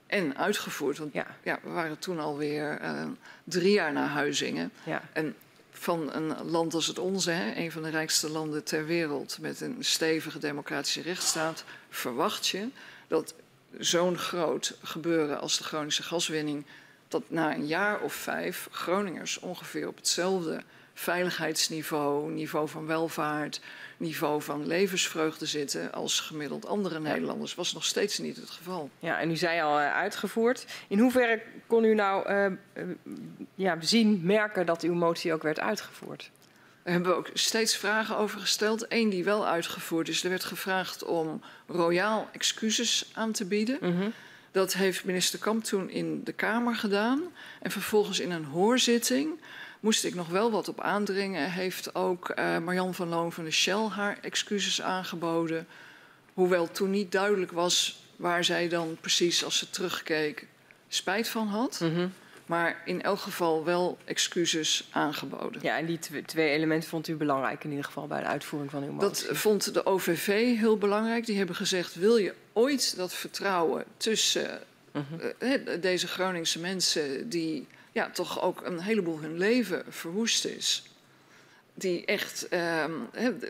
en 0.08 0.38
uitgevoerd. 0.38 0.98
Want 0.98 1.14
Ja, 1.14 1.26
ja, 1.44 1.60
we 1.64 1.70
waren 1.70 2.00
toen 2.00 2.20
alweer 2.20 2.78
eh, 2.82 3.06
drie 3.44 3.72
jaar 3.72 3.94
na 3.94 4.06
Huizingen. 4.08 4.72
ja. 4.84 5.02
En 5.14 5.36
van 5.72 6.14
een 6.14 6.50
land 6.50 6.74
als 6.74 6.88
het 6.88 7.00
onze, 7.00 7.32
hè, 7.32 7.56
een 7.56 7.72
van 7.72 7.84
de 7.84 7.90
rijkste 7.90 8.30
landen 8.30 8.64
ter 8.64 8.86
wereld, 8.86 9.38
met 9.42 9.62
een 9.62 9.76
stevige 9.80 10.40
democratische 10.40 11.02
rechtsstaat, 11.02 11.64
verwacht 11.90 12.48
je 12.48 12.68
dat 13.08 13.34
zo'n 13.80 14.18
groot 14.18 14.78
gebeuren 14.84 15.40
als 15.40 15.58
de 15.58 15.64
Groningse 15.64 16.04
gaswinning, 16.04 16.66
dat 17.14 17.24
na 17.28 17.54
een 17.54 17.68
jaar 17.68 18.02
of 18.02 18.14
vijf 18.14 18.68
Groningers 18.72 19.40
ongeveer 19.40 19.88
op 19.88 19.96
hetzelfde 19.96 20.64
veiligheidsniveau, 20.94 22.32
niveau 22.32 22.68
van 22.70 22.86
welvaart, 22.86 23.62
niveau 23.98 24.42
van 24.42 24.68
levensvreugde 24.68 25.46
zitten 25.46 25.94
als 25.94 26.20
gemiddeld 26.20 26.66
andere 26.68 27.00
Nederlanders. 27.00 27.56
Was 27.56 27.74
nog 27.74 27.86
steeds 27.86 28.18
niet 28.18 28.36
het 28.36 28.50
geval. 28.50 28.90
Ja, 29.00 29.20
en 29.20 29.32
u 29.32 29.36
zei 29.36 29.62
al 29.62 29.80
eh, 29.80 29.94
uitgevoerd. 29.94 30.66
In 30.88 31.00
hoeverre 31.00 31.42
kon 31.68 31.84
u 31.84 31.96
nou 31.96 32.28
eh, 32.28 32.46
eh, 32.46 32.54
ja, 33.56 33.78
zien, 33.80 34.20
merken 34.24 34.66
dat 34.66 34.82
uw 34.82 34.94
motie 34.94 35.34
ook 35.34 35.44
werd 35.44 35.60
uitgevoerd? 35.60 36.32
Daar 36.84 36.94
hebben 36.94 37.12
we 37.12 37.18
ook 37.18 37.30
steeds 37.34 37.78
vragen 37.78 38.18
over 38.18 38.40
gesteld. 38.40 38.86
Eén 38.90 39.10
die 39.10 39.24
wel 39.24 39.48
uitgevoerd 39.48 40.08
is. 40.08 40.24
Er 40.24 40.30
werd 40.30 40.44
gevraagd 40.44 41.04
om 41.04 41.42
royaal 41.68 42.30
excuses 42.32 43.12
aan 43.14 43.32
te 43.32 43.46
bieden. 43.46 43.78
Mhm. 43.82 44.10
Dat 44.54 44.74
heeft 44.74 45.04
minister 45.04 45.40
Kamp 45.40 45.64
toen 45.64 45.90
in 45.90 46.24
de 46.24 46.32
Kamer 46.32 46.76
gedaan. 46.76 47.22
En 47.62 47.72
vervolgens 47.72 48.20
in 48.20 48.32
een 48.32 48.46
hoorzitting 48.46 49.40
moest 49.80 50.04
ik 50.04 50.16
nog 50.16 50.28
wel 50.28 50.52
wat 50.52 50.68
op 50.68 50.82
aandringen. 50.82 51.52
Heeft 51.52 51.96
ook 51.96 52.30
eh 52.30 52.58
Marjan 52.58 52.94
van 52.94 53.08
Loon 53.08 53.32
van 53.32 53.44
de 53.44 53.52
Shell 53.52 53.88
haar 53.88 54.18
excuses 54.22 54.82
aangeboden. 54.82 55.68
Hoewel 56.34 56.72
toen 56.72 56.90
niet 56.90 57.12
duidelijk 57.12 57.52
was 57.52 58.04
waar 58.16 58.44
zij 58.44 58.68
dan 58.68 58.98
precies, 59.02 59.44
als 59.44 59.58
ze 59.58 59.70
terugkeek, 59.70 60.48
spijt 60.88 61.30
van 61.30 61.48
had. 61.48 61.80
Mhm. 61.80 62.08
Maar 62.46 62.82
in 62.86 63.02
elk 63.02 63.20
geval 63.20 63.64
wel 63.66 63.98
excuses 64.06 64.88
aangeboden. 64.92 65.62
Ja, 65.62 65.78
en 65.78 65.86
die 65.86 66.00
tw- 66.00 66.18
twee 66.26 66.50
elementen 66.50 66.90
vond 66.90 67.08
u 67.08 67.16
belangrijk 67.16 67.64
in 67.64 67.70
ieder 67.70 67.86
geval 67.86 68.08
bij 68.08 68.20
de 68.20 68.26
uitvoering 68.26 68.72
van 68.72 68.84
uw 68.84 68.98
Dat 68.98 69.10
motie. 69.22 69.36
vond 69.36 69.74
de 69.74 69.86
OVV 69.86 70.58
heel 70.58 70.78
belangrijk. 70.78 71.26
Die 71.26 71.38
hebben 71.38 71.56
gezegd: 71.56 71.96
wil 71.96 72.18
je 72.18 72.34
ooit 72.54 72.96
dat 72.96 73.14
vertrouwen 73.14 73.84
tussen 73.98 74.60
Mhm. 74.92 75.04
eh, 75.38 75.82
deze 75.82 76.08
Groningse 76.08 76.60
mensen, 76.60 77.30
die 77.30 77.68
ja, 77.92 78.10
toch 78.10 78.42
ook 78.42 78.62
een 78.66 78.80
heleboel 78.80 79.20
hun 79.20 79.38
leven 79.38 79.84
verwoest 79.90 80.46
is. 80.46 80.84
Die 81.74 82.06
echt, 82.06 82.48
ehm, 82.48 82.92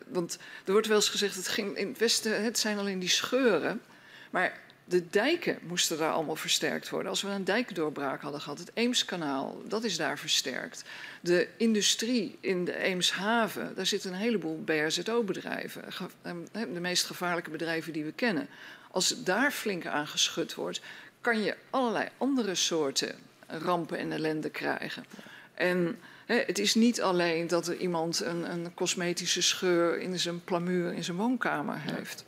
want 0.07 0.37
er 0.65 0.71
wordt 0.71 0.87
wel 0.87 0.95
eens 0.95 1.09
gezegd: 1.09 1.35
het 1.35 1.47
ging 1.47 1.77
in 1.77 1.87
het 1.87 1.97
Westen, 1.97 2.43
het 2.43 2.59
zijn 2.59 2.77
alleen 2.77 2.99
die 2.99 3.09
scheuren. 3.09 3.81
Maar 4.29 4.59
de 4.85 5.09
dijken 5.09 5.59
moesten 5.61 5.97
daar 5.97 6.11
allemaal 6.11 6.35
versterkt 6.35 6.89
worden. 6.89 7.09
Als 7.09 7.21
we 7.21 7.29
een 7.29 7.43
dijkdoorbraak 7.43 8.21
hadden 8.21 8.41
gehad, 8.41 8.59
het 8.59 8.71
Eemskanaal, 8.73 9.61
dat 9.67 9.83
is 9.83 9.97
daar 9.97 10.19
versterkt. 10.19 10.83
De 11.21 11.47
industrie 11.57 12.37
in 12.39 12.65
de 12.65 12.77
Eemshaven, 12.77 13.75
daar 13.75 13.85
zitten 13.85 14.11
een 14.11 14.19
heleboel 14.19 14.61
BRZO-bedrijven. 14.65 15.83
Ehm, 16.21 16.37
De 16.51 16.79
meest 16.79 17.05
gevaarlijke 17.05 17.49
bedrijven 17.49 17.93
die 17.93 18.03
we 18.03 18.11
kennen. 18.11 18.47
Als 18.91 19.23
daar 19.23 19.51
flink 19.51 19.85
aan 19.85 20.07
geschud 20.07 20.53
wordt, 20.53 20.81
kan 21.21 21.41
je 21.41 21.55
allerlei 21.69 22.07
andere 22.17 22.55
soorten 22.55 23.15
rampen 23.47 23.97
en 23.97 24.11
ellende 24.11 24.49
krijgen. 24.49 25.05
En 25.53 25.99
het 26.25 26.59
is 26.59 26.75
niet 26.75 27.01
alleen 27.01 27.47
dat 27.47 27.67
er 27.67 27.77
iemand 27.77 28.19
een, 28.19 28.51
een 28.51 28.73
cosmetische 28.73 29.41
scheur 29.41 29.99
in 29.99 30.19
zijn 30.19 30.43
plamuur 30.43 30.93
in 30.93 31.03
zijn 31.03 31.17
woonkamer 31.17 31.79
heeft. 31.79 32.25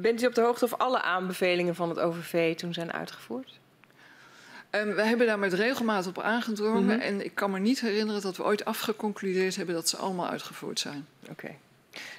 Bent 0.00 0.22
u 0.22 0.26
op 0.26 0.34
de 0.34 0.40
hoogte 0.40 0.64
of 0.64 0.74
alle 0.74 1.02
aanbevelingen 1.02 1.74
van 1.74 1.88
het 1.88 1.98
OVV 1.98 2.56
toen 2.56 2.74
zijn 2.74 2.92
uitgevoerd? 2.92 3.58
En 4.70 4.96
we 4.96 5.02
hebben 5.02 5.26
daar 5.26 5.38
met 5.38 5.52
regelmaat 5.52 6.06
op 6.06 6.20
aangedrongen. 6.20 6.96
Mhm. 6.96 7.00
En 7.00 7.24
ik 7.24 7.34
kan 7.34 7.50
me 7.50 7.58
niet 7.58 7.80
herinneren 7.80 8.22
dat 8.22 8.36
we 8.36 8.44
ooit 8.44 8.64
afgeconcludeerd 8.64 9.56
hebben 9.56 9.74
dat 9.74 9.88
ze 9.88 9.96
allemaal 9.96 10.28
uitgevoerd 10.28 10.80
zijn. 10.80 11.06
Oké. 11.30 11.54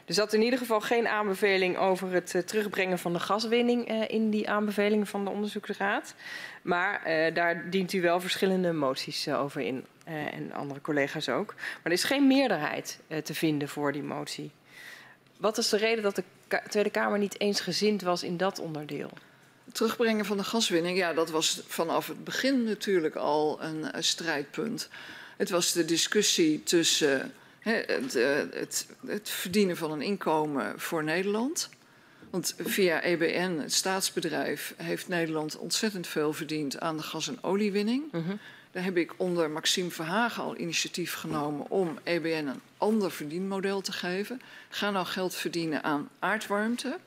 Er 0.05 0.13
zat 0.13 0.33
in 0.33 0.41
ieder 0.41 0.59
geval 0.59 0.81
geen 0.81 1.07
aanbeveling 1.07 1.77
over 1.77 2.11
het 2.13 2.35
eh, 2.35 2.41
terugbrengen 2.41 2.99
van 2.99 3.13
de 3.13 3.19
gaswinning 3.19 3.87
eh, 3.87 4.01
in 4.07 4.29
die 4.29 4.49
aanbevelingen 4.49 5.07
van 5.07 5.23
de 5.23 5.29
onderzoeksraad. 5.29 6.15
Maar 6.61 7.03
eh, 7.03 7.33
daar 7.33 7.69
dient 7.69 7.93
u 7.93 8.01
wel 8.01 8.19
verschillende 8.19 8.73
moties 8.73 9.29
over 9.29 9.61
in 9.61 9.85
en 10.05 10.51
andere 10.53 10.81
collega's 10.81 11.29
ook. 11.29 11.53
Maar 11.55 11.83
er 11.83 11.91
is 11.91 12.03
geen 12.03 12.27
meerderheid 12.27 12.99
te 13.23 13.33
vinden 13.33 13.69
voor 13.69 13.91
die 13.91 14.03
motie. 14.03 14.51
Wat 15.37 15.57
is 15.57 15.69
de 15.69 15.77
reden 15.77 16.03
dat 16.03 16.15
de 16.15 16.23
Tweede 16.69 16.89
Kamer 16.89 17.19
niet 17.19 17.39
eensgezind 17.39 18.01
was 18.01 18.23
in 18.23 18.37
dat 18.37 18.59
onderdeel? 18.59 19.09
Terugbrengen 19.71 20.25
van 20.25 20.37
de 20.37 20.43
gaswinning, 20.43 20.97
ja, 20.97 21.13
dat 21.13 21.29
was 21.29 21.61
vanaf 21.67 22.07
het 22.07 22.23
begin 22.23 22.63
natuurlijk 22.63 23.15
al 23.15 23.61
een, 23.61 24.03
strijdpunt. 24.03 24.89
Het 25.37 25.49
was 25.49 25.71
de 25.71 25.85
discussie 25.85 26.63
tussen 26.63 27.33
hè, 27.59 27.71
het, 27.71 28.15
eh, 28.15 28.35
het, 28.51 28.87
het 29.07 29.29
verdienen 29.29 29.77
van 29.77 29.91
een 29.91 30.01
inkomen 30.01 30.79
voor 30.79 31.03
Nederland. 31.03 31.69
Want 32.29 32.55
via 32.57 33.01
EBN, 33.01 33.59
het 33.61 33.73
staatsbedrijf, 33.73 34.73
heeft 34.77 35.07
Nederland 35.07 35.57
ontzettend 35.57 36.07
veel 36.07 36.33
verdiend 36.33 36.79
aan 36.79 36.97
de 36.97 37.03
gas- 37.03 37.27
en 37.27 37.43
oliewinning. 37.43 38.03
Daar 38.77 38.85
heb 38.85 38.97
ik 38.97 39.13
onder 39.17 39.49
Maxime 39.49 39.89
Verhagen 39.89 40.43
al 40.43 40.57
initiatief 40.57 41.13
genomen 41.13 41.69
om 41.69 41.99
EBN 42.03 42.47
een 42.47 42.61
ander 42.77 43.11
verdienmodel 43.11 43.81
te 43.81 43.91
geven. 43.91 44.41
Ga 44.69 44.91
nou 44.91 45.05
geld 45.05 45.35
verdienen 45.35 45.83
aan 45.83 46.09
aardwarmte. 46.19 46.97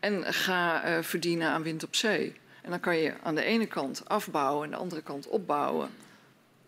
en 0.00 0.34
ga 0.34 0.82
eh, 0.82 1.02
verdienen 1.02 1.48
aan 1.48 1.62
wind 1.62 1.84
op 1.84 1.94
zee. 1.94 2.34
En 2.62 2.70
dan 2.70 2.80
kan 2.80 2.96
je 2.96 3.12
aan 3.22 3.34
de 3.34 3.44
ene 3.44 3.66
kant 3.66 4.08
afbouwen 4.08 4.58
en 4.58 4.64
aan 4.64 4.70
de 4.70 4.82
andere 4.82 5.02
kant 5.02 5.28
opbouwen. 5.28 5.90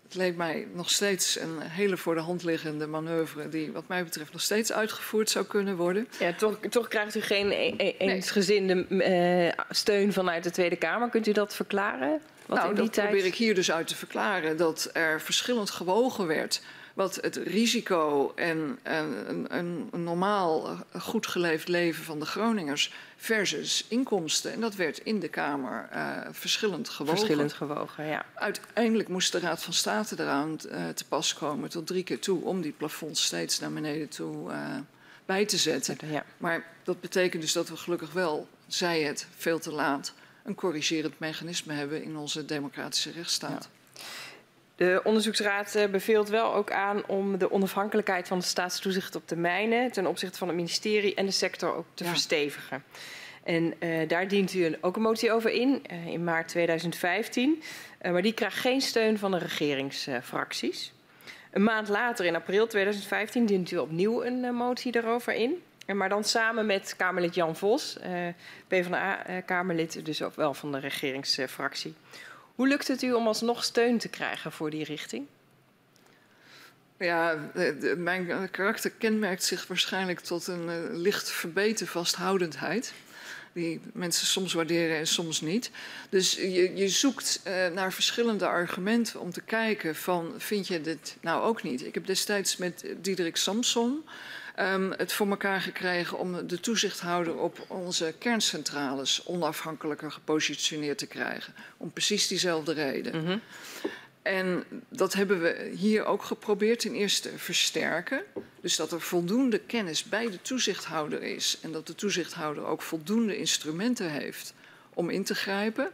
Het 0.03 0.15
leek 0.15 0.37
mij 0.37 0.67
nog 0.73 0.91
steeds 0.91 1.41
een 1.41 1.61
hele 1.61 1.97
voor 1.97 2.15
de 2.15 2.21
hand 2.21 2.43
liggende 2.43 2.87
manoeuvre... 2.87 3.49
die 3.49 3.73
wat 3.73 3.89
mij 3.89 4.05
betreft 4.05 4.33
nog 4.33 4.43
steeds 4.43 4.73
uitgevoerd 4.73 5.31
zou 5.31 5.45
kunnen 5.45 5.77
worden. 5.77 6.09
Ja, 6.19 6.33
toch, 6.33 6.59
toch 6.71 6.89
krijgt 6.89 7.15
u 7.15 7.21
geen 7.21 7.51
e- 7.51 7.75
e- 7.77 7.95
eensgezinde 7.99 8.87
eh, 8.87 9.65
steun 9.71 10.13
vanuit 10.13 10.45
de 10.45 10.51
Tweede 10.51 10.77
Kamer. 10.77 11.09
Kunt 11.09 11.27
u 11.27 11.33
dat 11.33 11.55
verklaren? 11.55 12.21
Wat 12.47 12.59
nou, 12.59 12.69
in 12.69 12.75
die 12.75 12.85
dat 12.85 12.93
tijd... 12.93 13.09
probeer 13.09 13.27
ik 13.27 13.35
hier 13.35 13.55
dus 13.55 13.73
uit 13.73 13.87
te 13.87 13.97
verklaren. 13.97 14.57
Dat 14.57 14.91
er 14.93 15.21
verschillend 15.21 15.71
gewogen 15.71 16.27
werd 16.27 16.61
wat 16.97 17.19
het 17.21 17.37
risico 17.37 18.33
en 18.35 18.79
een, 18.83 19.47
een, 19.57 19.89
een 19.91 20.03
normaal 20.05 20.69
eh, 20.69 21.01
goed 21.01 21.27
geleefd 21.27 21.69
leven 21.69 22.05
van 22.05 22.19
de 22.19 22.27
Groningers 22.27 22.93
versus 23.17 23.85
inkomsten. 23.89 24.53
En 24.53 24.61
dat 24.61 24.75
werd 24.75 24.99
in 24.99 25.21
de 25.21 25.29
Kamer 25.29 25.89
eh, 25.91 26.21
verschillend 26.31 26.89
gewogen. 26.89 27.19
Verschillend 27.19 27.53
gewogen, 27.53 28.07
ja. 28.07 28.25
Uiteindelijk 28.35 29.09
moest 29.09 29.33
de 29.33 29.39
Raad 29.39 29.63
van 29.63 29.73
State 29.73 30.15
eraan 30.19 30.59
eh, 30.71 30.89
te 30.89 31.05
pas 31.05 31.35
komen 31.35 31.69
tot 31.69 31.87
drie 31.87 32.03
keer 32.03 32.21
toe 32.21 32.45
om 32.45 32.61
die 32.61 32.73
plafonds 32.73 33.25
steeds 33.25 33.59
naar 33.61 33.73
beneden 33.73 34.09
toe 34.09 34.53
bij 35.25 35.47
te 35.47 35.57
zetten. 35.57 35.97
ja. 36.11 36.25
Maar 36.37 36.67
dat 36.85 37.01
betekent 37.01 37.43
dus 37.43 37.53
dat 37.53 37.69
we 37.69 37.77
gelukkig 37.77 38.13
wel, 38.13 38.49
zij 38.67 39.03
het 39.03 39.27
veel 39.37 39.59
te 39.59 39.73
laat, 39.73 40.13
een 40.47 40.55
corrigerend 40.55 41.19
mechanisme 41.19 41.73
hebben 41.73 42.03
in 42.03 42.17
onze 42.17 42.45
democratische 42.45 43.11
rechtsstaat. 43.11 43.69
De 44.77 45.01
onderzoeksraad 45.05 45.75
eh, 45.75 45.89
beveelt 45.89 46.29
wel 46.29 46.55
ook 46.55 46.71
aan 46.71 47.07
om 47.07 47.39
de 47.39 47.51
onafhankelijkheid 47.51 48.29
van 48.29 48.39
de 48.39 48.45
staatstoezicht 48.45 49.15
op 49.15 49.29
de 49.29 49.37
mijnen 49.37 49.93
ten 49.93 50.07
opzichte 50.07 50.39
van 50.39 50.47
het 50.49 50.57
ministerie 50.57 51.15
en 51.15 51.27
de 51.27 51.33
sector 51.33 51.75
ook 51.75 51.87
te 51.95 52.05
Ja. 52.05 52.11
verstevigen. 52.11 52.85
En 53.45 53.75
uh, 53.81 54.09
daar 54.09 54.29
dient 54.29 54.55
u 54.55 54.65
een, 54.65 54.77
ook 54.81 54.97
een 54.97 55.03
motie 55.03 55.33
over 55.33 55.51
in, 55.51 55.83
uh, 55.93 56.07
in 56.07 56.25
maart 56.25 56.49
2015. 56.49 57.63
Uh, 58.03 58.13
maar 58.13 58.23
die 58.23 58.33
krijgt 58.33 58.57
geen 58.57 58.81
steun 58.81 59.19
van 59.19 59.31
de 59.31 59.39
regeringsfracties. 59.39 60.93
Een 61.51 61.63
maand 61.63 61.89
later, 61.89 62.25
in 62.25 62.35
april 62.35 62.67
2015, 62.67 63.47
dient 63.47 63.71
u 63.71 63.77
opnieuw 63.79 64.25
een 64.25 64.55
motie 64.55 64.93
daarover 64.93 65.33
in. 65.35 65.63
Maar 65.95 66.09
dan 66.09 66.25
samen 66.25 66.67
met 66.67 66.95
Kamerlid 66.97 67.35
Jan 67.35 67.57
Vos, 67.57 67.97
uh, 68.07 68.29
PvdA-Kamerlid, 68.69 70.05
dus 70.05 70.23
ook 70.23 70.35
wel 70.35 70.55
van 70.55 70.73
de 70.73 70.79
regeringsfractie. 70.79 71.95
Hoe 72.55 72.69
lukt 72.69 72.89
het 72.89 73.03
u 73.03 73.13
om 73.13 73.27
alsnog 73.27 73.65
steun 73.65 73.99
te 73.99 74.09
krijgen 74.09 74.53
voor 74.53 74.71
die 74.71 74.85
richting? 74.85 75.27
Ja, 76.99 77.51
mijn 77.97 78.51
karakter 78.51 78.91
kenmerkt 78.91 79.45
zich 79.45 79.67
waarschijnlijk 79.67 80.21
tot 80.21 80.47
een 80.47 80.69
uh, 80.69 80.75
licht 80.99 81.31
verbeten 81.31 81.87
vasthoudendheid. 81.87 82.93
Die 83.53 83.81
mensen 83.93 84.27
soms 84.27 84.53
waarderen 84.53 84.97
en 84.97 85.07
soms 85.07 85.41
niet. 85.41 85.71
Dus 86.09 86.33
je, 86.33 86.77
je 86.77 86.89
zoekt 86.89 87.41
uh, 87.47 87.67
naar 87.69 87.93
verschillende 87.93 88.47
argumenten 88.47 89.21
om 89.21 89.33
te 89.33 89.41
kijken 89.41 89.97
van... 89.97 90.35
vind 90.37 90.69
je 90.69 90.81
dit 90.81 91.17
nou 91.21 91.43
ook 91.43 91.63
niet? 91.63 91.85
Ik 91.85 91.95
heb 91.95 92.07
destijds 92.07 92.57
met 92.57 92.85
Diederik 93.01 93.37
Samson 93.37 94.05
um, 94.59 94.93
het 94.97 95.13
voor 95.13 95.29
elkaar 95.29 95.61
gekregen... 95.61 96.19
om 96.19 96.47
de 96.47 96.61
toezichthouder 96.61 97.39
op 97.39 97.65
onze 97.69 98.15
kerncentrales 98.19 99.23
onafhankelijker 99.27 100.13
gepositioneerd 100.13 100.99
te 100.99 101.07
krijgen. 101.07 101.55
Om 101.77 101.93
precies 101.93 102.29
diezelfde 102.29 102.73
reden. 102.73 103.21
Mm 103.21 103.27
-hmm. 103.27 103.41
En 104.23 104.65
dat 104.89 105.13
hebben 105.13 105.41
we 105.41 105.73
hier 105.77 106.05
ook 106.05 106.23
geprobeerd 106.23 106.81
ten 106.81 106.95
eerste 106.95 107.31
versterken. 107.37 108.23
Dus 108.61 108.77
dat 108.77 108.93
er 108.93 109.01
voldoende 109.01 109.59
kennis 109.59 110.05
bij 110.05 110.31
de 110.31 110.43
toezichthouder 110.43 111.23
is. 111.23 111.59
En 111.63 111.73
dat 111.73 111.87
de 111.87 111.95
toezichthouder 111.95 112.65
ook 112.67 112.83
voldoende 112.83 113.39
instrumenten 113.39 114.11
heeft 114.11 114.55
om 114.95 115.11
in 115.11 115.25
te 115.25 115.35
grijpen. 115.35 115.91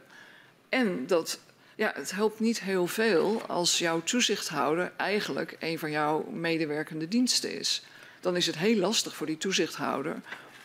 En 0.69 1.07
dat 1.07 1.41
ja, 1.77 1.93
het 1.95 2.11
helpt 2.11 2.41
niet 2.41 2.61
heel 2.61 2.87
veel 2.87 3.43
als 3.47 3.79
jouw 3.79 4.03
toezichthouder 4.03 4.93
eigenlijk 4.97 5.57
een 5.59 5.79
van 5.79 5.91
jouw 5.91 6.25
medewerkende 6.31 7.09
diensten 7.09 7.59
is. 7.59 7.83
Dan 8.23 8.37
is 8.37 8.47
het 8.47 8.59
heel 8.59 8.77
lastig 8.77 9.15
voor 9.15 9.27
die 9.27 9.39
toezichthouder 9.39 10.17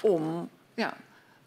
om 0.02 0.50
ja, 0.74 0.98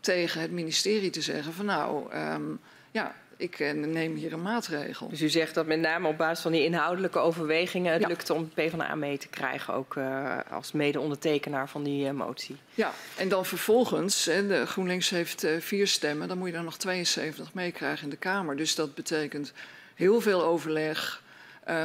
tegen 0.00 0.40
het 0.40 0.50
ministerie 0.50 1.10
te 1.10 1.22
zeggen 1.22 1.52
van 1.52 1.64
nou, 1.64 2.14
um, 2.14 2.60
ja, 2.90 3.14
ik 3.40 3.74
neem 3.74 4.14
hier 4.14 4.32
een 4.32 4.42
maatregel. 4.42 5.08
Dus 5.08 5.20
u 5.20 5.28
zegt 5.28 5.54
dat 5.54 5.66
met 5.66 5.80
name 5.80 6.08
op 6.08 6.16
basis 6.16 6.42
van 6.42 6.52
die 6.52 6.64
inhoudelijke 6.64 7.18
overwegingen 7.18 7.92
het 7.92 8.02
ja. 8.02 8.08
lukte 8.08 8.34
om 8.34 8.48
PvdA 8.48 8.94
mee 8.94 9.18
te 9.18 9.28
krijgen, 9.28 9.74
ook 9.74 9.94
uh, 9.94 10.38
als 10.50 10.72
mede-ondertekenaar 10.72 11.68
van 11.68 11.82
die 11.82 12.06
uh, 12.06 12.10
motie. 12.10 12.56
Ja, 12.74 12.92
en 13.16 13.28
dan 13.28 13.46
vervolgens, 13.46 14.24
hè, 14.24 14.46
de 14.46 14.66
GroenLinks 14.66 15.10
heeft 15.10 15.44
uh, 15.44 15.60
vier 15.60 15.86
stemmen, 15.86 16.28
dan 16.28 16.38
moet 16.38 16.48
je 16.48 16.54
dan 16.54 16.64
nog 16.64 16.76
72 16.76 17.54
meekrijgen 17.54 18.04
in 18.04 18.10
de 18.10 18.16
Kamer. 18.16 18.56
Dus 18.56 18.74
dat 18.74 18.94
betekent 18.94 19.52
heel 19.94 20.20
veel 20.20 20.44
overleg, 20.44 21.22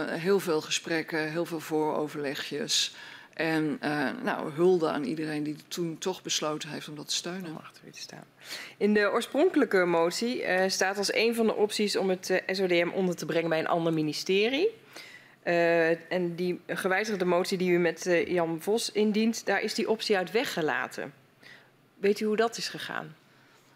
heel 0.08 0.40
veel 0.40 0.62
gesprekken, 0.62 1.32
heel 1.32 1.46
veel 1.46 1.60
vooroverlegjes. 1.60 2.96
En 3.36 3.80
uh, 3.84 4.10
nou, 4.24 4.52
hulde 4.52 4.90
aan 4.90 5.04
iedereen 5.04 5.44
die 5.44 5.56
toen 5.68 5.98
toch 5.98 6.22
besloten 6.22 6.70
heeft 6.70 6.90
om 6.90 6.96
dat 6.96 7.08
te 7.08 7.14
steunen. 7.14 7.50
Om 7.50 7.58
achter 7.58 7.84
u 7.88 7.92
te 7.92 8.00
staan. 8.00 8.24
In 8.78 8.94
de 8.94 9.12
oorspronkelijke 9.12 9.86
motie 9.86 10.42
uh, 10.42 10.64
staat 10.68 10.98
als 10.98 11.14
een 11.14 11.36
van 11.36 11.46
de 11.46 11.56
opties 11.56 11.96
om 11.96 12.10
het 12.10 12.30
uh, 12.30 12.38
SODM 12.48 12.90
onder 12.94 13.16
te 13.16 13.26
brengen 13.26 13.50
bij 13.50 13.60
een 13.60 13.68
ander 13.68 13.94
ministerie. 13.94 14.70
en 16.10 16.36
die 16.36 16.60
gewijzigde 16.68 17.26
motie 17.26 17.58
die 17.58 17.72
u 17.72 17.78
met 17.78 18.24
Jan 18.28 18.62
Vos 18.62 18.92
indient, 18.92 19.46
daar 19.46 19.62
is 19.62 19.74
die 19.74 19.90
optie 19.90 20.18
uit 20.18 20.32
weggelaten. 20.32 21.14
Weet 21.98 22.20
u 22.20 22.26
hoe 22.26 22.36
dat 22.36 22.58
is 22.58 22.68
gegaan? 22.68 23.16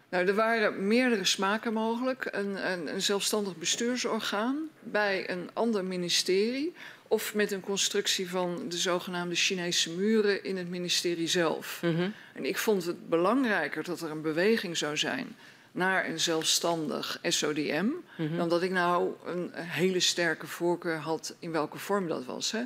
Nou, 0.09 0.27
er 0.27 0.35
waren 0.35 0.87
meerdere 0.87 1.25
smaken 1.25 1.73
mogelijk. 1.73 2.27
Een, 2.31 2.71
een, 2.71 2.93
een 2.93 3.01
zelfstandig 3.01 3.55
bestuursorgaan 3.55 4.69
bij 4.79 5.29
een 5.29 5.49
ander 5.53 5.85
ministerie 5.85 6.73
of 7.09 7.33
met 7.33 7.51
een 7.51 7.61
constructie 7.61 8.29
van 8.29 8.65
de 8.69 8.77
zogenaamde 8.77 9.35
Chinese 9.35 9.91
muren 9.91 10.43
in 10.43 10.57
het 10.57 10.69
ministerie 10.69 11.27
zelf. 11.27 11.79
Mm 11.83 11.95
-hmm. 11.95 12.13
En 12.33 12.45
ik 12.45 12.57
vond 12.57 12.85
het 12.85 13.09
belangrijker 13.09 13.83
dat 13.83 14.01
er 14.01 14.11
een 14.11 14.21
beweging 14.21 14.77
zou 14.77 14.97
zijn 14.97 15.35
naar 15.71 16.09
een 16.09 16.19
zelfstandig 16.19 17.19
SODM, 17.23 17.85
mm 17.85 18.03
-hmm. 18.15 18.37
dan 18.37 18.49
dat 18.49 18.61
ik 18.61 18.71
nou 18.71 19.11
een 19.25 19.51
hele 19.53 19.99
sterke 19.99 20.47
voorkeur 20.47 20.97
had 20.97 21.35
in 21.39 21.51
welke 21.51 21.77
vorm 21.77 22.07
dat 22.07 22.25
was. 22.25 22.51
Hè. 22.51 22.63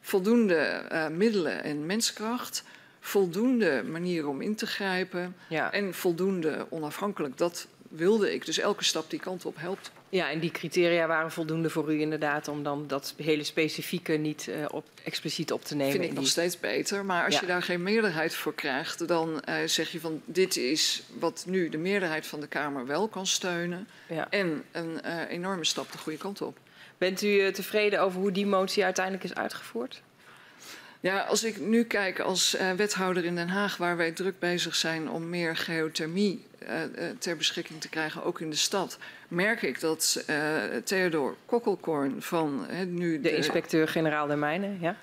Voldoende 0.00 0.88
uh, 0.92 1.08
middelen 1.08 1.62
en 1.64 1.86
menskracht, 1.86 2.64
voldoende 3.00 3.82
manieren 3.86 4.28
om 4.28 4.40
in 4.40 4.54
te 4.54 4.66
grijpen 4.66 5.36
ja. 5.48 5.72
en 5.72 5.94
voldoende 5.94 6.66
onafhankelijk. 6.70 7.38
Dat 7.38 7.66
wilde 7.88 8.34
ik. 8.34 8.46
Dus 8.46 8.58
elke 8.58 8.84
stap 8.84 9.10
die 9.10 9.20
kant 9.20 9.44
op 9.44 9.56
helpt. 9.58 9.90
Ja, 10.08 10.30
en 10.30 10.38
die 10.38 10.50
criteria 10.50 11.06
waren 11.06 11.30
voldoende 11.30 11.70
voor 11.70 11.94
u 11.94 12.00
inderdaad 12.00 12.48
om 12.48 12.62
dan 12.62 12.86
dat 12.86 13.14
hele 13.16 13.44
specifieke 13.44 14.12
niet 14.12 14.46
uh, 14.48 14.64
op, 14.70 14.84
expliciet 15.04 15.52
op 15.52 15.64
te 15.64 15.74
nemen. 15.74 15.92
Vind 15.92 16.04
ik 16.04 16.12
nog 16.12 16.26
steeds 16.26 16.60
beter. 16.60 17.04
Maar 17.04 17.24
als 17.24 17.34
ja. 17.34 17.40
je 17.40 17.46
daar 17.46 17.62
geen 17.62 17.82
meerderheid 17.82 18.34
voor 18.34 18.54
krijgt, 18.54 19.08
dan 19.08 19.42
uh, 19.48 19.54
zeg 19.64 19.90
je 19.90 20.00
van 20.00 20.22
dit 20.24 20.56
is 20.56 21.02
wat 21.18 21.44
nu 21.46 21.68
de 21.68 21.78
meerderheid 21.78 22.26
van 22.26 22.40
de 22.40 22.46
Kamer 22.46 22.86
wel 22.86 23.08
kan 23.08 23.26
steunen. 23.26 23.88
Ja. 24.08 24.30
En 24.30 24.64
een 24.72 25.00
uh, 25.04 25.30
enorme 25.30 25.64
stap 25.64 25.92
de 25.92 25.98
goede 25.98 26.18
kant 26.18 26.42
op. 26.42 26.58
Bent 26.98 27.22
u 27.22 27.52
tevreden 27.52 28.00
over 28.00 28.20
hoe 28.20 28.32
die 28.32 28.46
motie 28.46 28.84
uiteindelijk 28.84 29.24
is 29.24 29.34
uitgevoerd? 29.34 30.02
Ja, 31.00 31.20
als 31.20 31.44
ik 31.44 31.60
nu 31.60 31.84
kijk 31.84 32.20
als 32.20 32.54
uh, 32.54 32.72
wethouder 32.72 33.24
in 33.24 33.34
Den 33.34 33.48
Haag, 33.48 33.76
waar 33.76 33.96
wij 33.96 34.12
druk 34.12 34.38
bezig 34.38 34.74
zijn 34.74 35.10
om 35.10 35.28
meer 35.28 35.56
geothermie 35.56 36.44
uh, 36.62 36.68
uh, 36.68 37.10
ter 37.18 37.36
beschikking 37.36 37.80
te 37.80 37.88
krijgen, 37.88 38.24
ook 38.24 38.40
in 38.40 38.50
de 38.50 38.56
stad, 38.56 38.98
merk 39.28 39.62
ik 39.62 39.80
dat 39.80 40.24
Theodor 40.84 41.36
Kokkelkorn 41.46 42.22
van 42.22 42.66
nu. 42.86 43.16
De, 43.16 43.20
de 43.20 43.36
inspecteur-generaal 43.36 44.26
der 44.26 44.38
mijnen, 44.38 44.78
ja. 44.80 44.96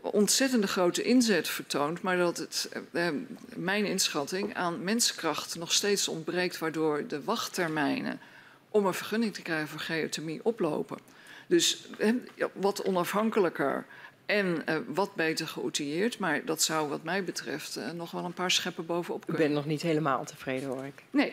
Ontzettende 0.00 0.66
grote 0.66 1.02
inzet 1.02 1.48
vertoont, 1.48 2.02
maar 2.02 2.16
dat 2.16 2.36
het, 2.36 2.68
mijn 3.56 3.84
inschatting, 3.84 4.54
aan 4.54 4.84
menskracht 4.84 5.58
nog 5.58 5.72
steeds 5.72 6.08
ontbreekt, 6.08 6.58
waardoor 6.58 7.06
de 7.06 7.24
wachttermijnen 7.24 8.20
om 8.70 8.86
een 8.86 8.94
vergunning 8.94 9.34
te 9.34 9.42
krijgen 9.42 9.68
voor 9.68 9.80
geothermie 9.80 10.40
oplopen. 10.42 10.98
Dus 11.46 11.88
wat 12.52 12.82
onafhankelijker 12.82 13.84
en 14.30 14.62
uh, 14.68 14.76
wat 14.86 15.14
beter 15.14 15.48
geoutilleerd. 15.48 16.18
Maar 16.18 16.44
dat 16.44 16.62
zou 16.62 16.88
wat 16.88 17.02
mij 17.02 17.24
betreft 17.24 17.78
uh, 17.78 17.90
nog 17.90 18.10
wel 18.10 18.24
een 18.24 18.32
paar 18.32 18.50
scheppen 18.50 18.86
bovenop 18.86 19.24
kunnen. 19.26 19.42
U 19.42 19.44
bent 19.44 19.54
nog 19.54 19.66
niet 19.66 19.82
helemaal 19.82 20.24
tevreden 20.24 20.68
hoor 20.68 20.84
ik. 20.84 21.02
Nee. 21.10 21.32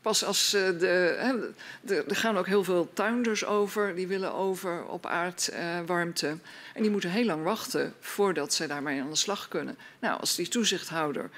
Pas 0.00 0.24
als 0.24 0.54
uh, 0.54 0.78
de, 0.78 1.16
hè, 1.18 2.02
Er 2.08 2.16
gaan 2.16 2.38
ook 2.38 2.46
heel 2.46 2.64
veel 2.64 2.90
tuinders 2.92 3.44
over. 3.44 3.94
Die 3.94 4.06
willen 4.06 4.34
over 4.34 4.84
op 4.86 5.06
aardwarmte. 5.06 6.36
en 6.74 6.82
die 6.82 6.90
moeten 6.90 7.10
heel 7.10 7.24
lang 7.24 7.44
wachten 7.44 7.94
voordat 8.00 8.54
ze 8.54 8.66
daarmee 8.66 9.00
aan 9.00 9.10
de 9.10 9.16
slag 9.16 9.48
kunnen. 9.48 9.76
Nou, 9.98 10.20
als 10.20 10.34
die 10.34 10.48
toezichthouder 10.48 11.30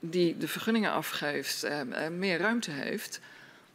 die 0.00 0.38
de 0.38 0.48
vergunningen 0.48 0.92
afgeeft 0.92 1.66
meer 2.10 2.38
ruimte 2.38 2.70
heeft... 2.70 3.20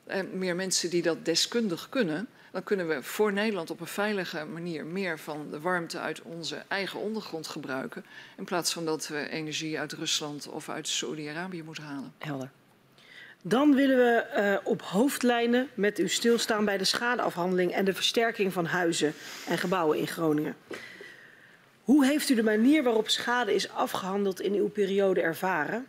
en 0.05 0.37
meer 0.37 0.55
mensen 0.55 0.89
die 0.89 1.01
dat 1.01 1.25
deskundig 1.25 1.89
kunnen 1.89 2.27
dan 2.53 2.63
kunnen 2.63 2.87
we 2.87 3.03
voor 3.03 3.33
Nederland 3.33 3.69
op 3.69 3.79
een 3.79 3.87
veilige 3.87 4.45
manier 4.45 4.85
meer 4.85 5.19
van 5.19 5.47
de 5.51 5.59
warmte 5.59 5.99
uit 5.99 6.21
onze 6.21 6.63
eigen 6.67 6.99
ondergrond 6.99 7.47
gebruiken. 7.47 8.05
In 8.37 8.43
plaats 8.43 8.73
van 8.73 8.85
dat 8.85 9.07
we 9.07 9.29
energie 9.29 9.79
uit 9.79 9.93
Rusland 9.93 10.47
of 10.47 10.69
uit 10.69 10.87
Saudi-Arabië 10.87 11.63
moeten 11.63 11.83
halen. 11.83 12.13
Helder. 12.17 12.49
Dan 13.41 13.75
willen 13.75 13.97
we 13.97 14.25
uh, 14.37 14.67
op 14.67 14.81
hoofdlijnen 14.81 15.69
met 15.73 15.99
u 15.99 16.09
stilstaan 16.09 16.65
bij 16.65 16.77
de 16.77 16.83
schadeafhandeling 16.83 17.71
en 17.71 17.85
de 17.85 17.93
versterking 17.93 18.53
van 18.53 18.65
huizen 18.65 19.13
en 19.47 19.57
gebouwen 19.57 19.97
in 19.97 20.07
Groningen. 20.07 20.55
Hoe 21.83 22.05
heeft 22.05 22.29
u 22.29 22.35
de 22.35 22.43
manier 22.43 22.83
waarop 22.83 23.09
schade 23.09 23.53
is 23.53 23.69
afgehandeld 23.69 24.41
in 24.41 24.53
uw 24.53 24.69
periode 24.69 25.21
ervaren? 25.21 25.87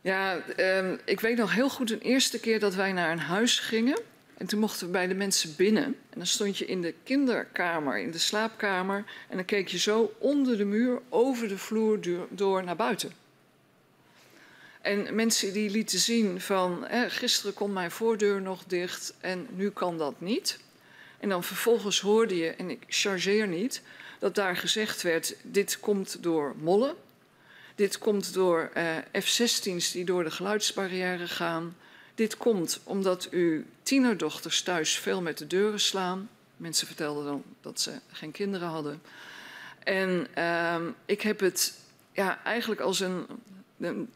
Ja, 0.00 0.38
uh, 0.56 0.92
ik 1.04 1.20
weet 1.20 1.36
nog 1.36 1.54
heel 1.54 1.68
goed 1.70 1.90
een 1.90 2.00
eerste 2.00 2.40
keer 2.40 2.60
dat 2.60 2.74
wij 2.74 2.92
naar 2.92 3.10
een 3.10 3.18
huis 3.18 3.58
gingen. 3.58 4.12
En 4.36 4.46
toen 4.46 4.60
mochten 4.60 4.86
we 4.86 4.92
bij 4.92 5.06
de 5.06 5.14
mensen 5.14 5.56
binnen. 5.56 5.84
En 5.84 6.16
dan 6.16 6.26
stond 6.26 6.58
je 6.58 6.66
in 6.66 6.82
de 6.82 6.94
kinderkamer, 7.02 7.98
in 7.98 8.10
de 8.10 8.18
slaapkamer. 8.18 9.04
En 9.28 9.36
dan 9.36 9.44
keek 9.44 9.68
je 9.68 9.78
zo 9.78 10.12
onder 10.18 10.56
de 10.56 10.64
muur, 10.64 11.00
over 11.08 11.48
de 11.48 11.58
vloer 11.58 11.98
door 12.30 12.64
naar 12.64 12.76
buiten. 12.76 13.12
En 14.80 15.14
mensen 15.14 15.52
die 15.52 15.70
lieten 15.70 15.98
zien 15.98 16.40
van, 16.40 16.86
eh, 16.86 17.02
gisteren 17.08 17.54
kon 17.54 17.72
mijn 17.72 17.90
voordeur 17.90 18.42
nog 18.42 18.64
dicht 18.64 19.14
en 19.20 19.46
nu 19.50 19.70
kan 19.70 19.98
dat 19.98 20.20
niet. 20.20 20.58
En 21.20 21.28
dan 21.28 21.44
vervolgens 21.44 22.00
hoorde 22.00 22.36
je, 22.36 22.50
en 22.50 22.70
ik 22.70 22.84
chargeer 22.88 23.48
niet, 23.48 23.82
dat 24.18 24.34
daar 24.34 24.56
gezegd 24.56 25.02
werd, 25.02 25.36
dit 25.42 25.80
komt 25.80 26.22
door 26.22 26.54
mollen. 26.58 26.94
Dit 27.74 27.98
komt 27.98 28.34
door 28.34 28.70
eh, 28.74 28.96
F-16's 29.20 29.90
die 29.90 30.04
door 30.04 30.24
de 30.24 30.30
geluidsbarrière 30.30 31.28
gaan. 31.28 31.76
Dit 32.14 32.36
komt 32.36 32.80
omdat 32.84 33.28
uw 33.30 33.62
tienerdochters 33.82 34.62
thuis 34.62 34.98
veel 34.98 35.22
met 35.22 35.38
de 35.38 35.46
deuren 35.46 35.80
slaan. 35.80 36.28
Mensen 36.56 36.86
vertelden 36.86 37.24
dan 37.24 37.42
dat 37.60 37.80
ze 37.80 37.92
geen 38.12 38.30
kinderen 38.30 38.68
hadden. 38.68 39.02
En 39.84 40.26
uh, 40.38 40.76
ik 41.06 41.20
heb 41.20 41.40
het 41.40 41.74
ja, 42.12 42.44
eigenlijk 42.44 42.80
als 42.80 43.00
een. 43.00 43.26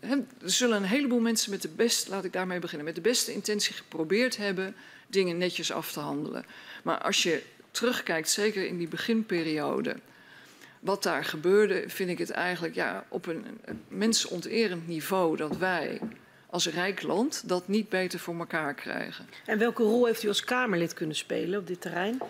Er 0.01 0.25
zullen 0.45 0.77
een 0.77 0.89
heleboel 0.89 1.21
mensen 1.21 1.51
met 1.51 1.63
de 1.63 1.69
beste, 1.69 2.11
laat 2.11 2.25
ik 2.25 2.33
daarmee 2.33 2.59
beginnen, 2.59 2.87
met 2.87 2.95
de 2.95 3.01
beste 3.01 3.33
intentie 3.33 3.75
geprobeerd 3.75 4.37
hebben 4.37 4.75
dingen 5.07 5.39
netjes 5.39 5.73
af 5.73 5.93
te 5.93 6.01
handelen. 6.01 6.45
Maar 6.83 6.99
als 6.99 7.23
je 7.23 7.43
terugkijkt, 7.71 8.31
zeker 8.31 8.67
in 8.67 8.79
die 8.79 8.89
beginperiode, 8.89 9.97
wat 10.81 11.03
daar 11.03 11.25
gebeurde, 11.25 11.85
vind 11.87 12.11
ik 12.11 12.19
het 12.19 12.31
eigenlijk 12.31 12.75
ja, 12.75 13.05
op 13.09 13.27
een 13.27 13.45
mensonterend 13.89 14.87
niveau 14.87 15.37
dat 15.37 15.57
wij 15.57 16.01
als 16.51 16.67
rijk 16.67 17.03
land 17.03 17.43
dat 17.49 17.69
niet 17.69 17.89
beter 17.89 18.19
voor 18.19 18.39
elkaar 18.39 18.75
krijgen. 18.75 19.29
En 19.45 19.59
welke 19.59 19.83
rol 19.83 20.07
heeft 20.07 20.23
u 20.23 20.29
als 20.29 20.45
Kamerlid 20.45 20.95
kunnen 20.95 21.17
spelen 21.17 21.59
op 21.59 21.67
dit 21.67 21.81
terrein? 21.81 22.23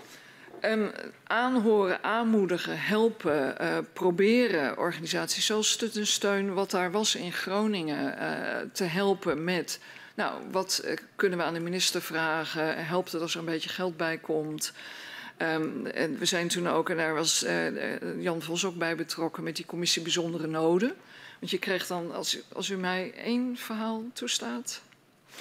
Um, 0.62 0.91
aanhoren, 1.25 2.03
aanmoedigen, 2.03 2.81
helpen, 2.81 3.55
uh, 3.61 3.79
proberen 3.93 4.79
organisaties 4.79 5.47
zoals 5.47 5.71
Stut 5.71 5.97
en 5.97 6.07
Steun, 6.07 6.55
wat 6.55 6.71
daar 6.71 6.91
was 6.91 7.14
in 7.14 7.33
Groningen, 7.33 8.14
uh, 8.19 8.57
te 8.73 8.85
helpen 8.85 9.45
met. 9.45 9.81
Nou, 10.14 10.43
wat 10.51 10.83
uh, 10.85 10.97
kunnen 11.16 11.39
we 11.39 11.45
aan 11.45 11.55
de 11.55 11.61
minister 11.61 12.03
vragen? 12.03 12.87
Helpt 12.87 13.12
het 13.12 13.23
als 13.23 13.35
er 13.35 13.39
een 13.39 13.45
beetje 13.45 13.69
geld 13.69 13.97
bij 13.97 14.19
komt? 14.19 14.73
Um, 15.43 15.87
en 15.87 16.19
we 16.19 16.25
zijn 16.25 16.49
toen 16.49 16.69
ook, 16.69 16.91
en 16.91 16.97
daar 16.97 17.14
was 17.14 17.47
Jan 18.19 18.43
Vos 18.43 18.64
ook 18.64 18.77
bij 18.77 18.97
betrokken, 18.97 19.43
met 19.43 19.57
die 19.57 19.66
commissie 19.66 20.03
Bijzondere 20.03 20.47
Noden. 20.47 20.95
Want 21.39 21.51
je 21.51 21.59
kreeg 21.59 21.86
dan, 21.86 22.14
als, 22.14 22.39
als 22.53 22.68
u 22.68 22.76
mij 22.76 23.12
één 23.16 23.57
verhaal 23.57 24.03
toestaat. 24.12 24.82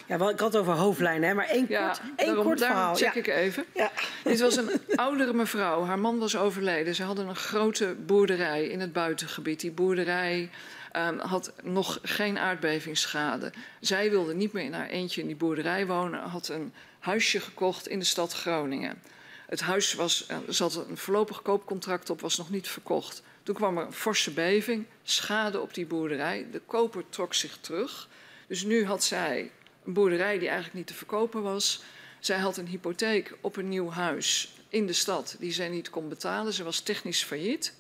Ja, 0.06 0.18
wel, 0.18 0.30
ik 0.30 0.40
had 0.40 0.54
het 0.54 0.62
over 0.62 0.74
hoofdlijnen, 0.74 1.30
hè, 1.30 1.36
maar 1.36 1.48
één 1.48 1.66
ja, 1.70 1.88
kort, 1.88 2.02
één 2.16 2.28
daarom, 2.28 2.46
kort 2.46 2.60
verhaal. 2.60 2.96
check 2.96 3.14
ja. 3.14 3.20
ik 3.20 3.28
even. 3.28 3.66
Ja. 3.74 3.92
Dit 4.24 4.40
was 4.40 4.56
een 4.56 4.70
oudere 4.96 5.34
mevrouw. 5.34 5.84
Haar 5.84 6.00
man 6.00 6.20
was 6.20 6.38
overleden. 6.38 6.96
Ze 6.96 7.04
hadden 7.04 7.28
een 7.28 7.36
grote 7.36 7.96
boerderij 8.06 8.68
in 8.68 8.80
het 8.80 8.94
buitengebied. 8.94 9.60
Die 9.60 9.72
boerderij 9.72 10.50
um, 10.96 11.20
had 11.20 11.54
nog 11.64 12.00
geen 12.02 12.38
aardbevingsschade. 12.38 13.52
Zij 13.80 14.10
wilde 14.10 14.34
niet 14.34 14.54
meer 14.54 14.64
in 14.64 14.74
haar 14.74 14.88
eentje 14.88 15.22
in 15.22 15.28
die 15.28 15.36
boerderij 15.36 15.86
wonen. 15.86 16.20
Had 16.20 16.48
een 16.48 16.74
huisje 17.00 17.40
gekocht 17.40 17.88
in 17.88 18.00
de 18.00 18.06
stad 18.06 18.34
Groningen. 18.34 19.02
Het 19.48 19.62
huis 19.62 19.94
was, 19.94 20.26
er 20.28 20.54
zat 20.54 20.86
een 20.90 20.98
voorlopig 20.98 21.42
koopcontract 21.42 22.10
op, 22.10 22.22
was 22.22 22.38
nog 22.38 22.50
niet 22.50 22.68
verkocht. 22.68 23.24
Toen 23.48 23.56
kwam 23.56 23.78
er 23.78 23.86
een 23.86 23.94
forse 23.94 24.32
beving, 24.32 24.86
schade 25.04 25.60
op 25.60 25.74
die 25.74 25.86
boerderij. 25.86 26.48
De 26.52 26.60
koper 26.60 27.04
trok 27.10 27.34
zich 27.34 27.58
terug. 27.58 28.10
Dus 28.48 28.64
nu 28.64 28.86
had 28.86 29.04
zij 29.04 29.52
een 29.86 29.94
boerderij 29.94 30.38
die 30.38 30.48
eigenlijk 30.48 30.78
niet 30.78 30.88
te 30.88 30.94
verkopen 30.94 31.44
was. 31.44 31.84
Zij 32.20 32.38
had 32.38 32.58
een 32.58 32.68
hypotheek 32.68 33.38
op 33.42 33.56
een 33.56 33.70
nieuw 33.70 33.90
huis 33.90 34.54
in 34.70 34.86
de 34.86 34.94
stad 34.94 35.36
die 35.40 35.52
zij 35.52 35.70
niet 35.70 35.90
kon 35.90 36.10
betalen. 36.10 36.54
Ze 36.54 36.64
was 36.64 36.80
technisch 36.80 37.24
failliet. 37.24 37.74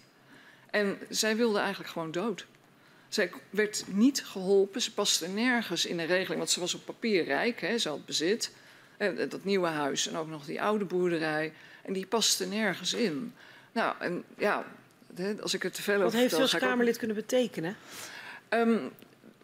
En 0.69 0.97
zij 1.09 1.35
wilde 1.35 1.59
eigenlijk 1.59 1.89
gewoon 1.89 2.11
dood. 2.11 2.45
Zij 3.07 3.31
werd 3.49 3.83
niet 3.87 4.25
geholpen. 4.25 4.81
Ze 4.81 4.93
paste 4.93 5.27
nergens 5.27 5.85
in 5.85 5.99
een 5.99 6.05
regeling, 6.05 6.37
want 6.37 6.49
ze 6.49 6.59
was 6.59 6.73
op 6.73 6.85
papier 6.85 7.23
rijk. 7.23 7.61
Hè, 7.61 7.77
ze 7.77 7.89
had 7.89 8.05
bezit. 8.05 8.51
Dat 9.29 9.43
nieuwe 9.43 9.67
huis 9.67 10.07
en 10.07 10.17
ook 10.17 10.27
nog 10.27 10.45
die 10.45 10.61
oude 10.61 10.85
boerderij. 10.85 11.53
En 11.83 11.93
die 11.93 12.07
paste 12.07 12.45
nergens 12.45 12.93
in. 12.93 13.33
Nou, 13.71 13.95
en 13.99 14.23
ja, 14.37 14.65
als 15.41 15.53
ik 15.53 15.63
er 15.63 15.71
te 15.71 15.81
veel 15.81 15.93
over 15.93 16.05
Wat 16.05 16.13
heeft 16.13 16.37
u 16.37 16.41
als 16.41 16.55
Kamerlid 16.55 16.93
ook... 16.93 16.99
kunnen 16.99 17.17
betekenen? 17.17 17.75
Um, 18.49 18.91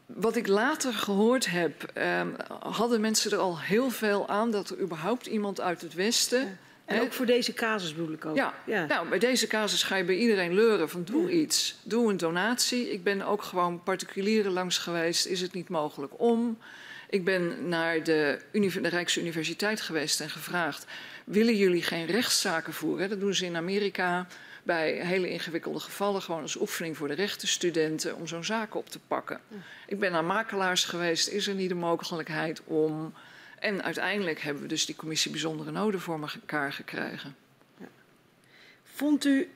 wat 0.06 0.36
ik 0.36 0.48
later 0.48 0.94
gehoord 0.94 1.50
heb, 1.50 1.92
um, 1.98 2.36
hadden 2.60 3.02
mensen 3.02 3.32
er 3.32 3.38
al 3.38 3.60
heel 3.60 3.90
veel 3.90 4.28
aan 4.28 4.52
dat 4.52 4.70
er 4.70 4.80
überhaupt 4.80 5.26
iemand 5.26 5.62
uit 5.62 5.82
het 5.82 5.94
Westen. 5.94 6.40
Ja. 6.40 6.58
En 6.86 7.02
ook 7.02 7.14
voor 7.14 7.26
deze 7.26 7.54
casus 7.54 7.96
bedoel 7.96 8.14
ik 8.14 8.26
ook. 8.26 8.36
Ja, 8.36 8.54
ja, 8.66 8.86
nou, 8.86 9.10
bij 9.10 9.20
deze 9.20 9.48
casus 9.48 9.84
ga 9.84 9.96
je 9.96 10.04
bij 10.04 10.16
iedereen 10.16 10.54
leuren 10.54 10.90
van 10.90 11.04
doe 11.04 11.32
iets. 11.32 11.76
Doe 11.84 12.10
een 12.10 12.18
donatie. 12.18 12.92
Ik 12.92 13.04
ben 13.04 13.22
ook 13.22 13.44
gewoon 13.44 13.84
particulieren 13.84 14.52
langs 14.52 14.78
geweest. 14.78 15.26
Is 15.26 15.42
het 15.42 15.54
niet 15.54 15.70
mogelijk 15.70 16.14
om? 16.18 16.58
Ik 17.10 17.24
ben 17.24 17.70
naar 17.70 18.04
de, 18.04 18.40
de 18.52 18.88
Rijksuniversiteit 18.88 19.82
geweest 19.82 20.22
en 20.22 20.30
gevraagd... 20.30 20.86
willen 21.24 21.56
jullie 21.56 21.84
geen 21.84 22.06
rechtszaken 22.06 22.74
voeren? 22.74 23.10
Dat 23.10 23.20
doen 23.20 23.34
ze 23.34 23.46
in 23.46 23.56
Amerika 23.56 24.28
bij 24.64 24.92
hele 24.92 25.30
ingewikkelde 25.30 25.80
gevallen, 25.80 26.22
gewoon 26.22 26.42
als 26.42 26.60
oefening 26.60 26.98
voor 26.98 27.08
de 27.08 27.14
rechtenstudenten, 27.14 28.16
om 28.16 28.28
zo'n 28.28 28.44
zaak 28.44 28.76
op 28.76 28.90
te 28.90 29.00
pakken. 29.08 29.42
Ik 29.88 30.00
ben 30.00 30.12
naar 30.12 30.24
makelaars 30.24 30.86
geweest, 30.86 31.28
is 31.28 31.48
er 31.48 31.56
niet 31.56 31.70
de 31.70 31.76
mogelijkheid 31.76 32.62
om. 32.64 33.14
En 33.60 33.84
uiteindelijk 33.84 34.42
hebben 34.42 34.64
we 34.64 34.70
dus 34.70 34.86
die 34.86 34.96
commissie 34.96 35.32
bijzondere 35.32 35.72
noden 35.72 36.00
voor 36.00 36.20
elkaar 36.22 36.74
gekregen. 36.74 37.36
Ja. 37.78 37.88
Vond 38.84 39.26
u 39.26 39.50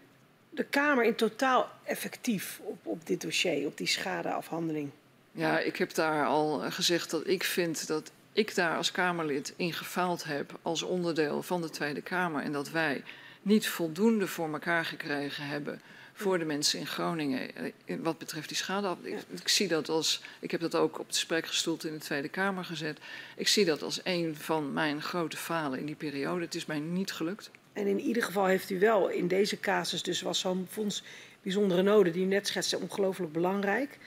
de 0.50 0.64
Kamer 0.64 1.04
in 1.04 1.16
totaal 1.16 1.70
effectief 1.84 2.60
op, 2.64 2.78
op 2.84 3.08
dit 3.08 3.22
dossier, 3.22 3.68
op 3.68 3.78
die 3.78 3.88
schadeafhandeling? 3.88 4.90
Ja, 5.32 5.60
ik 5.60 5.78
heb 5.78 5.94
daar 5.94 6.26
al 6.26 6.60
gezegd 6.60 7.10
dat 7.10 7.28
ik 7.28 7.44
vind 7.44 7.88
dat 7.88 8.12
ik 8.32 8.56
daar 8.56 8.78
als 8.78 8.92
Kamerlid 8.92 9.54
in 9.56 9.74
gefaald 9.74 10.24
heb 10.24 10.60
als 10.62 10.82
onderdeel 10.82 11.44
van 11.44 11.62
de 11.62 11.70
Tweede 11.70 12.02
Kamer 12.02 12.44
en 12.44 12.52
dat 12.52 12.70
wij 12.70 13.04
niet 13.48 13.68
voldoende 13.68 14.28
voor 14.28 14.54
elkaar 14.54 14.86
gekregen 14.86 15.48
hebben 15.48 15.82
voor 16.14 16.40
de 16.40 16.46
mensen 16.46 16.80
in 16.80 16.88
Groningen. 16.88 17.56
Eh, 17.56 17.96
wat 18.00 18.18
betreft 18.18 18.48
die 18.48 18.58
schade. 18.58 18.96
Ik, 19.04 19.48
zie 19.48 19.68
dat 19.68 19.90
als. 19.90 20.22
Ik 20.40 20.52
heb 20.52 20.62
dat 20.62 20.76
ook 20.76 21.00
op 21.00 21.10
de 21.10 21.18
spreekgestoeld 21.18 21.86
in 21.86 21.94
de 21.94 22.00
Tweede 22.00 22.30
Kamer 22.30 22.66
gezet. 22.66 23.00
Ik 23.36 23.48
zie 23.48 23.66
dat 23.66 23.82
als 23.82 24.00
een 24.04 24.36
van 24.36 24.74
mijn 24.74 25.02
grote 25.02 25.38
falen 25.38 25.80
in 25.80 25.86
die 25.86 25.96
periode. 25.96 26.46
Het 26.46 26.56
is 26.56 26.66
mij 26.66 26.80
niet 26.80 27.12
gelukt. 27.12 27.52
En 27.74 27.88
in 27.88 28.00
ieder 28.00 28.24
geval 28.24 28.46
heeft 28.46 28.70
u 28.70 28.80
wel 28.80 29.08
in 29.08 29.28
deze 29.28 29.60
casus, 29.60 30.04
dus 30.04 30.22
was 30.22 30.40
zo'n 30.40 30.68
fonds 30.70 31.04
bijzondere 31.42 31.82
noden 31.82 32.14
die 32.14 32.24
u 32.24 32.28
net 32.28 32.48
schetste, 32.48 32.80
ongelooflijk 32.80 33.32
belangrijk. 33.32 33.98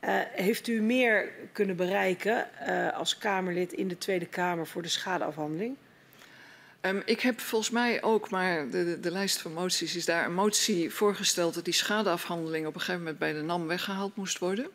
Uh, 0.00 0.20
heeft 0.32 0.68
u 0.68 0.80
meer 0.80 1.28
kunnen 1.52 1.76
bereiken 1.76 2.48
uh, 2.68 2.92
als 2.92 3.18
Kamerlid 3.18 3.72
in 3.72 3.88
de 3.88 3.98
Tweede 3.98 4.26
Kamer 4.26 4.66
voor 4.66 4.82
de 4.82 4.88
schadeafhandeling? 4.88 5.76
Um, 6.80 7.02
ik 7.04 7.20
heb 7.20 7.40
volgens 7.40 7.70
mij 7.70 8.02
ook, 8.02 8.30
maar 8.30 8.70
de, 8.70 8.84
de, 8.84 9.00
de, 9.00 9.10
lijst 9.10 9.40
van 9.40 9.52
moties 9.52 9.96
is 9.96 10.04
daar 10.04 10.24
een 10.24 10.34
motie 10.34 10.90
voorgesteld 10.90 11.54
dat 11.54 11.64
die 11.64 11.74
schadeafhandeling 11.74 12.66
op 12.66 12.74
een 12.74 12.80
gegeven 12.80 13.00
moment 13.00 13.18
bij 13.18 13.32
de 13.32 13.42
NAM 13.42 13.66
weggehaald 13.66 14.16
moest 14.16 14.38
worden 14.38 14.70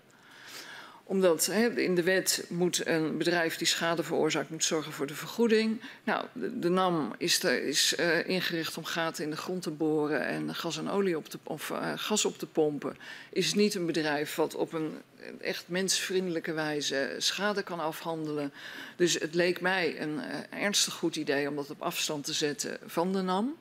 omdat 1.04 1.48
in 1.76 1.96
de 1.96 2.04
wet 2.04 2.46
moet 2.50 2.88
een 2.88 3.18
bedrijf 3.18 3.58
die 3.58 3.68
schade 3.68 4.04
veroorzaakt, 4.04 4.50
moet 4.50 4.64
zorgen 4.64 4.92
voor 4.92 5.08
de 5.08 5.16
vergoeding. 5.16 5.82
Nou, 6.04 6.26
de, 6.34 6.70
NAM 6.70 7.14
is, 7.18 7.40
is 7.44 7.96
uh, 8.00 8.28
ingericht 8.28 8.78
om 8.78 8.86
gaten 8.86 9.24
in 9.24 9.30
de 9.30 9.38
grond 9.38 9.62
te 9.62 9.72
boren 9.72 10.26
en 10.26 10.56
gas 10.56 10.78
en 10.78 10.90
olie 10.90 11.18
op 11.18 11.30
te, 11.30 11.40
of 11.44 11.70
uh, 11.70 11.92
gas 11.96 12.26
op 12.26 12.38
te 12.38 12.46
pompen. 12.46 12.98
Is 13.30 13.54
niet 13.54 13.76
een 13.76 13.86
bedrijf 13.86 14.36
wat 14.36 14.56
op 14.56 14.74
een 14.74 14.98
echt 15.42 15.64
mensvriendelijke 15.68 16.54
wijze 16.54 17.16
schade 17.18 17.64
kan 17.64 17.80
afhandelen. 17.80 18.54
Dus 18.96 19.14
het 19.14 19.34
leek 19.34 19.62
mij 19.62 20.02
een 20.02 20.20
ernstig 20.50 20.94
goed 20.94 21.16
idee 21.16 21.50
om 21.50 21.56
dat 21.56 21.70
op 21.70 21.82
afstand 21.82 22.26
te 22.26 22.34
zetten 22.34 22.78
van 22.86 23.14
de 23.14 23.22
NAM. 23.22 23.56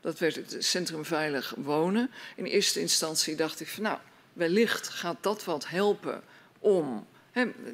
Dat 0.00 0.18
werd 0.18 0.34
het 0.34 0.56
Centrum 0.58 1.04
Veilig 1.04 1.54
Wonen. 1.56 2.10
In 2.36 2.44
eerste 2.44 2.80
instantie 2.80 3.36
dacht 3.36 3.60
ik 3.60 3.68
van 3.68 3.82
nou, 3.82 3.98
wellicht 4.32 4.88
gaat 4.88 5.16
dat 5.20 5.44
wat 5.44 5.68
helpen 5.68 6.22
om 6.58 7.06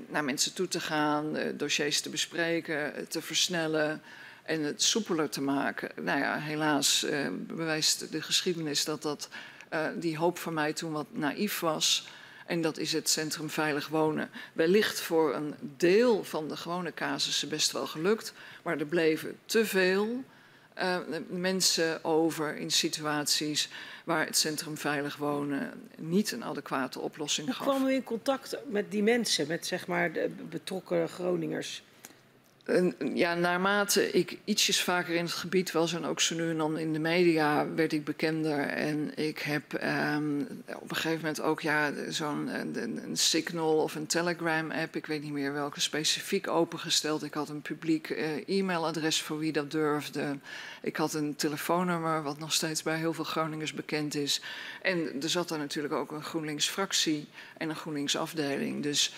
naar 0.09 0.24
mensen 0.24 0.55
toe 0.55 0.68
te 0.68 0.80
gaan, 0.80 1.37
dossiers 1.57 2.01
te 2.01 2.11
bespreken, 2.11 3.09
te 3.09 3.22
versnellen 3.22 4.03
en 4.43 4.62
het 4.62 4.82
soepeler 4.82 5.28
te 5.28 5.41
maken. 5.41 5.91
Nou 6.03 6.18
ja, 6.18 6.39
helaas 6.39 7.05
uh, 7.05 7.26
bewijst 7.32 8.12
de 8.12 8.22
geschiedenis 8.22 8.85
dat, 8.85 9.03
dat 9.03 9.28
die 9.99 10.16
hoop 10.16 10.39
van 10.39 10.55
mij 10.55 10.72
toen 10.72 10.93
wat 10.93 11.07
naïef 11.11 11.61
was. 11.61 12.09
En 12.47 12.61
dat 12.61 12.78
is 12.78 12.93
het 12.93 13.09
Centrum 13.09 13.51
Veilig 13.51 13.89
Wonen. 13.89 14.30
Wellicht 14.53 15.01
voor 15.01 15.35
een 15.35 15.55
deel 15.61 16.24
van 16.24 16.49
de 16.49 16.57
gewone 16.57 16.95
casussen 16.95 17.49
best 17.49 17.72
wel 17.72 17.87
gelukt, 17.87 18.32
maar 18.62 18.78
er 18.78 18.87
bleven 18.87 19.39
te 19.45 19.66
veel 19.66 20.24
uh, 20.79 20.97
mensen 21.29 22.05
over 22.05 22.57
in 22.57 22.70
situaties 22.70 23.68
waar 24.05 24.27
het 24.27 24.37
Centrum 24.37 24.77
Veilig 24.77 25.16
Wonen 25.16 25.89
niet 25.97 26.33
een 26.33 26.45
adequate 26.45 27.01
oplossing 27.01 27.47
Hoe 27.47 27.57
gaf. 27.57 27.66
Hoe 27.66 27.75
kwam 27.75 27.89
u 27.89 27.95
in 27.95 28.05
contact 28.05 28.57
met 28.66 28.91
die 28.91 29.03
mensen, 29.03 29.47
met 29.47 29.66
zeg 29.66 29.87
maar 29.87 30.12
de 30.12 30.31
betrokken 30.49 31.09
Groningers? 31.09 31.83
Ja, 33.14 33.34
naarmate 33.34 34.10
ik 34.10 34.38
ietsjes 34.44 34.82
vaker 34.82 35.14
in 35.14 35.24
het 35.24 35.32
gebied 35.32 35.72
was 35.72 35.92
en 35.92 36.04
ook 36.04 36.20
zo 36.20 36.34
nu 36.34 36.50
en 36.50 36.56
dan 36.56 36.78
in 36.78 36.92
de 36.92 36.98
media 36.98 37.74
werd 37.74 37.92
ik 37.92 38.04
bekender. 38.04 38.58
En 38.58 39.16
ik 39.16 39.38
heb 39.38 39.72
um, 39.72 40.40
op 40.74 40.90
een 40.90 40.96
gegeven 40.96 41.18
moment 41.18 41.40
ook 41.40 41.60
ja, 41.60 41.92
zo'n 42.08 42.48
een, 42.48 43.16
Signal 43.16 43.76
of 43.76 43.94
een 43.94 44.06
Telegram 44.06 44.70
app, 44.70 44.96
ik 44.96 45.06
weet 45.06 45.22
niet 45.22 45.32
meer 45.32 45.52
welke, 45.52 45.80
specifiek 45.80 46.48
opengesteld. 46.48 47.22
Ik 47.22 47.34
had 47.34 47.48
een 47.48 47.62
publiek 47.62 48.08
uh, 48.08 48.48
e-mailadres 48.58 49.22
voor 49.22 49.38
wie 49.38 49.52
dat 49.52 49.70
durfde. 49.70 50.38
Ik 50.82 50.96
had 50.96 51.14
een 51.14 51.36
telefoonnummer 51.36 52.22
wat 52.22 52.38
nog 52.38 52.52
steeds 52.52 52.82
bij 52.82 52.96
heel 52.96 53.12
veel 53.12 53.24
Groningers 53.24 53.72
bekend 53.72 54.14
is. 54.14 54.40
En 54.82 55.22
er 55.22 55.30
zat 55.30 55.48
daar 55.48 55.58
natuurlijk 55.58 55.94
ook 55.94 56.12
een 56.12 56.24
GroenLinks 56.24 56.68
fractie 56.68 57.28
en 57.56 57.68
een 57.68 57.76
GroenLinks 57.76 58.16
afdeling. 58.16 58.82
Dus 58.82 59.14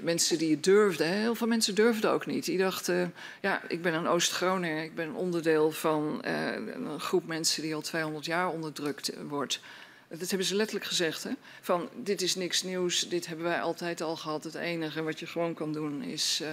mensen 0.00 0.38
die 0.38 0.50
het 0.50 0.64
durfden, 0.64 1.06
heel 1.06 1.34
veel 1.34 1.46
mensen 1.46 1.74
durfden 1.74 2.10
ook 2.10 2.26
niet. 2.26 2.44
Die 2.44 2.58
dachten, 2.58 3.14
ja, 3.40 3.62
ik 3.68 3.82
ben 3.82 3.94
een 3.94 4.06
Oost-Groninger, 4.06 4.82
ik 4.82 4.94
ben 4.94 5.14
onderdeel 5.14 5.70
van 5.70 6.22
uh, 6.26 6.52
een 6.52 7.00
groep 7.00 7.26
mensen 7.26 7.62
die 7.62 7.74
al 7.74 7.80
200 7.80 8.24
jaar 8.24 8.48
onderdrukt 8.48 9.12
wordt. 9.28 9.60
Dat 10.08 10.28
hebben 10.28 10.46
ze 10.46 10.54
letterlijk 10.54 10.86
gezegd. 10.86 11.22
Hè? 11.22 11.30
Van 11.60 11.88
dit 11.94 12.22
is 12.22 12.34
niks 12.34 12.62
nieuws, 12.62 13.08
dit 13.08 13.26
hebben 13.26 13.46
wij 13.46 13.60
altijd 13.60 14.00
al 14.00 14.16
gehad. 14.16 14.44
Het 14.44 14.54
enige 14.54 15.02
wat 15.02 15.18
je 15.18 15.26
gewoon 15.26 15.54
kan 15.54 15.72
doen 15.72 16.02
is 16.02 16.40
uh, 16.42 16.48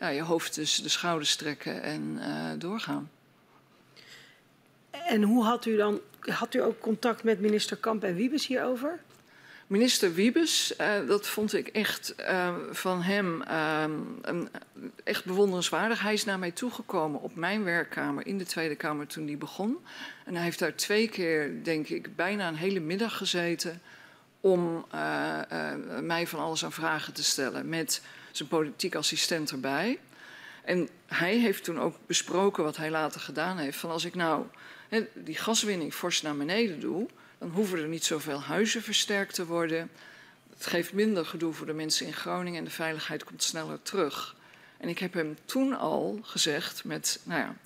ja, 0.00 0.08
je 0.08 0.22
hoofd 0.22 0.52
tussen 0.52 0.82
de 0.82 0.88
schouders 0.88 1.36
trekken 1.36 1.82
en 1.82 2.18
uh, 2.18 2.50
doorgaan. 2.58 3.10
En 4.90 5.22
hoe 5.22 5.44
had 5.44 5.66
u 5.66 5.76
dan, 5.76 6.00
had 6.20 6.54
u 6.54 6.62
ook 6.62 6.80
contact 6.80 7.22
met 7.22 7.40
minister 7.40 7.76
Kamp 7.76 8.04
en 8.04 8.14
Wiebes 8.14 8.46
hierover? 8.46 9.00
Minister 9.72 10.14
Wiebes, 10.14 10.74
uh, 10.80 11.06
dat 11.06 11.28
vond 11.28 11.54
ik 11.54 11.68
echt 11.68 12.14
uh, 12.20 12.54
van 12.70 13.02
hem 13.02 13.42
uh, 13.42 13.84
een, 14.22 14.48
echt 15.04 15.24
bewonderenswaardig. 15.24 16.02
Hij 16.02 16.12
is 16.12 16.24
naar 16.24 16.38
mij 16.38 16.50
toegekomen 16.50 17.20
op 17.20 17.34
mijn 17.34 17.64
werkkamer 17.64 18.26
in 18.26 18.38
de 18.38 18.44
Tweede 18.44 18.74
Kamer 18.74 19.06
toen 19.06 19.26
die 19.26 19.36
begon. 19.36 19.78
En 20.24 20.34
hij 20.34 20.44
heeft 20.44 20.58
daar 20.58 20.74
twee 20.74 21.08
keer, 21.08 21.64
denk 21.64 21.88
ik, 21.88 22.16
bijna 22.16 22.48
een 22.48 22.54
hele 22.54 22.80
middag 22.80 23.16
gezeten 23.16 23.82
om 24.40 24.86
mij 26.00 26.26
van 26.26 26.38
alles 26.38 26.64
aan 26.64 26.72
vragen 26.72 27.12
te 27.12 27.24
stellen 27.24 27.68
met 27.68 28.02
zijn 28.30 28.48
politiek 28.48 28.94
assistent 28.94 29.50
erbij. 29.50 29.98
En 30.64 30.88
hij 31.06 31.36
heeft 31.36 31.64
toen 31.64 31.80
ook 31.80 31.96
besproken 32.06 32.64
wat 32.64 32.76
hij 32.76 32.90
later 32.90 33.20
gedaan 33.20 33.58
heeft. 33.58 33.78
Van 33.78 33.90
als 33.90 34.04
ik 34.04 34.14
nou 34.14 34.44
die 35.14 35.36
gaswinning 35.36 35.94
fors 35.94 36.22
naar 36.22 36.36
beneden 36.36 36.80
doe, 36.80 37.08
dan 37.42 37.50
hoeven 37.50 37.78
er 37.78 37.88
niet 37.88 38.04
zoveel 38.04 38.40
huizen 38.40 38.82
versterkt 38.82 39.34
te 39.34 39.46
worden. 39.46 39.90
Het 40.56 40.66
geeft 40.66 40.92
minder 40.92 41.26
gedoe 41.26 41.52
voor 41.52 41.66
de 41.66 41.72
mensen 41.72 42.06
in 42.06 42.12
Groningen 42.12 42.58
en 42.58 42.64
de 42.64 42.70
veiligheid 42.70 43.24
komt 43.24 43.42
sneller 43.42 43.82
terug. 43.82 44.36
En 44.76 44.88
ik 44.88 44.98
heb 44.98 45.12
hem 45.12 45.36
toen 45.44 45.78
al 45.78 46.18
gezegd 46.22 46.84
met, 46.84 47.20
nou 47.24 47.40
ja, 47.40 47.56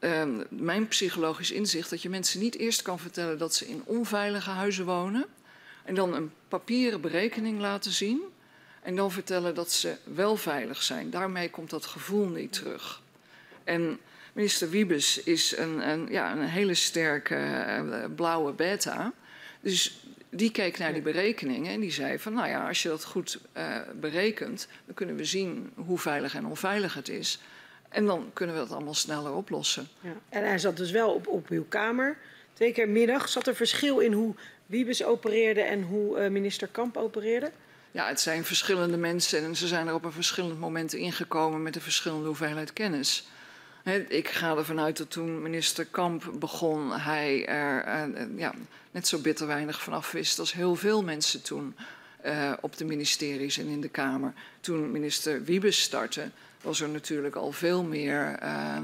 uh, 0.00 0.44
mijn 0.48 0.88
psychologisch 0.88 1.50
inzicht 1.50 1.90
dat 1.90 2.02
je 2.02 2.08
mensen 2.08 2.40
niet 2.40 2.56
eerst 2.56 2.82
kan 2.82 2.98
vertellen 2.98 3.38
dat 3.38 3.54
ze 3.54 3.68
in 3.68 3.82
onveilige 3.84 4.50
huizen 4.50 4.84
wonen 4.84 5.26
en 5.84 5.94
dan 5.94 6.14
een 6.14 6.32
papieren 6.48 7.00
berekening 7.00 7.60
laten 7.60 7.92
zien 7.92 8.20
en 8.82 8.96
dan 8.96 9.10
vertellen 9.10 9.54
dat 9.54 9.72
ze 9.72 9.96
wel 10.04 10.36
veilig 10.36 10.82
zijn. 10.82 11.10
Daarmee 11.10 11.50
komt 11.50 11.70
dat 11.70 11.86
gevoel 11.86 12.28
niet 12.28 12.52
terug. 12.52 13.02
En 13.64 14.00
minister 14.40 14.70
Wiebes 14.70 15.22
is 15.22 15.56
een, 15.56 15.88
een, 15.88 16.06
ja, 16.10 16.32
een 16.32 16.48
hele 16.48 16.74
sterke 16.74 17.34
uh, 17.34 18.04
blauwe 18.14 18.52
beta. 18.52 19.12
Dus 19.60 20.04
die 20.30 20.50
keek 20.50 20.78
naar 20.78 20.92
die 20.92 21.02
berekeningen 21.02 21.72
en 21.72 21.80
die 21.80 21.92
zei 21.92 22.18
van... 22.18 22.32
nou 22.32 22.48
ja, 22.48 22.68
als 22.68 22.82
je 22.82 22.88
dat 22.88 23.04
goed 23.04 23.40
uh, 23.56 23.76
berekent... 24.00 24.68
dan 24.86 24.94
kunnen 24.94 25.16
we 25.16 25.24
zien 25.24 25.70
hoe 25.74 25.98
veilig 25.98 26.34
en 26.34 26.46
onveilig 26.46 26.94
het 26.94 27.08
is. 27.08 27.40
En 27.88 28.06
dan 28.06 28.30
kunnen 28.32 28.54
we 28.54 28.60
dat 28.60 28.72
allemaal 28.72 28.94
sneller 28.94 29.32
oplossen. 29.32 29.88
Ja. 30.00 30.12
En 30.28 30.44
hij 30.44 30.58
zat 30.58 30.76
dus 30.76 30.90
wel 30.90 31.14
op, 31.14 31.26
op 31.26 31.48
uw 31.48 31.64
kamer. 31.68 32.16
Twee 32.52 32.72
keer 32.72 32.88
middag. 32.88 33.28
Zat 33.28 33.46
er 33.46 33.54
verschil 33.54 33.98
in 33.98 34.12
hoe 34.12 34.34
Wiebes 34.66 35.04
opereerde 35.04 35.60
en 35.60 35.82
hoe 35.82 36.18
uh, 36.18 36.30
minister 36.30 36.68
Kamp 36.68 36.96
opereerde? 36.96 37.50
Ja, 37.90 38.08
het 38.08 38.20
zijn 38.20 38.44
verschillende 38.44 38.96
mensen 38.96 39.44
en 39.44 39.56
ze 39.56 39.66
zijn 39.66 39.86
er 39.86 39.94
op 39.94 40.04
een 40.04 40.12
verschillend 40.12 40.58
moment 40.58 40.92
ingekomen 40.92 41.62
met 41.62 41.76
een 41.76 41.82
verschillende 41.82 42.26
hoeveelheid 42.26 42.72
kennis. 42.72 43.28
Ik 44.08 44.28
ga 44.28 44.56
ervan 44.56 44.80
uit 44.80 44.96
dat 44.96 45.10
toen 45.10 45.42
minister 45.42 45.84
Kamp 45.84 46.32
begon, 46.34 46.92
hij 46.92 47.46
er 47.46 48.08
uh, 48.08 48.38
ja, 48.38 48.54
net 48.90 49.08
zo 49.08 49.18
bitter 49.18 49.46
weinig 49.46 49.82
vanaf 49.82 50.10
wist 50.10 50.38
als 50.38 50.52
heel 50.52 50.76
veel 50.76 51.02
mensen 51.02 51.42
toen 51.42 51.74
uh, 52.26 52.52
op 52.60 52.76
de 52.76 52.84
ministeries 52.84 53.58
en 53.58 53.66
in 53.66 53.80
de 53.80 53.88
Kamer. 53.88 54.32
Toen 54.60 54.90
minister 54.90 55.44
Wiebes 55.44 55.82
startte, 55.82 56.30
was 56.60 56.80
er 56.80 56.88
natuurlijk 56.88 57.36
al 57.36 57.52
veel 57.52 57.82
meer 57.82 58.38
uh, 58.42 58.76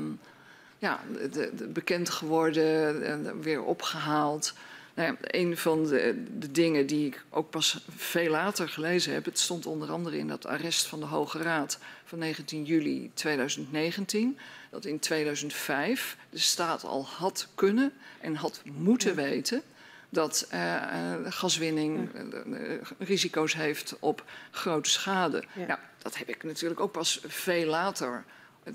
ja, 0.78 1.00
de, 1.32 1.68
bekend 1.72 2.10
geworden, 2.10 3.02
en 3.04 3.40
weer 3.42 3.62
opgehaald. 3.62 4.54
Nou 4.94 5.08
ja, 5.08 5.16
een 5.20 5.56
van 5.56 5.84
de, 5.86 6.24
de, 6.38 6.50
dingen 6.50 6.86
die 6.86 7.06
ik 7.06 7.24
ook 7.30 7.50
pas 7.50 7.84
veel 7.96 8.30
later 8.30 8.68
gelezen 8.68 9.12
heb, 9.12 9.24
het 9.24 9.38
stond 9.38 9.66
onder 9.66 9.90
andere 9.90 10.18
in 10.18 10.28
dat 10.28 10.46
arrest 10.46 10.86
van 10.86 11.00
de 11.00 11.06
Hoge 11.06 11.38
Raad 11.38 11.78
van 12.04 12.18
19 12.18 12.64
juli 12.64 13.10
2019, 13.14 14.38
dat 14.70 14.84
in 14.84 14.98
2005 14.98 16.16
de 16.30 16.38
staat 16.38 16.84
al 16.84 17.06
had 17.06 17.48
kunnen 17.54 17.92
en 18.20 18.34
had 18.34 18.62
moeten 18.64 19.14
weten 19.14 19.62
dat 20.08 20.48
uh, 20.54 20.82
gaswinning 21.24 22.08
uh, 22.46 22.80
risico's 22.98 23.54
heeft 23.54 23.96
op 24.00 24.24
grote 24.50 24.90
schade. 24.90 25.44
Ja. 25.54 25.66
Nou, 25.66 25.78
dat 26.02 26.16
heb 26.16 26.28
ik 26.28 26.42
natuurlijk 26.42 26.80
ook 26.80 26.92
pas 26.92 27.20
veel 27.26 27.66
later, 27.66 28.24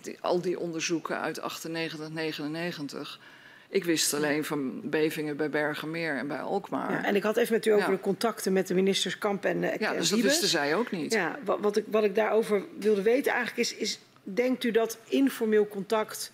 die, 0.01 0.17
al 0.21 0.41
die 0.41 0.59
onderzoeken 0.59 1.19
uit 1.19 1.41
98, 1.41 2.09
99 2.09 3.19
ik 3.71 3.83
wist 3.83 4.13
alleen 4.13 4.43
van 4.43 4.81
bevingen 4.83 5.37
bij 5.37 5.49
Bergenmeer 5.49 6.17
en 6.17 6.27
bij 6.27 6.39
Alkmaar. 6.41 6.91
Ja, 6.91 7.05
en 7.05 7.15
ik 7.15 7.23
had 7.23 7.37
even 7.37 7.53
met 7.53 7.65
u 7.65 7.71
over 7.71 7.89
ja. 7.89 7.95
de 7.95 8.01
contacten 8.01 8.53
met 8.53 8.67
de 8.67 8.73
ministers 8.73 9.17
Kamp 9.17 9.45
en 9.45 9.63
uh, 9.63 9.75
Ja, 9.75 9.93
dus 9.93 10.09
dat 10.09 10.19
wisten 10.19 10.47
zij 10.47 10.75
ook 10.75 10.91
niet. 10.91 11.13
Ja, 11.13 11.39
wat, 11.43 11.59
wat, 11.59 11.77
ik, 11.77 11.85
wat 11.87 12.03
ik 12.03 12.15
daarover 12.15 12.63
wilde 12.79 13.01
weten 13.01 13.31
eigenlijk 13.31 13.69
is, 13.69 13.75
is... 13.75 13.99
denkt 14.24 14.63
u 14.63 14.72
dat 14.72 14.97
informeel 15.07 15.67
contact 15.67 16.32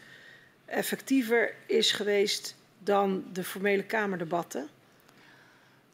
effectiever 0.65 1.53
is 1.65 1.91
geweest 1.91 2.55
dan 2.79 3.25
de 3.33 3.43
formele 3.43 3.83
Kamerdebatten? 3.83 4.69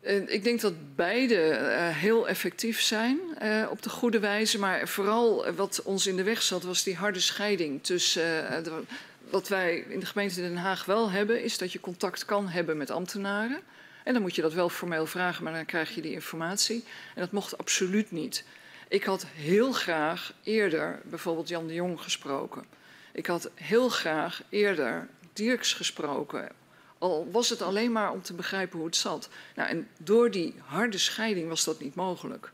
Uh, 0.02 0.30
ik 0.30 0.44
denk 0.44 0.62
dat 0.62 0.96
beide 0.96 1.36
uh, 1.36 1.98
heel 1.98 2.28
effectief 2.28 2.82
zijn 2.82 3.20
uh, 3.44 3.68
op 3.70 3.82
de 3.82 3.90
goede 3.90 4.20
wijze. 4.20 4.60
Maar 4.60 4.88
vooral 4.88 5.52
wat 5.52 5.82
ons 5.84 6.08
in 6.08 6.16
de 6.16 6.24
weg 6.24 6.42
zat 6.42 6.64
was 6.64 6.84
die 6.84 6.96
harde 6.96 7.20
scheiding 7.20 7.84
tussen... 7.84 8.92
Wat 9.30 9.48
wij 9.48 9.86
in 9.90 10.00
de 10.00 10.06
gemeente 10.06 10.42
Den 10.42 10.58
Haag 10.58 10.86
wel 10.86 11.12
hebben, 11.12 11.44
is 11.44 11.58
dat 11.58 11.72
je 11.72 11.80
contact 11.80 12.26
kan 12.26 12.48
hebben 12.48 12.78
met 12.78 12.92
ambtenaren. 12.92 13.60
En 14.04 14.14
dan 14.14 14.22
moet 14.22 14.36
je 14.36 14.42
dat 14.42 14.54
wel 14.54 14.70
formeel 14.70 15.06
vragen, 15.06 15.44
maar 15.44 15.54
dan 15.54 15.66
krijg 15.66 15.96
je 15.96 16.02
die 16.02 16.12
informatie. 16.12 16.84
En 17.16 17.22
dat 17.22 17.32
mocht 17.32 17.58
absoluut 17.58 18.12
niet. 18.12 18.44
Ik 18.88 19.04
had 19.04 19.26
heel 19.26 19.72
graag 19.72 20.34
eerder 20.44 21.02
bijvoorbeeld 21.04 21.48
Jan 21.48 21.68
de 21.68 21.74
Jong 21.74 22.02
gesproken. 22.02 22.66
Ik 23.12 23.26
had 23.26 23.50
heel 23.56 23.90
graag 23.90 24.44
eerder 24.50 25.08
Dirks 25.34 25.74
gesproken. 25.74 26.50
Al 26.98 27.28
was 27.32 27.50
het 27.50 27.62
alleen 27.62 27.92
maar 27.92 28.12
om 28.12 28.22
te 28.22 28.34
begrijpen 28.34 28.78
hoe 28.78 28.88
het 28.88 28.96
zat. 28.96 29.30
Nou, 29.56 29.70
en 29.70 29.88
door 29.98 30.32
die 30.32 30.56
harde 30.66 30.98
scheiding 30.98 31.48
was 31.48 31.64
dat 31.64 31.80
niet 31.80 31.96
mogelijk. 31.96 32.52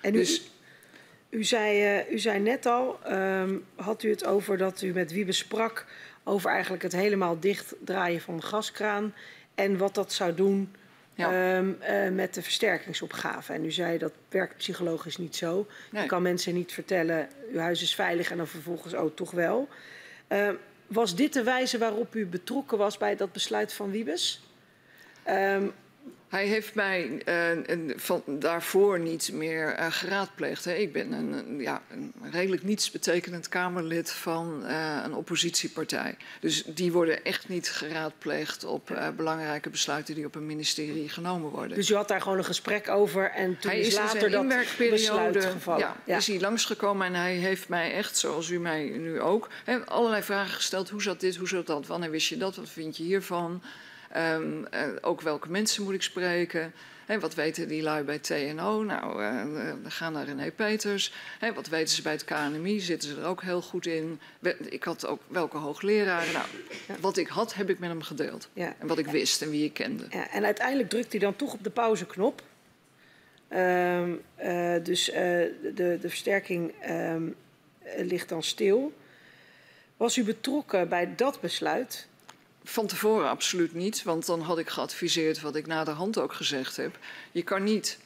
En 0.00 0.14
u, 0.14 0.18
dus, 0.18 0.50
u 1.28 1.44
zei, 1.44 2.00
uh, 2.00 2.12
u 2.12 2.18
zei 2.18 2.38
net 2.38 2.66
al, 2.66 3.00
um, 3.08 3.64
had 3.74 4.02
u 4.02 4.10
het 4.10 4.24
over 4.24 4.58
dat 4.58 4.82
u 4.82 4.92
met 4.92 5.12
Wiebe 5.12 5.32
sprak 5.32 5.86
over 6.24 6.50
eigenlijk 6.50 6.82
het 6.82 6.92
helemaal 6.92 7.40
dichtdraaien 7.40 8.20
van 8.20 8.36
de 8.36 8.42
gaskraan 8.42 9.14
en 9.54 9.78
wat 9.78 9.94
dat 9.94 10.12
zou 10.12 10.34
doen 10.34 10.74
ja. 11.20 11.56
um, 11.56 11.78
uh, 11.82 12.08
met 12.08 12.34
de 12.34 12.42
versterkingsopgave. 12.42 13.52
En 13.52 13.64
u 13.64 13.70
zei 13.70 13.98
dat 13.98 14.12
werkt 14.28 14.56
psychologisch 14.56 15.16
niet 15.16 15.36
zo. 15.36 15.66
Nee. 15.90 16.02
Je 16.02 16.08
kan 16.08 16.22
mensen 16.22 16.54
niet 16.54 16.72
vertellen, 16.72 17.28
uw 17.52 17.58
huis 17.58 17.82
is 17.82 17.94
veilig 17.94 18.30
en 18.30 18.36
dan 18.36 18.46
vervolgens, 18.46 18.94
oh 18.94 19.14
toch 19.14 19.30
wel. 19.30 19.68
Uh, 20.28 20.48
was 20.86 21.14
dit 21.14 21.32
de 21.32 21.42
wijze 21.42 21.78
waarop 21.78 22.14
u 22.14 22.26
betrokken 22.26 22.78
was 22.78 22.98
bij 22.98 23.16
dat 23.16 23.32
besluit 23.32 23.72
van 23.72 23.90
Wiebes? 23.90 24.42
Um, 25.28 25.72
hij 26.30 26.46
heeft 26.46 26.74
mij 26.74 27.22
uh, 27.28 27.94
van 27.96 28.22
daarvoor 28.26 29.00
niet 29.00 29.30
meer 29.32 29.78
uh, 29.78 29.86
geraadpleegd. 29.90 30.64
Hè. 30.64 30.74
Ik 30.74 30.92
ben 30.92 31.12
een, 31.12 31.60
ja, 31.60 31.82
een 31.90 32.12
redelijk 32.30 32.62
nietsbetekenend 32.62 33.48
Kamerlid 33.48 34.10
van 34.10 34.62
uh, 34.62 35.00
een 35.04 35.14
oppositiepartij. 35.14 36.16
Dus 36.40 36.64
die 36.64 36.92
worden 36.92 37.24
echt 37.24 37.48
niet 37.48 37.70
geraadpleegd 37.70 38.64
op 38.64 39.12
belangrijke 39.16 39.70
besluiten 39.70 40.14
die 40.14 40.26
op 40.26 40.34
een 40.34 40.46
ministerie 40.46 41.08
genomen 41.08 41.50
worden. 41.50 41.76
Dus 41.76 41.90
u 41.90 41.94
had 41.94 42.08
daar 42.08 42.20
gewoon 42.20 42.38
een 42.38 42.44
gesprek 42.44 42.88
over 42.88 43.30
en 43.30 43.58
toen 43.58 43.70
hij 43.70 43.80
is, 43.80 43.86
is 43.86 43.94
later 43.94 44.30
dat 44.30 44.46
besluit 44.90 45.44
gevallen? 45.44 45.80
Ja, 45.80 45.96
ja, 46.04 46.16
is 46.16 46.26
hij 46.26 46.40
langsgekomen 46.40 47.06
en 47.06 47.14
hij 47.14 47.34
heeft 47.34 47.68
mij 47.68 47.92
echt, 47.92 48.16
zoals 48.16 48.50
u 48.50 48.58
mij 48.58 48.84
nu 48.84 49.20
ook, 49.20 49.48
hè, 49.64 49.86
allerlei 49.86 50.22
vragen 50.22 50.54
gesteld. 50.54 50.90
Hoe 50.90 51.02
zat 51.02 51.20
dit, 51.20 51.36
hoe 51.36 51.48
zat 51.48 51.66
dat, 51.66 51.86
wanneer 51.86 52.10
wist 52.10 52.28
je 52.28 52.36
dat, 52.36 52.56
wat 52.56 52.68
vind 52.68 52.96
je 52.96 53.02
hiervan? 53.02 53.62
Um, 54.16 54.66
uh, 54.74 54.82
ook 55.00 55.20
welke 55.20 55.50
mensen 55.50 55.82
moet 55.82 55.94
ik 55.94 56.02
spreken? 56.02 56.72
Wat 57.20 57.34
weten 57.34 57.68
die 57.68 57.82
lui 57.82 58.04
bij 58.04 58.18
TNO? 58.18 58.82
Nou, 58.82 59.22
uh, 59.22 59.42
we 59.82 59.90
gaan 59.90 60.12
naar 60.12 60.24
René 60.24 60.50
Peters. 60.50 61.12
Wat 61.54 61.68
weten 61.68 61.94
ze 61.94 62.02
bij 62.02 62.12
het 62.12 62.24
KNMI? 62.24 62.80
Zitten 62.80 63.08
ze 63.08 63.20
er 63.20 63.26
ook 63.26 63.42
heel 63.42 63.62
goed 63.62 63.86
in? 63.86 64.20
Ik 64.58 64.84
had 64.84 65.06
ook 65.06 65.20
welke 65.26 65.56
hoogleraren. 65.56 66.32
Nou, 66.32 66.46
ja. 66.88 66.94
wat 67.00 67.16
ik 67.16 67.28
had, 67.28 67.54
heb 67.54 67.70
ik 67.70 67.78
met 67.78 67.88
hem 67.88 68.02
gedeeld. 68.02 68.48
Ja. 68.52 68.74
En 68.78 68.86
wat 68.86 68.98
ik 68.98 69.06
wist 69.06 69.42
en 69.42 69.50
wie 69.50 69.64
ik 69.64 69.72
kende. 69.72 70.06
Ja, 70.10 70.30
en 70.30 70.44
uiteindelijk 70.44 70.88
drukt 70.88 71.10
hij 71.10 71.20
dan 71.20 71.36
toch 71.36 71.52
op 71.52 71.64
de 71.64 71.70
pauzeknop. 71.70 72.42
Um, 73.52 74.20
uh, 74.42 74.74
dus 74.82 75.04
de, 75.04 75.98
de 76.00 76.08
versterking 76.08 76.72
um, 76.88 77.34
ligt 77.96 78.28
dan 78.28 78.42
stil. 78.42 78.92
Was 79.96 80.16
u 80.16 80.24
betrokken 80.24 80.88
bij 80.88 81.14
dat 81.16 81.40
besluit? 81.40 82.08
Van 82.70 82.86
tevoren 82.86 83.28
absoluut 83.28 83.74
niet, 83.74 84.02
want 84.02 84.26
dan 84.26 84.40
had 84.40 84.58
ik 84.58 84.68
geadviseerd 84.68 85.40
wat 85.40 85.56
ik 85.56 85.66
na 85.66 85.84
de 85.84 85.90
hand 85.90 86.18
ook 86.18 86.32
gezegd 86.32 86.76
heb. 86.76 86.98
Je 87.32 87.42
kan 87.42 87.64
niet 87.64 87.98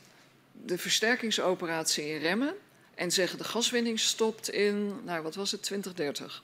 de 0.52 0.78
versterkingsoperatie 0.78 2.04
in 2.04 2.18
remmen 2.18 2.54
en 2.94 3.12
zeggen 3.12 3.38
de 3.38 3.44
gaswinning 3.44 4.00
stopt 4.00 4.50
in, 4.50 5.04
nou 5.04 5.22
wat 5.22 5.34
was 5.34 5.50
het, 5.50 5.62
2030. 5.62 6.42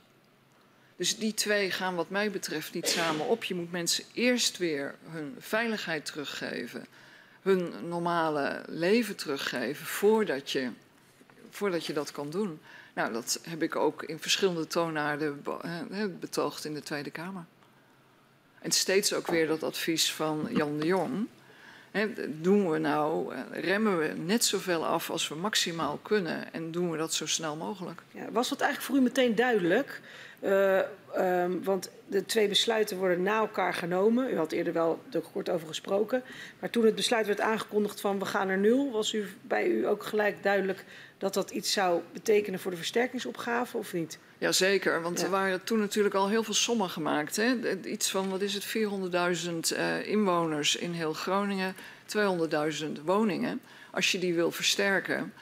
Dus 0.97 1.17
die 1.17 1.35
twee 1.35 1.71
gaan 1.71 1.95
wat 1.95 2.11
mij 2.11 2.31
betreft 2.31 2.75
niet 2.75 2.89
samen 2.89 3.27
op. 3.27 3.45
Je 3.45 3.55
moet 3.55 3.73
mensen 3.73 4.05
eerst 4.13 4.59
weer 4.59 4.95
hun 5.11 5.37
veiligheid 5.39 6.05
teruggeven, 6.05 6.87
hun 7.43 7.89
normale 7.89 8.63
leven 8.67 9.17
teruggeven 9.17 9.87
voordat 9.87 10.51
je, 10.51 10.71
voordat 11.51 11.87
je 11.87 11.93
dat 11.93 12.13
kan 12.13 12.31
doen. 12.31 12.61
Nou, 12.95 13.13
dat 13.13 13.41
heb 13.43 13.63
ik 13.63 13.77
ook 13.77 14.03
in 14.03 14.19
verschillende 14.19 14.67
toonaarden 14.67 15.45
eh, 15.91 16.05
betoogd 16.21 16.65
in 16.65 16.75
de 16.75 16.83
Tweede 16.83 17.11
Kamer. 17.11 17.45
En 18.61 18.71
steeds 18.71 19.13
ook 19.13 19.27
weer 19.27 19.47
dat 19.47 19.63
advies 19.63 20.13
van 20.13 20.49
Jan 20.51 20.79
de 20.79 20.87
Jong. 20.87 21.27
doen 22.29 22.71
we 22.71 22.79
nou, 22.79 23.35
eh, 23.35 23.41
remmen 23.51 23.99
we 23.99 24.07
net 24.07 24.45
zoveel 24.45 24.87
af 24.87 25.11
als 25.11 25.29
we 25.29 25.35
maximaal 25.35 25.99
kunnen 26.03 26.53
en 26.53 26.71
doen 26.71 26.91
we 26.91 26.97
dat 26.97 27.15
zo 27.15 27.27
snel 27.27 27.57
mogelijk? 27.57 28.03
Ja, 28.11 28.31
was 28.31 28.49
dat 28.49 28.61
eigenlijk 28.61 28.91
voor 28.91 29.01
u 29.01 29.03
meteen 29.03 29.35
duidelijk? 29.35 30.01
Um, 30.43 31.65
want 31.65 31.91
de 32.07 32.27
twee 32.27 32.49
besluiten 32.49 32.97
worden 32.97 33.23
na 33.23 33.39
elkaar 33.39 33.75
genomen. 33.75 34.33
U 34.33 34.37
had 34.37 34.53
eerder 34.53 34.73
wel 34.73 35.01
er 35.13 35.21
kort 35.33 35.51
over 35.51 35.69
gesproken. 35.69 36.23
Maar 36.59 36.71
toen 36.71 36.85
het 36.85 36.95
besluit 36.95 37.27
werd 37.27 37.41
aangekondigd 37.41 38.01
van 38.01 38.19
we 38.19 38.25
gaan 38.25 38.47
naar 38.47 38.59
nul, 38.59 38.91
was 38.91 39.13
u 39.13 39.27
bij 39.43 39.67
u 39.67 39.87
ook 39.87 40.05
gelijk 40.05 40.43
duidelijk 40.43 40.85
dat 41.19 41.35
dat 41.35 41.51
iets 41.51 41.73
zou 41.73 42.01
betekenen 42.13 42.61
voor 42.61 42.71
de 42.71 42.77
versterkingsopgave 42.77 43.77
of 43.77 43.93
niet? 43.93 44.19
Jazeker, 44.39 45.03
want 45.03 45.19
ja. 45.19 45.25
er 45.25 45.31
waren 45.31 45.65
toen 45.65 45.79
natuurlijk 45.79 46.15
al 46.15 46.29
heel 46.29 46.43
veel 46.43 46.55
sommen 46.55 46.91
gemaakt. 46.91 47.37
Hè? 47.37 47.77
Iets 47.85 48.11
van, 48.11 48.29
wat 48.29 48.41
is 48.41 48.55
het, 48.55 48.67
400.000 49.73 49.77
uh, 49.79 50.07
inwoners 50.07 50.77
in 50.77 50.93
heel 50.93 51.13
Groningen, 51.13 51.75
200.000 52.17 52.87
woningen. 53.05 53.61
Als 53.91 54.13
je 54.13 54.19
die 54.19 54.35
wil 54.35 54.51
versterken, 54.51 55.33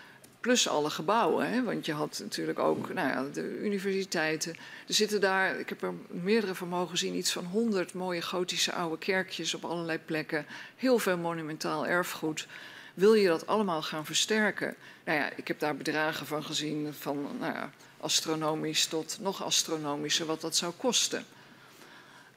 plus 0.40 0.68
alle 0.68 0.90
gebouwen. 0.90 1.50
Hè? 1.50 1.62
Want 1.62 1.86
je 1.86 1.92
had 1.92 2.20
natuurlijk 2.22 2.58
ook 2.58 2.92
nou 2.92 3.08
ja, 3.08 3.24
de 3.32 3.58
universiteiten. 3.62 4.54
Er 4.88 4.94
zitten 4.94 5.20
daar, 5.20 5.58
ik 5.58 5.68
heb 5.68 5.82
er 5.82 5.94
meerdere 6.06 6.54
van 6.54 6.68
mogen 6.68 6.98
zien, 6.98 7.14
iets 7.14 7.32
van 7.32 7.44
100 7.44 7.94
mooie 7.94 8.22
gotische 8.22 8.72
oude 8.72 8.98
kerkjes 8.98 9.54
op 9.54 9.64
allerlei 9.64 9.98
plekken. 9.98 10.46
Heel 10.76 10.98
veel 10.98 11.16
monumentaal 11.16 11.86
erfgoed. 11.86 12.46
Wil 12.94 13.14
je 13.14 13.28
dat 13.28 13.46
allemaal 13.46 13.82
gaan 13.82 14.06
versterken? 14.06 14.74
Nou 15.04 15.18
ja, 15.18 15.30
ik 15.36 15.48
heb 15.48 15.58
daar 15.58 15.76
bedragen 15.76 16.26
van 16.26 16.44
gezien 16.44 16.94
van 16.98 17.28
nou 17.38 17.52
ja, 17.52 17.70
astronomisch 18.00 18.86
tot 18.86 19.18
nog 19.20 19.44
astronomischer 19.44 20.26
wat 20.26 20.40
dat 20.40 20.56
zou 20.56 20.72
kosten. 20.76 21.24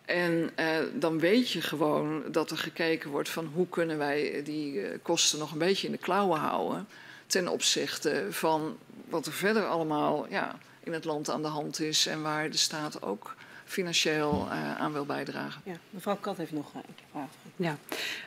En 0.06 0.52
eh, 0.56 0.78
dan 0.94 1.20
weet 1.20 1.52
je 1.52 1.62
gewoon 1.62 2.24
dat 2.32 2.52
er 2.52 2.58
gekeken 2.58 3.10
wordt 3.10 3.30
van 3.30 3.46
hoe 3.54 3.68
kunnen 3.70 3.98
wij 3.98 4.42
die 4.44 4.74
uh, 4.74 4.88
kosten 5.02 5.40
nog 5.40 5.52
een 5.52 5.58
beetje 5.58 5.88
in 5.88 5.94
de 5.94 6.00
klauwen 6.00 6.40
houden 6.40 6.88
ten 7.32 7.48
opzichte 7.48 8.28
van 8.30 8.78
wat 9.10 9.26
er 9.26 9.34
verder 9.34 9.66
allemaal 9.68 10.28
ja, 10.30 10.56
in 10.84 10.94
het 10.94 11.06
land 11.06 11.30
aan 11.30 11.42
de 11.42 11.48
hand 11.48 11.80
is 11.80 12.06
en 12.06 12.22
waar 12.22 12.50
de 12.50 12.58
staat 12.58 13.02
ook 13.02 13.36
financieel 13.66 14.48
uh, 14.48 14.78
aan 14.78 14.94
wil 14.94 15.06
bijdragen. 15.06 15.62
Ja, 15.66 15.76
mevrouw 15.90 16.16
Kat 16.16 16.38
heeft 16.38 16.52
nog 16.52 16.74
een 16.74 16.82
vraag. 17.12 17.30
Ja, 17.56 17.78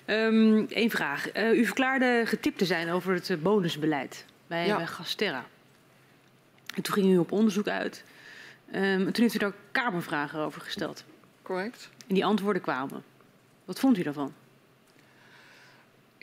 um, 0.07 0.67
één 0.69 0.91
vraag. 0.91 1.37
Uh, 1.37 1.59
u 1.59 1.65
verklaarde 1.65 2.23
getipt 2.25 2.59
te 2.59 2.65
zijn 2.65 2.91
over 2.91 3.15
het 3.15 3.43
bonusbeleid 3.43 4.25
bij, 4.47 4.67
ja. 4.67 4.77
bij 4.77 4.87
Gasterra. 4.87 5.45
En 6.75 6.83
toen 6.83 6.95
ging 6.95 7.13
u 7.13 7.19
op 7.19 7.33
onderzoek 7.33 7.69
uit. 7.69 8.05
Um, 8.69 8.83
en 8.83 9.13
toen 9.13 9.23
heeft 9.23 9.35
u 9.35 9.39
daar 9.39 9.53
Kamervragen 9.73 10.41
over 10.41 10.61
gesteld. 10.61 11.05
Correct. 11.43 11.89
En 12.07 12.15
die 12.15 12.25
antwoorden 12.25 12.63
kwamen. 12.63 13.05
Wat 13.65 13.79
vond 13.79 13.99
u 13.99 14.03
daarvan? 14.03 14.35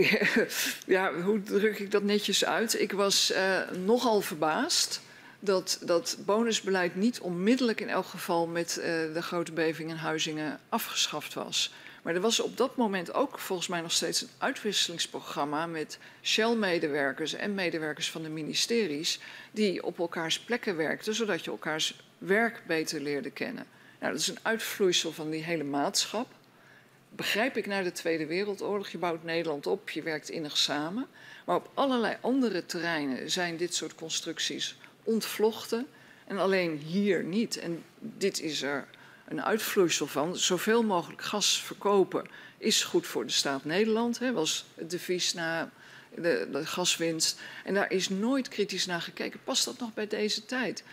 ja, 0.86 1.14
hoe 1.14 1.44
druk 1.44 1.80
ik 1.80 1.92
dat 1.92 2.04
netjes 2.04 2.46
uit? 2.46 2.82
Ik 2.82 2.92
was 2.92 3.32
uh, 3.32 3.70
nogal 3.86 4.22
verbaasd 4.22 5.02
dat 5.40 5.80
dat 5.82 6.18
bonusbeleid 6.26 6.96
niet 6.96 7.20
onmiddellijk 7.20 7.82
in 7.82 7.90
elk 7.90 8.06
geval 8.06 8.48
met 8.48 8.78
uh, 8.78 8.86
de 8.86 9.22
grote 9.22 9.52
beving 9.52 9.90
in 9.90 9.96
Huizingen 9.96 10.60
afgeschaft 10.70 11.34
was. 11.34 11.74
Maar 12.02 12.16
er 12.16 12.22
was 12.22 12.40
op 12.40 12.58
dat 12.58 12.76
moment 12.76 13.14
ook 13.14 13.40
volgens 13.40 13.68
mij 13.68 13.82
nog 13.82 13.92
steeds 13.92 14.22
een 14.22 14.30
uitwisselingsprogramma 14.38 15.66
met 15.66 16.00
Shell-medewerkers 16.22 17.34
en 17.34 17.54
medewerkers 17.54 18.12
van 18.12 18.24
de 18.24 18.30
ministeries 18.30 19.20
die 19.52 19.84
op 19.84 20.00
elkaars 20.00 20.40
plekken 20.40 20.76
werkten, 20.76 21.16
zodat 21.16 21.44
je 21.44 21.52
elkaars 21.52 22.02
werk 22.18 22.62
beter 22.68 23.02
leerde 23.02 23.32
kennen. 23.32 23.66
Nou, 24.00 24.12
dat 24.12 24.22
is 24.22 24.28
een 24.28 24.40
uitvloeisel 24.42 25.12
van 25.12 25.30
die 25.30 25.44
hele 25.44 25.64
maatschap. 25.64 26.28
Begrijp 27.16 27.58
ik 27.58 27.66
naar 27.66 27.84
de 27.84 27.92
Tweede 27.92 28.26
Wereldoorlog. 28.26 28.90
Je 28.90 28.98
bouwt 28.98 29.24
Nederland 29.24 29.68
op, 29.68 29.90
je 29.90 30.02
werkt 30.02 30.30
innig 30.30 30.58
samen. 30.58 31.08
Maar 31.46 31.56
op 31.56 31.70
allerlei 31.74 32.18
andere 32.22 32.66
terreinen 32.66 33.32
zijn 33.32 33.58
dit 33.58 33.76
soort 33.76 33.96
constructies 33.96 34.78
ontvlochten. 35.04 35.88
En 36.28 36.38
alleen 36.38 36.78
hier 36.78 37.24
niet. 37.24 37.58
En 37.58 37.84
dit 38.00 38.40
is 38.40 38.62
er 38.62 38.88
een 39.28 39.44
uitvloeisel 39.44 40.08
van. 40.08 40.38
Zoveel 40.38 40.84
mogelijk 40.84 41.22
gas 41.22 41.62
verkopen 41.62 42.26
is 42.58 42.84
goed 42.84 43.08
voor 43.08 43.26
de 43.26 43.32
staat 43.32 43.66
Nederland. 43.66 44.20
Hè, 44.20 44.32
was 44.32 44.66
het 44.76 44.90
devies 44.90 45.34
na 45.34 45.72
de, 46.16 46.48
de 46.52 46.66
gaswinst. 46.66 47.40
En 47.64 47.74
daar 47.74 47.92
is 47.92 48.10
nooit 48.10 48.48
kritisch 48.48 48.86
naar 48.86 49.02
gekeken. 49.02 49.40
Past 49.44 49.66
dat 49.66 49.80
nog 49.80 49.94
bij 49.94 50.08
deze 50.08 50.46
tijd? 50.46 50.84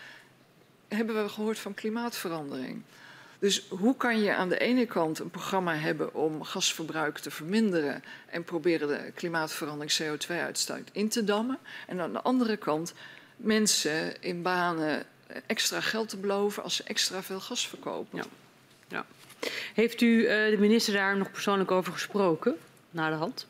Hebben 0.87 1.23
we 1.23 1.29
gehoord 1.29 1.59
van 1.59 1.73
klimaatverandering? 1.73 2.81
Dus 3.39 3.65
hoe 3.69 3.97
kan 3.97 4.21
je 4.21 4.35
aan 4.35 4.49
de 4.49 4.57
ene 4.57 4.85
kant 4.85 5.19
een 5.19 5.29
programma 5.29 5.75
hebben 5.75 6.13
om 6.13 6.43
gasverbruik 6.43 7.17
te 7.17 7.31
verminderen 7.31 8.03
en 8.29 8.43
proberen 8.43 8.87
de 8.87 9.11
klimaatverandering 9.15 9.99
CO2-uitstoot 10.01 10.89
in 10.91 11.09
te 11.09 11.23
dammen? 11.23 11.57
En 11.87 11.99
aan 12.01 12.13
de 12.13 12.21
andere 12.21 12.57
kant 12.57 12.93
mensen 13.35 14.21
in 14.21 14.41
banen 14.41 15.05
extra 15.45 15.81
geld 15.81 16.09
te 16.09 16.17
beloven 16.17 16.63
als 16.63 16.75
ze 16.75 16.83
extra 16.83 17.23
veel 17.23 17.39
gas 17.39 17.67
verkopen. 17.67 18.17
Ja. 18.17 18.25
ja. 18.87 19.05
Heeft 19.73 20.01
u 20.01 20.21
uh, 20.21 20.27
de 20.27 20.57
minister 20.59 20.93
daar 20.93 21.17
nog 21.17 21.31
persoonlijk 21.31 21.71
over 21.71 21.93
gesproken, 21.93 22.57
na 22.89 23.09
de 23.09 23.15
hand? 23.15 23.47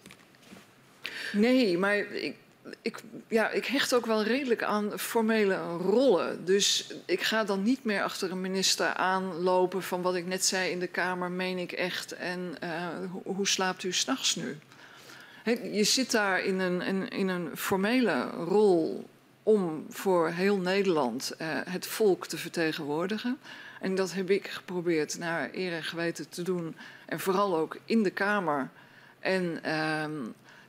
Nee, 1.34 1.78
maar 1.78 1.98
ik, 1.98 2.36
ik, 2.82 3.02
ja, 3.28 3.50
ik 3.50 3.66
hecht 3.66 3.94
ook 3.94 4.06
wel 4.06 4.24
redelijk 4.24 4.64
aan 4.64 5.00
formele 5.00 5.58
rollen. 5.78 6.46
Dus 6.46 6.94
ik 7.06 7.22
ga 7.22 7.44
dan 7.44 7.64
niet 7.64 7.84
meer 7.84 8.04
achter 8.04 8.32
een 8.32 8.42
minister 8.42 8.94
aanlopen 8.94 9.84
van 9.84 10.02
wat 10.02 10.16
ik 10.16 10.26
net 10.26 10.46
zei 10.46 10.72
in 10.72 10.80
de 10.80 10.88
Kamer, 10.88 11.32
meen 11.32 11.58
ik 11.58 11.72
echt. 11.72 12.12
En 12.12 12.56
uh, 12.64 12.88
hoe, 13.24 13.48
slaapt 13.48 13.84
u 13.84 13.94
s'nachts 13.94 14.36
nu? 14.36 14.58
Je 15.72 15.84
zit 15.84 16.12
daar 16.12 16.44
in 16.44 16.60
een, 16.60 16.82
in, 16.82 17.10
in 17.10 17.28
een 17.28 17.58
formele 17.58 18.30
rol 18.30 19.08
om 19.44 19.86
voor 19.90 20.30
heel 20.30 20.58
Nederland 20.58 21.34
uh, 21.42 21.48
het 21.50 21.88
volk 21.88 22.28
te 22.28 22.38
vertegenwoordigen. 22.38 23.38
En 23.82 23.96
dat 23.96 24.14
heb 24.14 24.30
ik 24.30 24.48
geprobeerd 24.48 25.18
naar 25.18 25.50
eer 25.54 25.74
en 25.74 25.84
geweten 25.84 26.30
te 26.30 26.42
doen. 26.42 26.76
En 27.06 27.20
vooral 27.20 27.58
ook 27.58 27.78
in 27.86 28.04
de 28.04 28.10
Kamer. 28.10 28.70
En 29.20 29.60
uh, 29.66 30.06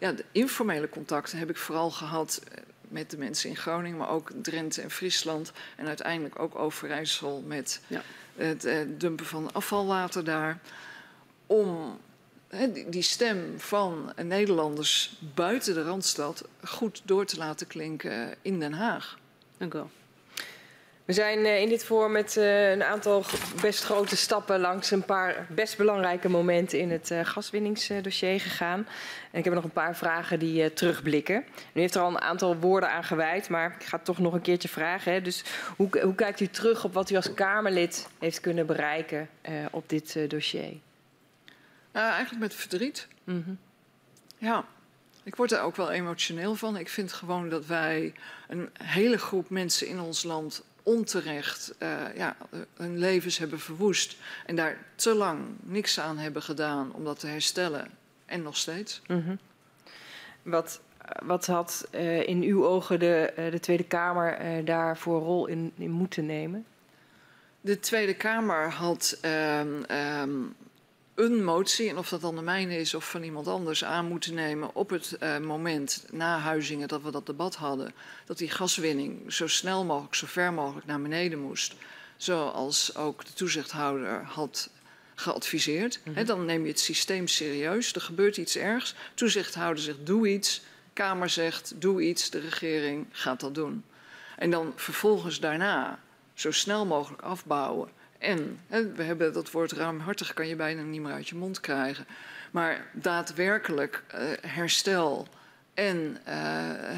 ja, 0.00 0.12
de 0.12 0.24
informele 0.32 0.88
contacten 0.88 1.38
heb 1.38 1.50
ik 1.50 1.56
vooral 1.56 1.90
gehad 1.90 2.40
eh, 2.48 2.62
met 2.88 3.10
de 3.10 3.18
mensen 3.18 3.48
in 3.48 3.56
Groningen, 3.56 3.98
maar 3.98 4.08
ook 4.08 4.30
Drenthe 4.42 4.82
en 4.82 4.90
Friesland. 4.90 5.52
En 5.76 5.86
uiteindelijk 5.86 6.38
ook 6.38 6.58
Overijssel 6.58 7.42
met 7.46 7.80
ja. 7.86 8.02
het 8.36 8.64
uh, 8.64 8.78
dumpen 8.88 9.26
van 9.26 9.52
afvalwater 9.52 10.24
daar. 10.24 10.58
Om 11.46 11.98
die 12.86 13.02
stem 13.02 13.60
van 13.60 14.12
Nederlanders 14.22 15.16
buiten 15.34 15.74
de 15.74 15.82
Randstad 15.82 16.44
goed 16.64 17.02
door 17.04 17.24
te 17.24 17.36
laten 17.36 17.66
klinken 17.66 18.34
in 18.42 18.60
Den 18.60 18.72
Haag. 18.72 19.18
Dank 19.56 19.74
u 19.74 19.76
wel. 19.76 19.90
We 21.10 21.16
zijn 21.16 21.44
eh, 21.44 21.60
in 21.60 21.68
dit 21.68 21.84
voor 21.84 22.10
met 22.10 22.36
eh, 22.36 22.70
een 22.70 22.82
aantal 22.82 23.24
best 23.60 23.84
grote 23.84 24.16
stappen 24.16 24.60
langs 24.60 24.90
een 24.90 25.04
paar 25.04 25.46
best 25.48 25.76
belangrijke 25.76 26.28
momenten 26.28 26.78
in 26.78 26.90
het 26.90 27.10
eh, 27.10 27.20
gaswinningsdossier 27.24 28.40
gegaan. 28.40 28.86
En 29.30 29.38
ik 29.38 29.44
heb 29.44 29.54
nog 29.54 29.64
een 29.64 29.70
paar 29.70 29.96
vragen 29.96 30.38
die 30.38 30.72
terugblikken. 30.72 31.44
U 31.72 31.80
heeft 31.80 31.94
er 31.94 32.00
al 32.00 32.08
een 32.08 32.20
aantal 32.20 32.56
woorden 32.56 32.90
aan 32.90 33.04
gewijd, 33.04 33.48
maar 33.48 33.76
ik 33.78 33.86
ga 33.86 33.96
het 33.96 34.04
toch 34.04 34.18
nog 34.18 34.32
een 34.32 34.40
keertje 34.40 34.68
vragen. 34.68 35.12
Hè. 35.12 35.22
Dus 35.22 35.44
hoe, 35.76 35.88
hoe, 36.02 36.14
kijkt 36.14 36.40
u 36.40 36.46
terug 36.46 36.84
op 36.84 36.94
wat 36.94 37.10
u 37.10 37.16
als 37.16 37.34
Kamerlid 37.34 38.08
heeft 38.18 38.40
kunnen 38.40 38.66
bereiken 38.66 39.28
op 39.70 39.88
dit 39.88 40.30
dossier? 40.30 40.76
Nou, 41.92 42.10
eigenlijk 42.10 42.40
met 42.40 42.54
verdriet. 42.54 43.08
Mm 43.24 43.42
-hmm. 43.44 43.58
Ja, 44.38 44.64
ik 45.22 45.36
word 45.36 45.52
er 45.52 45.60
ook 45.60 45.76
wel 45.76 45.90
emotioneel 45.90 46.54
van. 46.54 46.76
Ik 46.76 46.88
vind 46.88 47.12
gewoon 47.12 47.48
dat 47.48 47.66
wij 47.66 48.12
een 48.48 48.70
hele 48.82 49.18
groep 49.18 49.50
mensen 49.50 49.86
in 49.86 50.00
ons 50.00 50.22
land 50.22 50.64
onterecht 50.90 51.74
uh, 51.78 52.16
ja, 52.16 52.36
hun 52.76 52.98
levens 52.98 53.38
hebben 53.38 53.60
verwoest. 53.60 54.16
En 54.46 54.56
daar 54.56 54.78
te 54.94 55.14
lang 55.14 55.40
niks 55.60 56.00
aan 56.00 56.18
hebben 56.18 56.42
gedaan 56.42 56.92
om 56.92 57.04
dat 57.04 57.20
te 57.20 57.26
herstellen. 57.26 57.90
En 58.26 58.42
nog 58.42 58.56
steeds. 58.56 59.02
Mm 59.06 59.24
-hmm. 59.24 59.38
wat, 60.42 60.80
wat 61.22 61.46
had 61.46 61.88
uh, 61.94 62.28
in 62.28 62.42
uw 62.42 62.66
ogen 62.66 62.98
de, 62.98 63.32
uh, 63.38 63.50
de 63.50 63.60
Tweede 63.60 63.84
Kamer 63.84 64.40
uh, 64.40 64.66
daar 64.66 64.96
voor 64.96 65.20
rol 65.20 65.46
in, 65.46 65.72
in, 65.76 65.90
moeten 65.90 66.26
nemen? 66.26 66.64
De 67.60 67.80
Tweede 67.80 68.14
Kamer 68.14 68.70
had 68.70 69.18
um, 69.24 69.84
um, 69.90 70.54
een 71.14 71.44
motie, 71.44 71.88
en 71.88 71.98
of 71.98 72.08
dat 72.08 72.20
dan 72.20 72.36
de 72.36 72.42
mijne 72.42 72.76
is 72.76 72.94
of 72.94 73.10
van 73.10 73.22
iemand 73.22 73.46
anders, 73.46 73.84
aan 73.84 74.06
moeten 74.06 74.34
nemen 74.34 74.74
op 74.74 74.90
het 74.90 75.16
uh, 75.20 75.38
moment 75.38 76.04
na 76.10 76.38
Huizingen 76.38 76.88
dat 76.88 77.02
we 77.02 77.10
dat 77.10 77.26
debat 77.26 77.54
hadden, 77.54 77.94
dat 78.24 78.38
die 78.38 78.50
gaswinning 78.50 79.32
zo 79.32 79.46
snel 79.46 79.84
mogelijk, 79.84 80.14
zo 80.14 80.26
ver 80.26 80.52
mogelijk 80.52 80.86
naar 80.86 81.02
beneden 81.02 81.38
moest. 81.38 81.74
Zoals 82.16 82.96
ook 82.96 83.24
de 83.24 83.32
toezichthouder 83.32 84.24
had 84.24 84.70
geadviseerd. 85.14 86.00
Mm 86.04 86.14
-hmm. 86.14 86.24
dan 86.24 86.44
neem 86.44 86.62
je 86.62 86.68
het 86.68 86.80
systeem 86.80 87.28
serieus. 87.28 87.94
Er 87.94 88.00
gebeurt 88.00 88.36
iets 88.36 88.56
ergs. 88.56 88.94
Toezichthouder 89.14 89.82
zegt: 89.82 90.06
doe 90.06 90.28
iets. 90.28 90.62
Kamer 90.92 91.28
zegt: 91.28 91.72
doe 91.76 92.02
iets. 92.02 92.30
De 92.30 92.40
regering 92.40 93.06
gaat 93.10 93.40
dat 93.40 93.54
doen. 93.54 93.84
En 94.36 94.50
dan 94.50 94.72
vervolgens 94.76 95.40
daarna 95.40 96.00
zo 96.34 96.50
snel 96.50 96.86
mogelijk 96.86 97.22
afbouwen. 97.22 97.88
En 98.20 98.58
hè, 98.66 98.92
we 98.92 99.02
hebben 99.02 99.32
dat 99.32 99.50
woord 99.50 99.72
ruimhartig, 99.72 100.34
kan 100.34 100.48
je 100.48 100.56
bijna 100.56 100.82
niet 100.82 101.00
meer 101.00 101.12
uit 101.12 101.28
je 101.28 101.34
mond 101.34 101.60
krijgen. 101.60 102.06
Maar 102.50 102.86
daadwerkelijk 102.92 104.02
uh, 104.14 104.20
herstel 104.40 105.28
en 105.74 105.96
uh, 105.98 106.34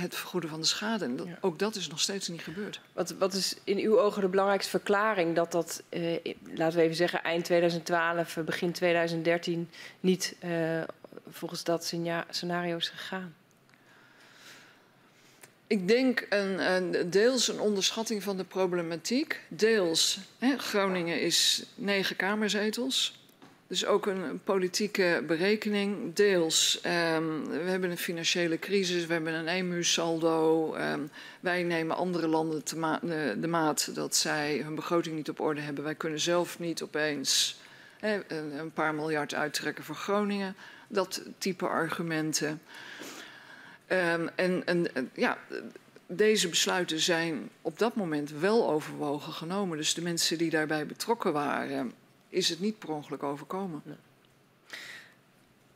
het 0.00 0.14
vergoeden 0.14 0.50
van 0.50 0.60
de 0.60 0.66
schade. 0.66 1.04
En 1.04 1.16
dat, 1.16 1.26
ja. 1.26 1.38
ook 1.40 1.58
dat 1.58 1.74
is 1.74 1.88
nog 1.88 2.00
steeds 2.00 2.28
niet 2.28 2.42
gebeurd. 2.42 2.80
Wat, 2.92 3.10
wat, 3.10 3.34
is 3.34 3.56
in 3.64 3.78
uw 3.78 4.00
ogen 4.00 4.22
de 4.22 4.28
belangrijkste 4.28 4.70
verklaring 4.70 5.34
dat 5.34 5.52
dat, 5.52 5.82
uh, 5.90 6.18
laten 6.54 6.78
we 6.78 6.84
even 6.84 6.96
zeggen, 6.96 7.22
eind 7.22 7.44
2012, 7.44 8.38
begin 8.44 8.72
2013 8.72 9.70
niet 10.00 10.36
volgens 11.28 11.64
dat 11.64 11.94
scenario 12.30 12.76
is 12.76 12.88
gegaan? 12.88 13.34
Ik 15.72 15.88
denk 15.88 16.26
een, 16.28 16.72
een, 16.72 17.10
deels 17.10 17.48
een 17.48 17.60
onderschatting 17.60 18.22
van 18.22 18.36
de 18.36 18.44
problematiek. 18.44 19.40
Deels, 19.48 20.18
hè, 20.38 20.58
Groningen 20.58 21.20
is 21.20 21.64
negen 21.74 22.16
kamerzetels. 22.16 23.20
Dus 23.66 23.86
ook 23.86 24.06
een, 24.06 24.40
politieke 24.44 25.24
berekening. 25.26 26.14
Deels, 26.14 26.76
um, 26.76 27.48
we 27.48 27.70
hebben 27.70 27.90
een 27.90 27.98
financiële 27.98 28.58
crisis, 28.58 29.06
we 29.06 29.12
hebben 29.12 29.34
een 29.34 29.48
EMU-saldo. 29.48 30.74
Um, 30.76 31.10
wij 31.40 31.62
nemen 31.62 31.96
andere 31.96 32.26
landen 32.26 32.62
de, 33.40 33.48
maat 33.48 33.94
dat 33.94 34.16
zij 34.16 34.60
hun 34.64 34.74
begroting 34.74 35.16
niet 35.16 35.30
op 35.30 35.40
orde 35.40 35.60
hebben. 35.60 35.84
Wij 35.84 35.94
kunnen 35.94 36.20
zelf 36.20 36.58
niet 36.58 36.82
opeens 36.82 37.60
een 38.58 38.72
paar 38.74 38.94
miljard 38.94 39.34
uittrekken 39.34 39.84
voor 39.84 39.94
Groningen. 39.94 40.56
Dat 40.88 41.22
type 41.38 41.66
argumenten. 41.66 42.60
Um, 43.92 44.28
en, 44.34 44.66
en, 44.66 44.94
en, 44.94 45.10
ja, 45.14 45.38
deze 46.06 46.48
besluiten 46.48 47.00
zijn 47.00 47.50
op 47.62 47.78
dat 47.78 47.94
moment 47.94 48.30
wel 48.30 48.70
overwogen 48.70 49.32
genomen. 49.32 49.76
Dus 49.76 49.94
de 49.94 50.02
mensen 50.02 50.38
die 50.38 50.50
daarbij 50.50 50.86
betrokken 50.86 51.32
waren, 51.32 51.92
is 52.28 52.48
het 52.48 52.60
niet 52.60 52.78
per 52.78 52.90
ongeluk 52.90 53.22
overkomen. 53.22 53.82
Nee. 53.84 53.96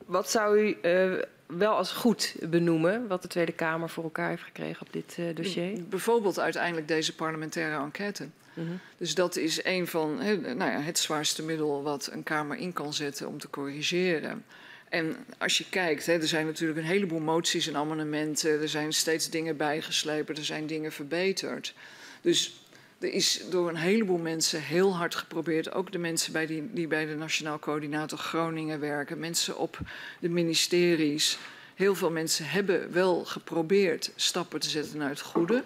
Wat 0.06 0.30
zou 0.30 0.58
u 0.60 0.76
uh, 0.82 1.22
wel 1.46 1.76
als 1.76 1.92
goed 1.92 2.34
benoemen, 2.40 3.06
wat 3.06 3.22
de 3.22 3.28
Tweede 3.28 3.52
Kamer 3.52 3.88
voor 3.88 4.04
elkaar 4.04 4.28
heeft 4.28 4.42
gekregen 4.42 4.86
op 4.86 4.92
dit 4.92 5.16
uh, 5.20 5.34
dossier? 5.34 5.82
Bijvoorbeeld 5.88 6.38
uiteindelijk 6.38 6.88
deze 6.88 7.14
parlementaire 7.14 7.82
enquête. 7.82 8.28
Mm 8.54 8.66
-hmm. 8.66 8.80
Dus 8.96 9.14
dat 9.14 9.36
is 9.36 9.64
een 9.64 9.86
van 9.86 10.16
nou 10.40 10.70
ja, 10.70 10.80
het 10.80 10.98
zwaarste 10.98 11.42
middel 11.42 11.82
wat 11.82 12.08
een 12.12 12.22
Kamer 12.22 12.56
in 12.56 12.72
kan 12.72 12.94
zetten 12.94 13.28
om 13.28 13.38
te 13.38 13.50
corrigeren. 13.50 14.44
En 14.88 15.16
als 15.38 15.58
je 15.58 15.68
kijkt, 15.68 16.06
hè, 16.06 16.12
er 16.12 16.28
zijn 16.28 16.46
natuurlijk 16.46 16.78
een 16.78 16.84
heleboel 16.84 17.20
moties 17.20 17.68
en 17.68 17.76
amendementen. 17.76 18.60
Er 18.60 18.68
zijn 18.68 18.92
steeds 18.92 19.30
dingen 19.30 19.56
bijgeslepen, 19.56 20.36
er 20.36 20.44
zijn 20.44 20.66
dingen 20.66 20.92
verbeterd. 20.92 21.74
Dus 22.20 22.64
er 22.98 23.12
is 23.12 23.42
door 23.50 23.68
een 23.68 23.76
heleboel 23.76 24.18
mensen 24.18 24.62
heel 24.62 24.96
hard 24.96 25.14
geprobeerd. 25.14 25.72
Ook 25.72 25.92
de 25.92 25.98
mensen 25.98 26.32
bij 26.32 26.46
die, 26.46 26.86
bij 26.86 27.06
de 27.06 27.14
Nationaal 27.14 27.58
Coördinator 27.58 28.18
Groningen 28.18 28.80
werken, 28.80 29.18
mensen 29.18 29.58
op 29.58 29.78
de 30.20 30.28
ministeries. 30.28 31.38
Heel 31.74 31.94
veel 31.94 32.10
mensen 32.10 32.48
hebben 32.48 32.92
wel 32.92 33.24
geprobeerd 33.24 34.12
stappen 34.16 34.60
te 34.60 34.68
zetten 34.68 34.98
naar 34.98 35.08
het 35.08 35.20
goede. 35.20 35.64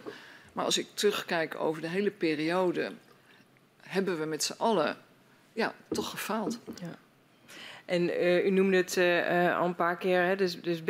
Maar 0.53 0.65
als 0.65 0.79
ik 0.79 0.87
terugkijk 0.95 1.55
over 1.55 1.83
de 1.83 1.89
hele 1.89 2.11
periode, 2.11 2.93
hebben 3.81 4.19
we 4.19 4.25
met 4.25 4.45
z'n 4.45 4.55
allen 4.57 4.97
ja, 5.53 5.75
toch 5.89 6.11
gefaald. 6.11 6.59
Ja. 6.81 6.99
En 7.91 8.03
uh, 8.03 8.45
u 8.45 8.51
noemde 8.51 8.77
het 8.77 8.97
uh, 8.97 9.59
al 9.59 9.67
een 9.67 9.75
paar 9.75 9.97
keer, 9.97 10.23
hè, 10.23 10.37
dus, 10.37 10.61
dus 10.61 10.83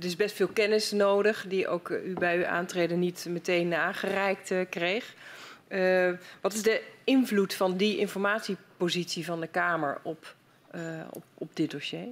is 0.00 0.16
best 0.16 0.36
veel 0.36 0.48
kennis 0.48 0.90
nodig, 0.90 1.44
die 1.48 1.68
ook 1.68 1.88
u 1.88 2.12
bij 2.12 2.36
uw 2.36 2.46
aantreden 2.46 2.98
niet 2.98 3.26
meteen 3.28 3.74
aangereikt 3.74 4.52
kreeg. 4.70 5.14
wat 6.40 6.52
is 6.52 6.62
de 6.62 6.82
invloed 7.04 7.54
van 7.54 7.76
die 7.76 7.98
informatiepositie 7.98 9.24
van 9.24 9.40
de 9.40 9.46
Kamer 9.46 9.98
op, 10.02 10.34
op, 11.10 11.22
op 11.34 11.56
dit 11.56 11.70
dossier? 11.70 12.08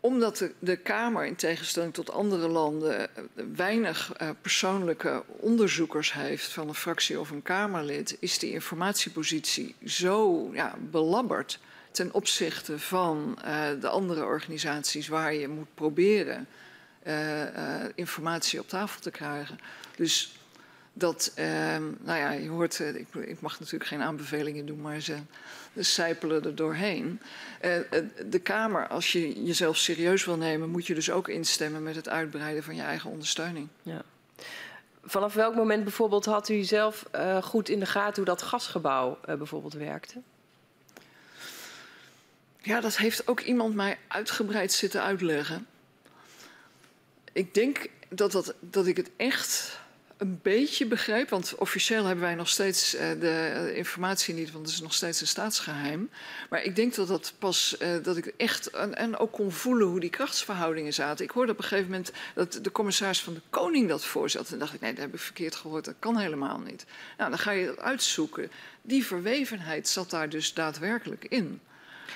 Omdat 0.00 0.36
de, 0.36 0.52
de, 0.58 0.76
Kamer, 0.76 1.26
in 1.26 1.36
tegenstelling 1.36 1.94
tot 1.94 2.10
andere 2.10 2.48
landen, 2.48 3.08
weinig 3.56 4.12
persoonlijke 4.40 5.22
onderzoekers 5.26 6.12
heeft 6.12 6.52
van 6.52 6.68
een 6.68 6.74
fractie 6.74 7.20
of 7.20 7.30
een 7.30 7.42
Kamerlid, 7.42 8.16
is 8.20 8.38
die 8.38 8.52
informatiepositie 8.52 9.74
zo 9.84 10.48
ja, 10.52 10.74
belabberd 10.90 11.58
ten 11.98 12.12
opzichte 12.12 12.78
van 12.78 13.38
uh, 13.44 13.66
de 13.80 13.88
andere 13.88 14.24
organisaties 14.24 15.08
waar 15.08 15.34
je 15.34 15.48
moet 15.48 15.74
proberen 15.74 16.46
uh, 17.06 17.42
uh, 17.42 17.84
informatie 17.94 18.60
op 18.60 18.68
tafel 18.68 19.00
te 19.00 19.10
krijgen. 19.10 19.58
Dus 19.96 20.38
dat, 20.92 21.32
ehm, 21.34 21.82
nou 22.00 22.18
ja, 22.18 22.30
je 22.30 22.48
hoort, 22.48 22.78
ik, 22.78 23.14
ik, 23.14 23.40
mag 23.40 23.60
natuurlijk 23.60 23.90
geen 23.90 24.02
aanbevelingen 24.02 24.66
doen, 24.66 24.80
maar 24.80 25.00
ze, 25.00 25.16
ze 25.74 25.82
sijpelen 25.82 26.44
er 26.44 26.54
doorheen. 26.54 27.20
de 28.26 28.40
Kamer, 28.42 28.88
als 28.88 29.12
je 29.12 29.42
jezelf 29.44 29.76
serieus 29.76 30.24
wil 30.24 30.36
nemen, 30.36 30.70
moet 30.70 30.86
je 30.86 30.94
dus 30.94 31.10
ook 31.10 31.28
instemmen 31.28 31.82
met 31.82 31.96
het 31.96 32.08
uitbreiden 32.08 32.62
van 32.62 32.76
je 32.76 32.82
eigen 32.82 33.10
ondersteuning. 33.10 33.68
Ja. 33.82 34.02
Vanaf 35.04 35.34
welk 35.34 35.54
moment 35.54 35.82
bijvoorbeeld 35.82 36.24
had 36.24 36.48
u 36.48 36.62
zelf 36.62 37.04
goed 37.42 37.68
in 37.68 37.80
de 37.80 37.86
gaten 37.86 38.16
hoe 38.16 38.24
dat 38.24 38.42
gasgebouw 38.42 39.18
bijvoorbeeld 39.24 39.74
werkte? 39.74 40.22
Ja, 42.62 42.80
dat 42.80 42.96
heeft 42.96 43.28
ook 43.28 43.40
iemand 43.40 43.74
mij 43.74 43.98
uitgebreid 44.08 44.72
zitten 44.72 45.02
uitleggen. 45.02 45.66
Ik 47.32 47.54
denk 47.54 47.86
dat, 48.08 48.32
dat, 48.32 48.54
dat 48.60 48.86
ik 48.86 48.96
het 48.96 49.10
echt 49.16 49.78
een 50.18 50.38
beetje 50.42 50.86
begrijp. 50.86 51.28
Want 51.28 51.54
officieel 51.54 52.04
hebben 52.04 52.24
wij 52.24 52.34
nog 52.34 52.48
steeds 52.48 52.94
uh, 52.94 53.00
de 53.00 53.72
informatie 53.74 54.34
niet, 54.34 54.52
want 54.52 54.66
het 54.66 54.74
is 54.74 54.80
nog 54.80 54.94
steeds 54.94 55.20
een 55.20 55.26
staatsgeheim. 55.26 56.10
Maar 56.50 56.62
ik 56.62 56.76
denk 56.76 56.94
dat 56.94 57.08
dat 57.08 57.32
pas, 57.38 57.76
uh, 57.82 57.88
dat 58.02 58.16
ik 58.16 58.26
echt, 58.36 58.70
en, 58.70 58.94
en, 58.94 59.16
ook 59.16 59.32
kon 59.32 59.52
voelen 59.52 59.86
hoe 59.86 60.00
die 60.00 60.10
krachtsverhoudingen 60.10 60.94
zaten. 60.94 61.24
Ik 61.24 61.30
hoorde 61.30 61.52
op 61.52 61.58
een 61.58 61.64
gegeven 61.64 61.90
moment 61.90 62.12
dat 62.34 62.58
de 62.62 62.72
commissaris 62.72 63.20
van 63.20 63.34
de 63.34 63.40
Koning 63.50 63.88
dat 63.88 64.04
voorzat. 64.04 64.50
En 64.50 64.58
dacht 64.58 64.74
ik, 64.74 64.80
nee, 64.80 64.92
dat 64.92 65.04
heb 65.04 65.14
ik 65.14 65.20
verkeerd 65.20 65.54
gehoord, 65.54 65.84
dat 65.84 65.94
kan 65.98 66.18
helemaal 66.18 66.58
niet. 66.58 66.84
Nou, 67.18 67.30
dan 67.30 67.38
ga 67.38 67.50
je 67.50 67.66
dat 67.66 67.78
uitzoeken. 67.78 68.50
Die 68.82 69.06
verwevenheid 69.06 69.88
zat 69.88 70.10
daar 70.10 70.28
dus 70.28 70.54
daadwerkelijk 70.54 71.24
in. 71.24 71.60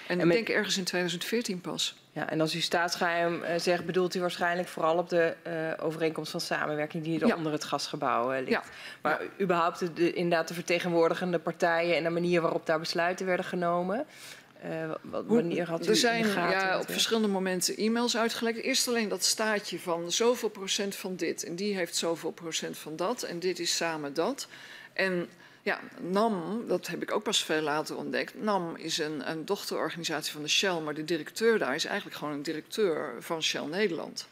En, 0.08 0.20
en 0.20 0.26
ik 0.26 0.32
denk 0.32 0.48
ergens 0.48 0.76
in 0.76 0.84
2014 0.84 1.60
pas. 1.60 1.94
Ja, 2.14 2.30
en 2.30 2.40
als 2.40 2.54
u 2.54 2.60
staatsgeheim 2.60 3.42
uh, 3.42 3.48
zegt, 3.56 3.84
bedoelt 3.86 4.14
u 4.14 4.20
waarschijnlijk 4.20 4.68
vooral 4.68 4.98
op 4.98 5.08
de 5.08 5.34
uh, 5.46 5.84
overeenkomst 5.84 6.30
van 6.30 6.40
samenwerking 6.40 7.04
die 7.04 7.20
er 7.20 7.26
ja. 7.26 7.36
onder 7.36 7.52
het 7.52 7.64
gasgebouw 7.64 8.32
uh, 8.32 8.38
ligt. 8.38 8.50
Ja. 8.50 8.62
Maar 9.02 9.20
überhaupt 9.40 9.96
de, 9.96 10.12
inderdaad 10.12 10.48
de 10.48 10.54
vertegenwoordigende 10.54 11.38
partijen 11.38 11.96
en 11.96 12.02
de 12.02 12.10
manier 12.10 12.40
waarop 12.40 12.66
daar 12.66 12.78
besluiten 12.78 13.26
werden 13.26 13.44
genomen. 13.44 14.06
wat 15.02 15.24
wanneer 15.26 15.68
had 15.68 15.86
u 15.86 15.88
er 15.88 15.96
zijn 15.96 16.26
ja, 16.26 16.78
op 16.78 16.90
verschillende 16.90 17.28
momenten 17.28 17.76
e-mails 17.76 18.16
uitgelekt. 18.16 18.58
Eerst 18.58 18.88
alleen 18.88 19.08
dat 19.08 19.24
staatje 19.24 19.78
van 19.78 20.12
zoveel 20.12 20.48
procent 20.48 20.94
van 20.94 21.16
dit 21.16 21.44
en 21.44 21.56
die 21.56 21.76
heeft 21.76 21.96
zoveel 21.96 22.30
procent 22.30 22.78
van 22.78 22.96
dat 22.96 23.22
en 23.22 23.38
dit 23.38 23.58
is 23.58 23.76
samen 23.76 24.14
dat. 24.14 24.48
En 24.92 25.28
ja, 25.62 25.80
NAM, 26.00 26.64
dat 26.68 26.86
heb 26.86 27.02
ik 27.02 27.12
ook 27.12 27.22
pas 27.22 27.44
veel 27.44 27.60
later 27.60 27.96
ontdekt. 27.96 28.34
NAM 28.42 28.76
is 28.76 28.98
een, 28.98 29.30
een 29.30 29.44
dochterorganisatie 29.44 30.32
van 30.32 30.42
de 30.42 30.48
Shell, 30.48 30.80
maar 30.80 30.94
de 30.94 31.04
directeur 31.04 31.58
daar 31.58 31.74
is 31.74 31.84
eigenlijk 31.84 32.16
gewoon 32.16 32.34
een 32.34 32.42
directeur 32.42 33.14
van 33.18 33.42
Shell 33.42 33.64
Nederland. 33.64 34.28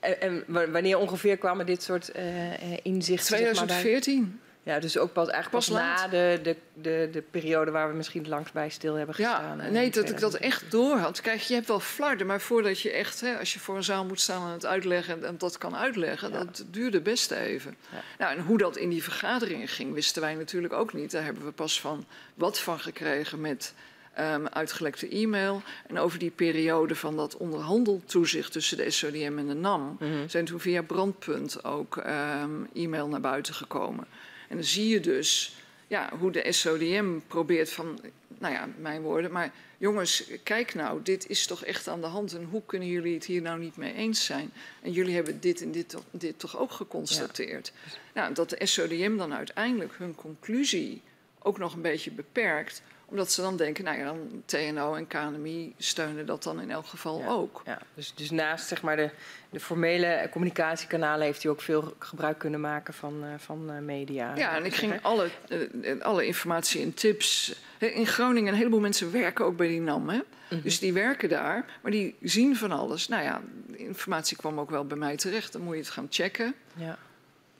En, 0.00 0.20
en 0.20 0.72
wanneer 0.72 0.98
ongeveer 0.98 1.36
kwamen 1.36 1.66
dit 1.66 1.82
soort 1.82 2.16
uh, 2.16 2.76
inzichten? 2.82 3.36
2014. 3.36 4.14
Zeg 4.14 4.24
maar, 4.24 4.45
ja, 4.66 4.78
dus 4.78 4.98
ook 4.98 5.12
pas, 5.12 5.28
eigenlijk 5.28 5.64
pas, 5.64 5.68
pas 5.68 5.78
na 5.78 6.08
de, 6.08 6.38
de, 6.42 6.56
de, 6.74 7.08
de, 7.12 7.22
periode 7.30 7.70
waar 7.70 7.88
we 7.88 7.96
misschien 7.96 8.28
langs 8.28 8.52
bij 8.52 8.68
stil 8.68 8.94
hebben 8.94 9.14
gestaan. 9.14 9.58
Ja, 9.58 9.68
nee, 9.68 9.90
dat 9.90 10.10
ik 10.10 10.20
dat 10.20 10.34
echt 10.34 10.70
door 10.70 10.96
had. 10.96 11.20
Kijk, 11.20 11.40
je 11.40 11.54
hebt 11.54 11.66
wel 11.66 11.80
flarden, 11.80 12.26
maar 12.26 12.40
voordat 12.40 12.80
je 12.80 12.90
echt, 12.90 13.20
hè, 13.20 13.38
als 13.38 13.52
je 13.52 13.58
voor 13.58 13.76
een 13.76 13.84
zaal 13.84 14.04
moet 14.04 14.20
staan 14.20 14.46
en 14.46 14.52
het 14.52 14.66
uitleggen 14.66 15.14
en, 15.14 15.24
en 15.24 15.38
dat 15.38 15.58
kan 15.58 15.76
uitleggen, 15.76 16.30
ja. 16.30 16.38
dat 16.38 16.64
duurde 16.70 17.00
best 17.00 17.30
even. 17.30 17.76
Ja. 17.92 18.02
Nou, 18.18 18.36
en 18.36 18.44
hoe 18.44 18.58
dat 18.58 18.76
in 18.76 18.88
die 18.88 19.02
vergaderingen 19.02 19.68
ging, 19.68 19.94
wisten 19.94 20.22
wij 20.22 20.34
natuurlijk 20.34 20.72
ook 20.72 20.92
niet. 20.92 21.10
Daar 21.10 21.24
hebben 21.24 21.44
we 21.44 21.52
pas 21.52 21.80
van 21.80 22.04
wat 22.34 22.58
van 22.58 22.78
gekregen 22.78 23.40
met 23.40 23.74
um, 24.20 24.48
uitgelekte 24.48 25.08
e-mail. 25.08 25.62
En 25.86 25.98
over 25.98 26.18
die 26.18 26.30
periode 26.30 26.94
van 26.94 27.16
dat 27.16 27.36
onderhandeltoezicht 27.36 28.52
tussen 28.52 28.76
de 28.76 28.90
SODM 28.90 29.38
en 29.38 29.46
de 29.46 29.54
NAM 29.54 29.80
mm 29.80 29.96
-hmm. 29.98 30.28
zijn 30.28 30.44
toen 30.44 30.60
via 30.60 30.82
Brandpunt 30.82 31.64
ook 31.64 31.96
um, 31.96 32.68
e-mail 32.74 33.08
naar 33.08 33.20
buiten 33.20 33.54
gekomen. 33.54 34.06
En 34.48 34.56
dan 34.56 34.64
zie 34.64 34.88
je 34.88 35.00
dus 35.00 35.56
ja, 35.86 36.12
hoe 36.18 36.30
de 36.30 36.52
SODM 36.52 37.18
probeert 37.26 37.72
van, 37.72 38.00
nou 38.38 38.54
ja, 38.54 38.68
mijn 38.78 39.02
woorden, 39.02 39.32
maar 39.32 39.52
jongens, 39.78 40.30
kijk 40.42 40.74
nou, 40.74 41.02
dit 41.02 41.28
is 41.28 41.46
toch 41.46 41.64
echt 41.64 41.88
aan 41.88 42.00
de 42.00 42.06
hand 42.06 42.34
en 42.34 42.44
hoe 42.44 42.62
kunnen 42.66 42.88
jullie 42.88 43.14
het 43.14 43.24
hier 43.24 43.42
nou 43.42 43.58
niet 43.58 43.76
mee 43.76 43.94
eens 43.94 44.24
zijn? 44.24 44.52
En 44.82 44.92
jullie 44.92 45.14
hebben 45.14 45.40
dit 45.40 45.62
en 45.62 45.72
dit, 45.72 45.96
dit 46.10 46.38
toch 46.38 46.58
ook 46.58 46.72
geconstateerd. 46.72 47.72
Ja. 47.84 47.90
Nou, 48.14 48.34
dat 48.34 48.50
de 48.50 48.66
SODM 48.66 49.16
dan 49.16 49.34
uiteindelijk 49.34 49.92
hun 49.98 50.14
conclusie 50.14 51.02
ook 51.38 51.58
nog 51.58 51.74
een 51.74 51.82
beetje 51.82 52.10
beperkt 52.10 52.82
omdat 53.08 53.32
ze 53.32 53.40
dan 53.40 53.56
denken, 53.56 53.84
nou 53.84 53.98
ja, 53.98 54.04
dan 54.04 54.42
TNO 54.44 54.94
en 54.94 55.06
KNMI 55.06 55.74
steunen 55.78 56.26
dat 56.26 56.42
dan 56.42 56.60
in 56.60 56.70
elk 56.70 56.86
geval 56.86 57.24
ook. 57.28 57.62
Ja, 57.64 57.78
dus, 57.94 58.14
dus 58.14 58.30
naast 58.30 58.66
zeg 58.66 58.82
maar, 58.82 58.96
de, 58.96 59.10
de 59.50 59.60
formele 59.60 60.28
communicatiekanalen 60.30 61.26
heeft 61.26 61.44
u 61.44 61.48
ook 61.48 61.60
veel 61.60 61.94
gebruik 61.98 62.38
kunnen 62.38 62.60
maken 62.60 62.94
van, 62.94 63.24
uh, 63.24 63.28
van 63.36 63.70
uh, 63.70 63.78
media. 63.78 64.36
Ja, 64.36 64.56
en 64.56 64.64
ik 64.64 64.74
ging 64.74 65.02
alle, 65.02 65.28
uh, 65.48 66.02
alle 66.02 66.26
informatie 66.26 66.82
en 66.82 66.94
tips. 66.94 67.54
In 67.78 68.06
Groningen, 68.06 68.52
een 68.52 68.58
heleboel 68.58 68.80
mensen 68.80 69.12
werken 69.12 69.44
ook 69.44 69.56
bij 69.56 69.68
die 69.68 69.80
NAM. 69.80 70.08
Hè? 70.08 70.20
-hmm. 70.48 70.60
Dus 70.62 70.78
die 70.78 70.92
werken 70.92 71.28
daar, 71.28 71.64
maar 71.82 71.90
die 71.90 72.14
zien 72.20 72.56
van 72.56 72.70
alles. 72.70 73.08
Nou 73.08 73.22
ja, 73.22 73.40
informatie 73.72 74.36
kwam 74.36 74.60
ook 74.60 74.70
wel 74.70 74.84
bij 74.86 74.96
mij 74.96 75.16
terecht. 75.16 75.52
Dan 75.52 75.62
moet 75.62 75.74
je 75.74 75.80
het 75.80 75.90
gaan 75.90 76.06
checken. 76.10 76.54
Ja. 76.74 76.98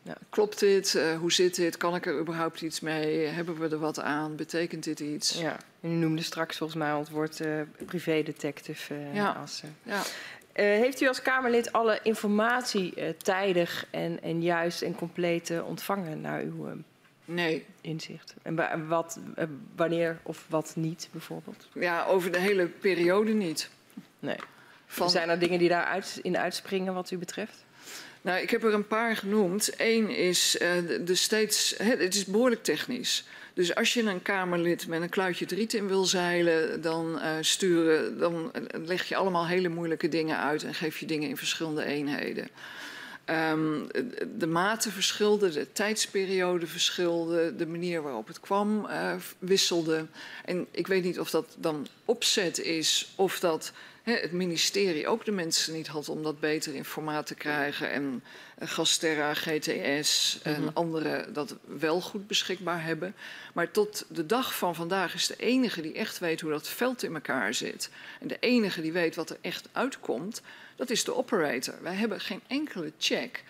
Ja. 0.06 0.16
Klopt 0.30 0.58
dit? 0.58 0.94
Uh, 0.94 1.18
hoe 1.18 1.32
zit 1.32 1.54
dit? 1.54 1.76
Kan 1.76 1.94
ik 1.94 2.06
er 2.06 2.18
überhaupt 2.18 2.60
iets 2.60 2.80
mee? 2.80 3.26
Hebben 3.26 3.58
we 3.58 3.68
er 3.68 3.78
wat 3.78 4.00
aan? 4.00 4.36
Betekent 4.36 4.84
dit 4.84 5.00
iets? 5.00 5.38
Ja, 5.38 5.56
u 5.80 5.88
noemde 5.88 6.22
straks 6.22 6.56
volgens 6.56 6.78
mij 6.78 6.98
het 6.98 7.10
woord 7.10 7.40
uh, 7.40 7.60
privédetective. 7.86 8.94
Uh, 8.94 9.14
ja. 9.14 9.32
Als, 9.32 9.62
ja. 9.82 10.02
heeft 10.52 11.00
u 11.00 11.08
als 11.08 11.22
Kamerlid 11.22 11.72
alle 11.72 12.00
informatie 12.02 13.16
tijdig 13.16 13.86
en, 13.90 14.22
en 14.22 14.42
juist 14.42 14.82
en 14.82 14.94
compleet 14.94 15.62
ontvangen 15.64 16.20
naar 16.20 16.40
uw 16.40 16.68
nee. 17.24 17.66
inzicht? 17.80 18.34
En 18.42 18.88
wat, 18.88 19.18
wanneer 19.76 20.18
of 20.22 20.46
wat 20.48 20.72
niet 20.76 21.08
bijvoorbeeld? 21.12 21.68
Ja, 21.74 22.04
over 22.04 22.32
de 22.32 22.40
hele 22.40 22.66
periode 22.66 23.32
niet. 23.32 23.70
Nee. 24.18 24.38
Van... 24.86 25.10
Zijn 25.10 25.28
er 25.28 25.38
dingen 25.38 25.58
die 25.58 25.68
daarin 25.68 26.02
in 26.22 26.38
uitspringen 26.38 26.94
wat 26.94 27.10
u 27.10 27.18
betreft? 27.18 27.64
Nou, 28.26 28.40
ik 28.40 28.50
heb 28.50 28.64
er 28.64 28.74
een 28.74 28.86
paar 28.86 29.16
genoemd. 29.16 29.70
Eén 29.76 30.10
is 30.10 30.58
uh, 30.62 30.68
de, 31.04 31.14
steeds. 31.14 31.74
Het 31.82 32.14
is 32.14 32.24
behoorlijk 32.24 32.62
technisch. 32.62 33.24
Dus 33.54 33.74
als 33.74 33.94
je 33.94 34.02
een 34.02 34.22
Kamerlid 34.22 34.86
met 34.86 35.02
een 35.02 35.08
kluitje 35.08 35.46
driet 35.46 35.74
in 35.74 35.88
wil 35.88 36.04
zeilen, 36.04 36.82
dan, 36.82 37.18
uh, 37.18 37.30
sturen, 37.40 38.18
dan 38.18 38.52
leg 38.84 39.04
je 39.04 39.16
allemaal 39.16 39.46
hele 39.46 39.68
moeilijke 39.68 40.08
dingen 40.08 40.38
uit 40.38 40.64
en 40.64 40.74
geef 40.74 40.98
je 40.98 41.06
dingen 41.06 41.28
in 41.28 41.36
verschillende 41.36 41.84
eenheden. 41.84 42.48
Um, 43.30 43.86
de 44.38 44.46
mate 44.46 44.90
verschilden, 44.90 45.52
de 45.52 45.72
tijdsperiode 45.72 46.66
verschilde, 46.66 47.56
de 47.56 47.66
manier 47.66 48.02
waarop 48.02 48.26
het 48.26 48.40
kwam 48.40 48.86
uh, 48.90 49.14
wisselde. 49.38 50.06
En 50.44 50.66
ik 50.70 50.86
weet 50.86 51.04
niet 51.04 51.20
of 51.20 51.30
dat 51.30 51.56
dan 51.58 51.86
opzet 52.04 52.60
is 52.60 53.12
of 53.14 53.40
dat 53.40 53.72
het 54.14 54.32
ministerie 54.32 55.08
ook 55.08 55.24
de 55.24 55.32
mensen 55.32 55.74
niet 55.74 55.86
had 55.86 56.08
om 56.08 56.22
dat 56.22 56.40
beter 56.40 56.74
in 56.74 56.84
formaat 56.84 57.26
te 57.26 57.34
krijgen. 57.34 57.90
En 57.90 58.24
Gasterra, 58.58 59.34
GTS 59.34 60.38
en 60.42 60.56
mm 60.56 60.66
-hmm. 60.66 60.70
anderen 60.74 61.32
dat 61.32 61.56
wel 61.64 62.00
goed 62.00 62.26
beschikbaar 62.26 62.84
hebben. 62.84 63.14
Maar 63.54 63.70
tot 63.70 64.04
de 64.08 64.26
dag 64.26 64.56
van 64.56 64.74
vandaag 64.74 65.14
is 65.14 65.26
de 65.26 65.36
enige 65.36 65.80
die 65.80 65.94
echt 65.94 66.18
weet 66.18 66.40
hoe 66.40 66.50
dat 66.50 66.68
veld 66.68 67.02
in 67.02 67.14
elkaar 67.14 67.54
zit. 67.54 67.90
En 68.20 68.28
de 68.28 68.36
enige 68.40 68.80
die 68.80 68.92
weet 68.92 69.14
wat 69.14 69.30
er 69.30 69.38
echt 69.40 69.68
uitkomt, 69.72 70.42
dat 70.76 70.90
is 70.90 71.04
de 71.04 71.14
operator. 71.14 71.74
Wij 71.82 71.94
hebben 71.94 72.20
geen 72.20 72.42
enkele 72.46 72.92
check 72.98 73.44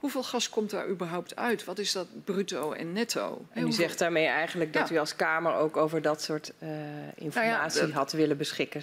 Hoeveel 0.00 0.22
gas 0.22 0.48
komt 0.48 0.70
daar 0.70 0.88
überhaupt 0.88 1.36
uit? 1.36 1.64
Wat 1.64 1.78
is 1.78 1.92
dat 1.92 2.06
bruto 2.24 2.72
en 2.72 2.92
netto? 2.92 3.46
En 3.50 3.66
u 3.66 3.72
zegt 3.72 3.98
daarmee 3.98 4.26
eigenlijk 4.26 4.72
dat 4.72 4.88
ja. 4.88 4.94
u 4.94 4.98
als 4.98 5.16
Kamer 5.16 5.54
ook 5.54 5.76
over 5.76 6.02
dat 6.02 6.22
soort 6.22 6.52
uh, 6.58 6.68
informatie 7.14 7.80
nou 7.80 7.92
ja, 7.92 7.98
had 7.98 8.12
willen 8.12 8.36
beschikken. 8.36 8.82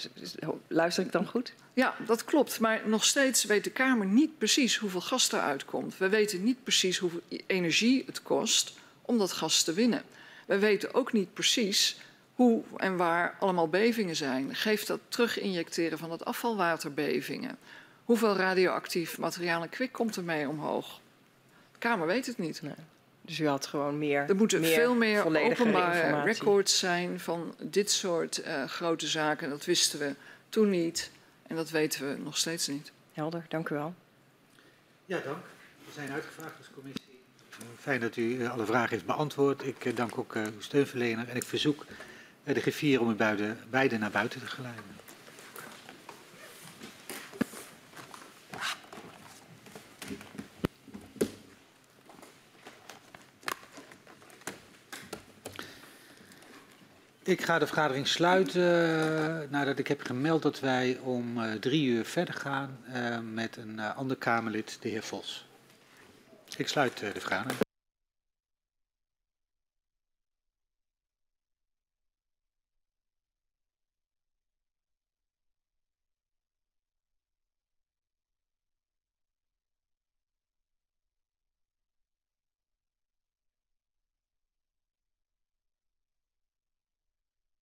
Luister 0.68 1.06
ik 1.06 1.12
dan 1.12 1.28
goed? 1.28 1.54
Ja, 1.74 1.96
dat 2.06 2.26
klopt. 2.26 2.60
Maar 2.60 2.82
nog 2.86 3.06
steeds 3.06 3.44
weet 3.44 3.64
de 3.64 3.70
Kamer 3.70 4.06
niet 4.06 4.38
precies 4.38 4.78
hoeveel 4.78 5.02
gas 5.02 5.32
eruit 5.32 5.66
komt. 5.66 5.98
We 5.98 6.10
weten 6.10 6.44
niet 6.44 6.64
precies 6.64 6.98
hoeveel 6.98 7.22
energie 7.48 8.04
het 8.06 8.22
kost 8.22 8.74
om 9.02 9.18
dat 9.18 9.32
gas 9.32 9.64
te 9.64 9.74
winnen. 9.74 10.04
We 10.46 10.60
weten 10.60 10.94
ook 10.94 11.14
niet 11.14 11.34
precies 11.34 12.00
hoe 12.34 12.64
en 12.76 12.98
waar 12.98 13.36
allemaal 13.40 13.68
bevingen 13.68 14.16
zijn. 14.16 14.56
Geeft 14.56 14.88
dat 14.88 15.00
teruginjecteren 15.08 15.98
van 15.98 16.12
het 16.12 16.26
afvalwater 16.26 16.94
bevingen? 16.94 17.58
Hoeveel 18.04 18.36
radioactief 18.36 19.18
materiaal 19.18 19.62
en 19.62 19.70
kwik 19.70 19.92
komt 19.92 20.16
er 20.16 20.24
mee 20.24 20.50
omhoog? 20.50 21.00
De 21.80 21.88
Kamer 21.88 22.08
weet 22.08 22.26
het 22.26 22.38
niet. 22.38 22.62
Nee. 22.62 22.74
Dus 23.22 23.40
u 23.40 23.48
had 23.48 23.66
gewoon 23.66 23.98
meer. 23.98 24.26
Er 24.30 24.36
moeten 24.36 24.60
meer 24.60 24.74
veel 24.74 24.96
meer 24.96 25.20
openbare 25.20 25.50
informatie. 25.50 26.34
records 26.34 26.80
zijn 26.80 27.20
van 27.20 27.56
dit 27.62 27.92
soort 27.92 28.46
uh, 28.46 28.64
grote 28.64 29.08
zaken. 29.08 29.50
Dat 29.50 29.66
wisten 29.66 30.00
we 30.00 30.16
toen 30.50 30.70
niet 30.70 31.12
en 31.48 31.56
dat 31.56 31.70
weten 31.70 32.10
we 32.10 32.22
nog 32.22 32.38
steeds 32.38 32.68
niet. 32.68 32.92
Helder, 33.14 33.46
dank 33.50 33.70
u 33.70 33.76
wel. 33.76 33.94
Ja, 35.06 35.20
dank. 35.26 35.38
We 35.86 35.92
zijn 35.94 36.12
uitgevraagd 36.12 36.58
als 36.58 36.70
commissie. 36.74 37.22
Fijn 37.80 38.00
dat 38.00 38.16
u 38.16 38.46
alle 38.46 38.66
vragen 38.66 38.90
heeft 38.90 39.06
beantwoord. 39.06 39.66
Ik 39.66 39.96
dank 39.96 40.18
ook 40.18 40.36
uw 40.36 40.62
steunverlener 40.62 41.30
en 41.30 41.36
ik 41.36 41.44
verzoek 41.44 41.86
de 42.44 42.62
griffier 42.62 43.02
om 43.02 43.10
u 43.10 43.16
beide 43.70 43.98
naar 43.98 44.12
buiten 44.12 44.40
te 44.40 44.48
geleiden. 44.48 44.97
Ik 57.28 57.42
ga 57.42 57.60
de 57.60 57.68
vergadering 57.68 58.08
sluiten 58.08 59.48
nadat 59.50 59.80
ik 59.80 59.88
heb 59.88 60.02
gemeld 60.02 60.42
dat 60.42 60.60
wij 60.60 60.98
om 61.04 61.38
uh, 61.38 61.54
drie 61.54 61.86
uur 61.86 62.06
verder 62.06 62.34
gaan 62.34 62.78
uh, 62.94 63.18
met 63.34 63.58
een 63.58 63.80
ander 63.80 64.18
Kamerlid, 64.18 64.78
de 64.82 64.90
heer 64.90 65.04
Vos. 65.04 65.46
Ik 66.58 66.68
sluit 66.68 67.00
de 67.00 67.12
vergadering. 67.12 67.67